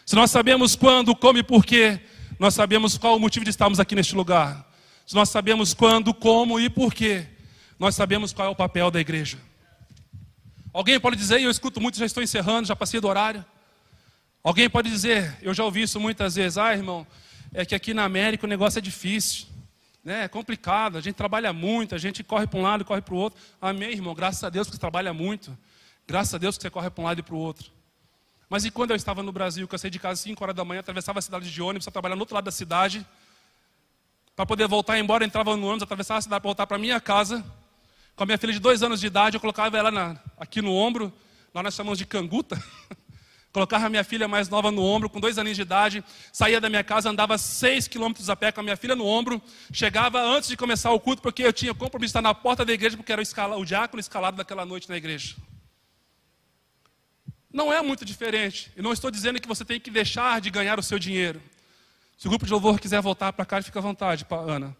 Se 0.06 0.14
nós 0.14 0.30
sabemos 0.30 0.76
quando, 0.76 1.16
como 1.16 1.36
e 1.36 1.42
porquê, 1.42 2.00
nós 2.38 2.54
sabemos 2.54 2.96
qual 2.96 3.16
o 3.16 3.18
motivo 3.18 3.44
de 3.44 3.50
estarmos 3.50 3.80
aqui 3.80 3.96
neste 3.96 4.14
lugar. 4.14 4.72
Se 5.04 5.16
nós 5.16 5.30
sabemos 5.30 5.74
quando, 5.74 6.14
como 6.14 6.60
e 6.60 6.70
porquê, 6.70 7.26
nós 7.76 7.96
sabemos 7.96 8.32
qual 8.32 8.46
é 8.46 8.50
o 8.52 8.54
papel 8.54 8.88
da 8.88 9.00
igreja. 9.00 9.48
Alguém 10.72 11.00
pode 11.00 11.16
dizer, 11.16 11.40
eu 11.40 11.50
escuto 11.50 11.80
muito, 11.80 11.98
já 11.98 12.06
estou 12.06 12.22
encerrando, 12.22 12.68
já 12.68 12.76
passei 12.76 13.00
do 13.00 13.08
horário. 13.08 13.44
Alguém 14.42 14.68
pode 14.68 14.90
dizer, 14.90 15.36
eu 15.42 15.52
já 15.52 15.64
ouvi 15.64 15.82
isso 15.82 15.98
muitas 15.98 16.36
vezes, 16.36 16.58
ah, 16.58 16.72
irmão, 16.72 17.06
é 17.52 17.64
que 17.64 17.74
aqui 17.74 17.94
na 17.94 18.04
América 18.04 18.46
o 18.46 18.48
negócio 18.48 18.78
é 18.78 18.82
difícil, 18.82 19.46
né? 20.04 20.24
é 20.24 20.28
complicado, 20.28 20.96
a 20.96 21.00
gente 21.00 21.16
trabalha 21.16 21.52
muito, 21.52 21.94
a 21.94 21.98
gente 21.98 22.22
corre 22.22 22.46
para 22.46 22.58
um 22.58 22.62
lado 22.62 22.82
e 22.82 22.84
corre 22.84 23.00
para 23.00 23.14
o 23.14 23.18
outro. 23.18 23.38
Amém, 23.60 23.90
irmão, 23.90 24.14
graças 24.14 24.44
a 24.44 24.50
Deus 24.50 24.66
que 24.66 24.74
você 24.74 24.80
trabalha 24.80 25.12
muito, 25.12 25.56
graças 26.06 26.34
a 26.34 26.38
Deus 26.38 26.56
que 26.56 26.62
você 26.62 26.70
corre 26.70 26.90
para 26.90 27.02
um 27.02 27.04
lado 27.04 27.20
e 27.20 27.22
para 27.22 27.34
o 27.34 27.38
outro. 27.38 27.70
Mas 28.48 28.64
e 28.64 28.70
quando 28.70 28.90
eu 28.90 28.96
estava 28.96 29.22
no 29.22 29.32
Brasil, 29.32 29.66
que 29.66 29.74
eu 29.74 29.78
saí 29.78 29.90
de 29.90 29.98
casa 29.98 30.14
às 30.14 30.20
5 30.20 30.42
horas 30.42 30.56
da 30.56 30.64
manhã, 30.64 30.80
atravessava 30.80 31.18
a 31.18 31.22
cidade 31.22 31.50
de 31.50 31.62
ônibus, 31.62 31.84
para 31.84 31.92
trabalhar 31.92 32.14
no 32.14 32.22
outro 32.22 32.34
lado 32.34 32.44
da 32.44 32.50
cidade, 32.50 33.06
para 34.34 34.46
poder 34.46 34.66
voltar 34.68 34.98
embora, 34.98 35.24
entrava 35.24 35.56
no 35.56 35.66
ônibus, 35.66 35.82
atravessava 35.82 36.18
a 36.18 36.22
cidade 36.22 36.40
para 36.40 36.48
voltar 36.48 36.66
para 36.66 36.78
minha 36.78 37.00
casa, 37.00 37.44
com 38.18 38.24
a 38.24 38.26
minha 38.26 38.36
filha 38.36 38.52
de 38.52 38.58
dois 38.58 38.82
anos 38.82 38.98
de 38.98 39.06
idade, 39.06 39.36
eu 39.36 39.40
colocava 39.40 39.78
ela 39.78 39.92
na, 39.92 40.16
aqui 40.36 40.60
no 40.60 40.74
ombro, 40.74 41.12
lá 41.54 41.62
nós 41.62 41.72
chamamos 41.72 41.96
de 41.96 42.04
canguta. 42.04 42.60
colocava 43.52 43.86
a 43.86 43.88
minha 43.88 44.02
filha 44.02 44.26
mais 44.26 44.48
nova 44.48 44.70
no 44.72 44.82
ombro, 44.82 45.08
com 45.08 45.20
dois 45.20 45.38
aninhos 45.38 45.56
de 45.56 45.62
idade, 45.62 46.04
saía 46.32 46.60
da 46.60 46.68
minha 46.68 46.82
casa, 46.82 47.08
andava 47.08 47.38
seis 47.38 47.86
quilômetros 47.88 48.28
a 48.28 48.36
pé 48.36 48.52
com 48.52 48.60
a 48.60 48.62
minha 48.62 48.76
filha 48.76 48.94
no 48.94 49.06
ombro, 49.06 49.40
chegava 49.72 50.20
antes 50.20 50.48
de 50.48 50.56
começar 50.56 50.90
o 50.90 51.00
culto, 51.00 51.22
porque 51.22 51.44
eu 51.44 51.52
tinha 51.52 51.72
compromisso 51.72 52.08
de 52.08 52.18
estar 52.18 52.22
na 52.22 52.34
porta 52.34 52.64
da 52.64 52.72
igreja, 52.72 52.96
porque 52.96 53.12
era 53.12 53.20
o, 53.20 53.22
escala, 53.22 53.56
o 53.56 53.64
diácono 53.64 54.00
escalado 54.00 54.36
daquela 54.36 54.66
noite 54.66 54.88
na 54.88 54.96
igreja. 54.96 55.36
Não 57.52 57.72
é 57.72 57.80
muito 57.80 58.04
diferente. 58.04 58.70
E 58.76 58.82
não 58.82 58.92
estou 58.92 59.10
dizendo 59.10 59.40
que 59.40 59.48
você 59.48 59.64
tem 59.64 59.80
que 59.80 59.90
deixar 59.90 60.40
de 60.40 60.50
ganhar 60.50 60.78
o 60.78 60.82
seu 60.82 60.98
dinheiro. 60.98 61.40
Se 62.18 62.26
o 62.26 62.30
grupo 62.30 62.44
de 62.44 62.52
louvor 62.52 62.78
quiser 62.80 63.00
voltar 63.00 63.32
para 63.32 63.44
cá, 63.44 63.62
fica 63.62 63.78
à 63.78 63.82
vontade, 63.82 64.26
Ana. 64.46 64.76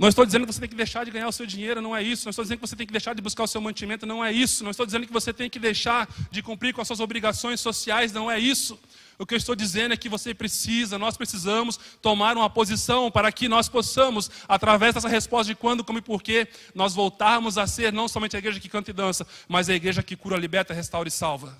Não 0.00 0.08
estou 0.08 0.24
dizendo 0.24 0.46
que 0.46 0.52
você 0.54 0.60
tem 0.60 0.68
que 0.70 0.74
deixar 0.74 1.04
de 1.04 1.10
ganhar 1.10 1.28
o 1.28 1.32
seu 1.32 1.44
dinheiro, 1.44 1.82
não 1.82 1.94
é 1.94 2.02
isso. 2.02 2.24
Não 2.24 2.30
estou 2.30 2.42
dizendo 2.42 2.56
que 2.56 2.66
você 2.66 2.74
tem 2.74 2.86
que 2.86 2.92
deixar 2.92 3.14
de 3.14 3.20
buscar 3.20 3.42
o 3.42 3.46
seu 3.46 3.60
mantimento, 3.60 4.06
não 4.06 4.24
é 4.24 4.32
isso. 4.32 4.64
Não 4.64 4.70
estou 4.70 4.86
dizendo 4.86 5.06
que 5.06 5.12
você 5.12 5.30
tem 5.30 5.50
que 5.50 5.58
deixar 5.58 6.08
de 6.30 6.42
cumprir 6.42 6.72
com 6.72 6.80
as 6.80 6.86
suas 6.86 7.00
obrigações 7.00 7.60
sociais, 7.60 8.10
não 8.10 8.30
é 8.30 8.38
isso. 8.38 8.80
O 9.18 9.26
que 9.26 9.34
eu 9.34 9.36
estou 9.36 9.54
dizendo 9.54 9.92
é 9.92 9.98
que 9.98 10.08
você 10.08 10.32
precisa, 10.32 10.96
nós 10.96 11.18
precisamos 11.18 11.78
tomar 12.00 12.34
uma 12.34 12.48
posição 12.48 13.10
para 13.10 13.30
que 13.30 13.46
nós 13.46 13.68
possamos, 13.68 14.30
através 14.48 14.94
dessa 14.94 15.06
resposta 15.06 15.52
de 15.52 15.54
quando, 15.54 15.84
como 15.84 15.98
e 15.98 16.02
porquê, 16.02 16.48
nós 16.74 16.94
voltarmos 16.94 17.58
a 17.58 17.66
ser 17.66 17.92
não 17.92 18.08
somente 18.08 18.34
a 18.34 18.38
igreja 18.38 18.58
que 18.58 18.70
canta 18.70 18.88
e 18.90 18.94
dança, 18.94 19.26
mas 19.46 19.68
a 19.68 19.74
igreja 19.74 20.02
que 20.02 20.16
cura, 20.16 20.38
liberta, 20.38 20.72
restaura 20.72 21.08
e 21.08 21.12
salva. 21.12 21.54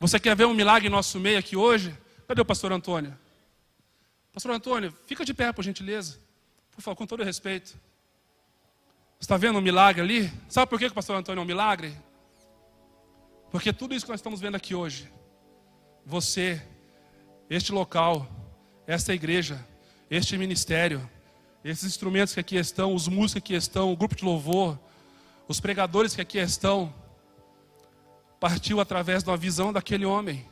Você 0.00 0.18
quer 0.18 0.34
ver 0.34 0.46
um 0.46 0.54
milagre 0.54 0.88
em 0.88 0.90
nosso 0.90 1.20
meio 1.20 1.38
aqui 1.38 1.54
hoje? 1.54 1.94
Cadê 2.26 2.40
o 2.40 2.46
pastor 2.46 2.72
Antônio? 2.72 3.20
Pastor 4.32 4.52
Antônio, 4.52 4.96
fica 5.06 5.24
de 5.24 5.34
pé, 5.34 5.52
por 5.52 5.62
gentileza. 5.62 6.18
Por 6.70 6.80
favor, 6.80 6.96
com 6.96 7.06
todo 7.06 7.22
respeito. 7.22 7.78
Está 9.20 9.36
vendo 9.36 9.58
um 9.58 9.62
milagre 9.62 10.00
ali? 10.00 10.32
Sabe 10.48 10.68
por 10.68 10.78
que 10.78 10.86
o 10.86 10.92
pastor 10.92 11.16
Antônio 11.16 11.40
é 11.40 11.44
um 11.44 11.46
milagre? 11.46 11.94
Porque 13.50 13.72
tudo 13.72 13.94
isso 13.94 14.06
que 14.06 14.10
nós 14.10 14.18
estamos 14.18 14.40
vendo 14.40 14.56
aqui 14.56 14.74
hoje, 14.74 15.12
você, 16.04 16.60
este 17.50 17.70
local, 17.70 18.26
esta 18.86 19.12
igreja, 19.12 19.64
este 20.10 20.38
ministério, 20.38 21.08
esses 21.62 21.84
instrumentos 21.84 22.32
que 22.32 22.40
aqui 22.40 22.56
estão, 22.56 22.94
os 22.94 23.06
músicos 23.06 23.32
que 23.34 23.38
aqui 23.38 23.54
estão, 23.54 23.92
o 23.92 23.96
grupo 23.96 24.16
de 24.16 24.24
louvor, 24.24 24.78
os 25.46 25.60
pregadores 25.60 26.14
que 26.14 26.22
aqui 26.22 26.38
estão, 26.38 26.92
partiu 28.40 28.80
através 28.80 29.22
de 29.22 29.30
uma 29.30 29.36
visão 29.36 29.72
daquele 29.72 30.06
homem. 30.06 30.44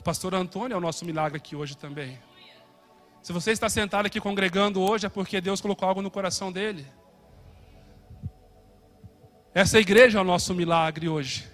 O 0.00 0.02
pastor 0.02 0.34
Antônio 0.34 0.74
é 0.74 0.78
o 0.78 0.80
nosso 0.80 1.04
milagre 1.04 1.36
aqui 1.36 1.54
hoje 1.54 1.76
também. 1.76 2.18
Se 3.22 3.34
você 3.34 3.50
está 3.50 3.68
sentado 3.68 4.06
aqui 4.06 4.18
congregando 4.18 4.80
hoje, 4.80 5.04
é 5.04 5.10
porque 5.10 5.42
Deus 5.42 5.60
colocou 5.60 5.86
algo 5.86 6.00
no 6.00 6.10
coração 6.10 6.50
dele. 6.50 6.86
Essa 9.52 9.78
igreja 9.78 10.18
é 10.18 10.22
o 10.22 10.24
nosso 10.24 10.54
milagre 10.54 11.06
hoje. 11.06 11.46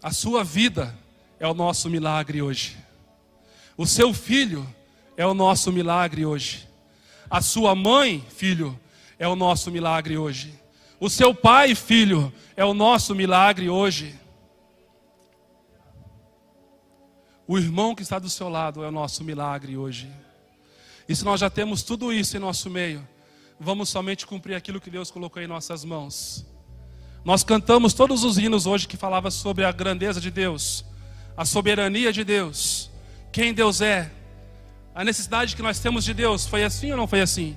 A 0.00 0.12
sua 0.12 0.44
vida 0.44 0.96
é 1.40 1.48
o 1.48 1.54
nosso 1.54 1.90
milagre 1.90 2.40
hoje. 2.40 2.76
O 3.76 3.84
seu 3.84 4.14
filho 4.14 4.64
é 5.16 5.26
o 5.26 5.34
nosso 5.34 5.72
milagre 5.72 6.24
hoje. 6.24 6.68
A 7.28 7.42
sua 7.42 7.74
mãe, 7.74 8.24
filho, 8.28 8.78
é 9.18 9.26
o 9.26 9.34
nosso 9.34 9.72
milagre 9.72 10.16
hoje. 10.16 10.54
O 11.00 11.10
seu 11.10 11.34
pai, 11.34 11.74
filho, 11.74 12.32
é 12.56 12.64
o 12.64 12.74
nosso 12.74 13.12
milagre 13.12 13.68
hoje. 13.68 14.16
O 17.50 17.56
irmão 17.56 17.94
que 17.94 18.02
está 18.02 18.18
do 18.18 18.28
seu 18.28 18.46
lado 18.50 18.84
é 18.84 18.88
o 18.88 18.92
nosso 18.92 19.24
milagre 19.24 19.74
hoje. 19.74 20.06
E 21.08 21.16
se 21.16 21.24
nós 21.24 21.40
já 21.40 21.48
temos 21.48 21.82
tudo 21.82 22.12
isso 22.12 22.36
em 22.36 22.40
nosso 22.40 22.68
meio, 22.68 23.08
vamos 23.58 23.88
somente 23.88 24.26
cumprir 24.26 24.54
aquilo 24.54 24.78
que 24.78 24.90
Deus 24.90 25.10
colocou 25.10 25.40
em 25.40 25.46
nossas 25.46 25.82
mãos. 25.82 26.44
Nós 27.24 27.42
cantamos 27.42 27.94
todos 27.94 28.22
os 28.22 28.36
hinos 28.36 28.66
hoje 28.66 28.86
que 28.86 28.98
falava 28.98 29.30
sobre 29.30 29.64
a 29.64 29.72
grandeza 29.72 30.20
de 30.20 30.30
Deus, 30.30 30.84
a 31.34 31.46
soberania 31.46 32.12
de 32.12 32.22
Deus, 32.22 32.90
quem 33.32 33.54
Deus 33.54 33.80
é, 33.80 34.12
a 34.94 35.02
necessidade 35.02 35.56
que 35.56 35.62
nós 35.62 35.80
temos 35.80 36.04
de 36.04 36.12
Deus. 36.12 36.46
Foi 36.46 36.62
assim 36.62 36.90
ou 36.90 36.98
não 36.98 37.06
foi 37.06 37.22
assim? 37.22 37.56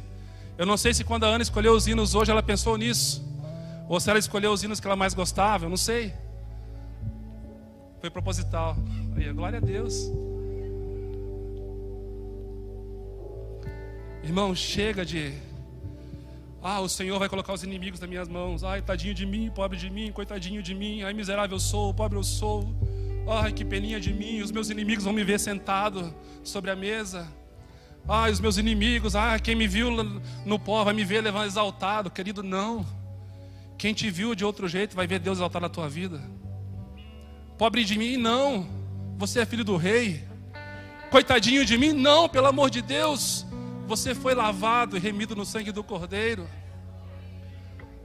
Eu 0.57 0.65
não 0.65 0.77
sei 0.77 0.93
se 0.93 1.03
quando 1.03 1.25
a 1.25 1.27
Ana 1.27 1.43
escolheu 1.43 1.73
os 1.73 1.85
hinos 1.85 2.15
hoje 2.15 2.31
ela 2.31 2.41
pensou 2.41 2.77
nisso, 2.77 3.21
ou 3.89 3.99
se 3.99 4.09
ela 4.09 4.19
escolheu 4.19 4.53
os 4.53 4.63
hinos 4.63 4.79
que 4.79 4.87
ela 4.87 4.95
mais 4.95 5.13
gostava, 5.13 5.65
eu 5.65 5.69
não 5.69 5.75
sei. 5.75 6.13
Foi 7.99 8.09
proposital. 8.09 8.77
Aí, 9.15 9.31
glória 9.33 9.57
a 9.57 9.61
Deus. 9.61 10.11
Irmão, 14.23 14.55
chega 14.55 15.05
de 15.05 15.33
ah, 16.63 16.79
o 16.79 16.87
Senhor 16.87 17.17
vai 17.17 17.27
colocar 17.27 17.53
os 17.53 17.63
inimigos 17.63 17.99
nas 17.99 18.07
minhas 18.07 18.27
mãos. 18.27 18.63
Ai, 18.63 18.83
tadinho 18.83 19.15
de 19.15 19.25
mim, 19.25 19.49
pobre 19.49 19.79
de 19.79 19.89
mim, 19.89 20.11
coitadinho 20.11 20.61
de 20.61 20.75
mim. 20.75 21.01
Ai, 21.01 21.11
miserável 21.11 21.55
eu 21.55 21.59
sou, 21.59 21.91
pobre 21.91 22.19
eu 22.19 22.23
sou. 22.23 22.71
Ai, 23.27 23.51
que 23.51 23.65
peninha 23.65 23.99
de 23.99 24.13
mim. 24.13 24.41
Os 24.41 24.51
meus 24.51 24.69
inimigos 24.69 25.03
vão 25.03 25.11
me 25.11 25.23
ver 25.23 25.39
sentado 25.39 26.13
sobre 26.43 26.69
a 26.69 26.75
mesa. 26.75 27.27
Ai, 28.07 28.31
os 28.31 28.39
meus 28.39 28.57
inimigos, 28.57 29.15
ah, 29.15 29.39
quem 29.39 29.55
me 29.55 29.67
viu 29.67 29.89
no 30.45 30.59
pó 30.59 30.83
vai 30.83 30.93
me 30.93 31.03
ver 31.03 31.21
levando 31.21 31.47
exaltado. 31.47 32.11
Querido, 32.11 32.43
não. 32.43 32.85
Quem 33.75 33.91
te 33.91 34.11
viu 34.11 34.35
de 34.35 34.45
outro 34.45 34.67
jeito 34.67 34.95
vai 34.95 35.07
ver 35.07 35.17
Deus 35.17 35.39
exaltar 35.39 35.63
na 35.63 35.69
tua 35.69 35.89
vida. 35.89 36.21
Pobre 37.57 37.83
de 37.83 37.97
mim, 37.97 38.17
não. 38.17 38.67
Você 39.21 39.41
é 39.41 39.45
filho 39.45 39.63
do 39.63 39.77
rei. 39.77 40.23
Coitadinho 41.11 41.63
de 41.63 41.77
mim, 41.77 41.93
não, 41.93 42.27
pelo 42.27 42.47
amor 42.47 42.71
de 42.71 42.81
Deus. 42.81 43.45
Você 43.85 44.15
foi 44.15 44.33
lavado 44.33 44.97
e 44.97 44.99
remido 44.99 45.35
no 45.35 45.45
sangue 45.45 45.71
do 45.71 45.83
Cordeiro. 45.83 46.49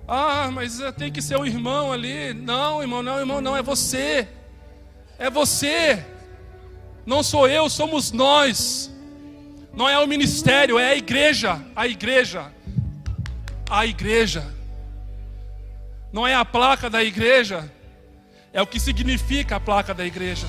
Ah, 0.06 0.50
mas 0.52 0.78
tem 0.98 1.10
que 1.10 1.22
ser 1.22 1.38
o 1.38 1.46
irmão 1.46 1.90
ali. 1.90 2.34
Não, 2.34 2.82
irmão, 2.82 3.02
não, 3.02 3.18
irmão, 3.18 3.40
não, 3.40 3.56
é 3.56 3.62
você. 3.62 4.28
É 5.18 5.30
você. 5.30 6.04
Não 7.06 7.22
sou 7.22 7.48
eu, 7.48 7.70
somos 7.70 8.12
nós. 8.12 8.94
Não 9.72 9.88
é 9.88 9.98
o 9.98 10.06
ministério, 10.06 10.78
é 10.78 10.90
a 10.90 10.96
igreja. 10.96 11.64
A 11.74 11.86
igreja. 11.86 12.52
A 13.70 13.86
igreja. 13.86 14.54
Não 16.12 16.26
é 16.26 16.34
a 16.34 16.44
placa 16.44 16.90
da 16.90 17.02
igreja, 17.02 17.72
é 18.52 18.60
o 18.60 18.66
que 18.66 18.78
significa 18.78 19.56
a 19.56 19.60
placa 19.60 19.94
da 19.94 20.04
igreja. 20.04 20.46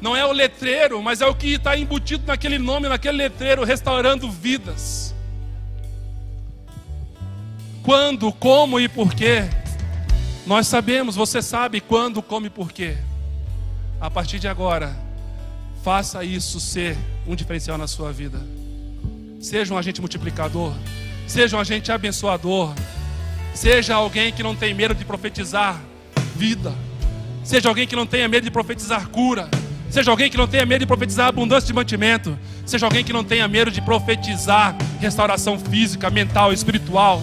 Não 0.00 0.16
é 0.16 0.24
o 0.24 0.32
letreiro, 0.32 1.02
mas 1.02 1.20
é 1.20 1.26
o 1.26 1.34
que 1.34 1.54
está 1.54 1.76
embutido 1.76 2.24
naquele 2.26 2.58
nome, 2.58 2.88
naquele 2.88 3.18
letreiro, 3.18 3.64
restaurando 3.64 4.30
vidas. 4.30 5.14
Quando, 7.82 8.32
como 8.32 8.80
e 8.80 8.88
porquê? 8.88 9.44
Nós 10.46 10.66
sabemos, 10.66 11.16
você 11.16 11.42
sabe 11.42 11.80
quando, 11.80 12.22
como 12.22 12.46
e 12.46 12.50
porquê. 12.50 12.96
A 14.00 14.10
partir 14.10 14.38
de 14.38 14.48
agora, 14.48 14.96
faça 15.84 16.24
isso 16.24 16.58
ser 16.58 16.96
um 17.26 17.34
diferencial 17.34 17.76
na 17.76 17.86
sua 17.86 18.10
vida. 18.10 18.40
Seja 19.38 19.74
um 19.74 19.78
agente 19.78 20.00
multiplicador, 20.00 20.72
seja 21.26 21.56
um 21.56 21.60
agente 21.60 21.92
abençoador, 21.92 22.74
seja 23.54 23.96
alguém 23.96 24.32
que 24.32 24.42
não 24.42 24.56
tem 24.56 24.72
medo 24.72 24.94
de 24.94 25.04
profetizar 25.04 25.78
vida, 26.34 26.72
seja 27.44 27.68
alguém 27.68 27.86
que 27.86 27.96
não 27.96 28.06
tenha 28.06 28.28
medo 28.28 28.44
de 28.44 28.50
profetizar 28.50 29.08
cura 29.08 29.48
Seja 29.90 30.10
alguém 30.10 30.30
que 30.30 30.36
não 30.36 30.46
tenha 30.46 30.64
medo 30.64 30.80
de 30.80 30.86
profetizar 30.86 31.26
abundância 31.26 31.66
de 31.66 31.72
mantimento. 31.72 32.38
Seja 32.64 32.86
alguém 32.86 33.02
que 33.02 33.12
não 33.12 33.24
tenha 33.24 33.48
medo 33.48 33.70
de 33.70 33.82
profetizar 33.82 34.76
restauração 35.00 35.58
física, 35.58 36.08
mental, 36.08 36.52
espiritual. 36.52 37.20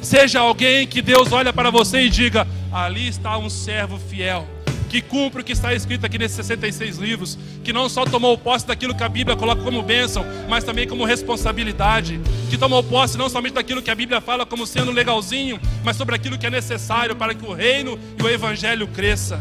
Seja 0.00 0.40
alguém 0.40 0.86
que 0.86 1.02
Deus 1.02 1.32
olha 1.32 1.52
para 1.52 1.70
você 1.70 2.02
e 2.02 2.08
diga: 2.08 2.46
ali 2.72 3.08
está 3.08 3.36
um 3.36 3.50
servo 3.50 3.98
fiel 3.98 4.46
que 4.90 5.00
cumpre 5.00 5.40
o 5.40 5.44
que 5.44 5.52
está 5.52 5.72
escrito 5.72 6.04
aqui 6.04 6.18
nesses 6.18 6.36
66 6.36 6.98
livros, 6.98 7.38
que 7.62 7.72
não 7.72 7.88
só 7.88 8.04
tomou 8.04 8.36
posse 8.36 8.66
daquilo 8.66 8.92
que 8.92 9.04
a 9.04 9.08
Bíblia 9.08 9.36
coloca 9.36 9.62
como 9.62 9.82
bênção, 9.82 10.26
mas 10.48 10.64
também 10.64 10.86
como 10.86 11.04
responsabilidade, 11.04 12.20
que 12.50 12.58
tomou 12.58 12.82
posse 12.82 13.16
não 13.16 13.28
somente 13.28 13.52
daquilo 13.52 13.80
que 13.80 13.90
a 13.90 13.94
Bíblia 13.94 14.20
fala 14.20 14.44
como 14.44 14.66
sendo 14.66 14.90
legalzinho, 14.90 15.60
mas 15.84 15.96
sobre 15.96 16.16
aquilo 16.16 16.36
que 16.36 16.46
é 16.46 16.50
necessário 16.50 17.14
para 17.14 17.34
que 17.34 17.46
o 17.46 17.52
reino 17.52 17.96
e 18.18 18.22
o 18.22 18.28
evangelho 18.28 18.88
cresça. 18.88 19.40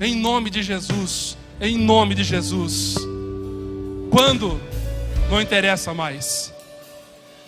Em 0.00 0.16
nome 0.16 0.50
de 0.50 0.62
Jesus. 0.62 1.36
Em 1.60 1.76
nome 1.76 2.14
de 2.14 2.24
Jesus. 2.24 2.96
Quando? 4.10 4.60
Não 5.30 5.40
interessa 5.40 5.94
mais. 5.94 6.52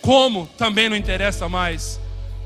Como? 0.01 0.47
Também 0.57 0.89
não 0.89 0.95
interessa 0.95 1.49
mais. 1.49 1.99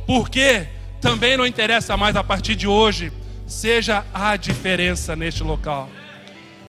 Por 0.06 0.30
quê? 0.30 0.68
Também 1.02 1.38
não 1.38 1.46
interessa 1.46 1.96
mais 1.96 2.16
a 2.16 2.24
partir 2.24 2.56
de 2.56 2.68
hoje. 2.68 3.12
Seja 3.46 4.06
a 4.14 4.36
diferença 4.36 5.16
neste 5.16 5.44
local. 5.44 5.90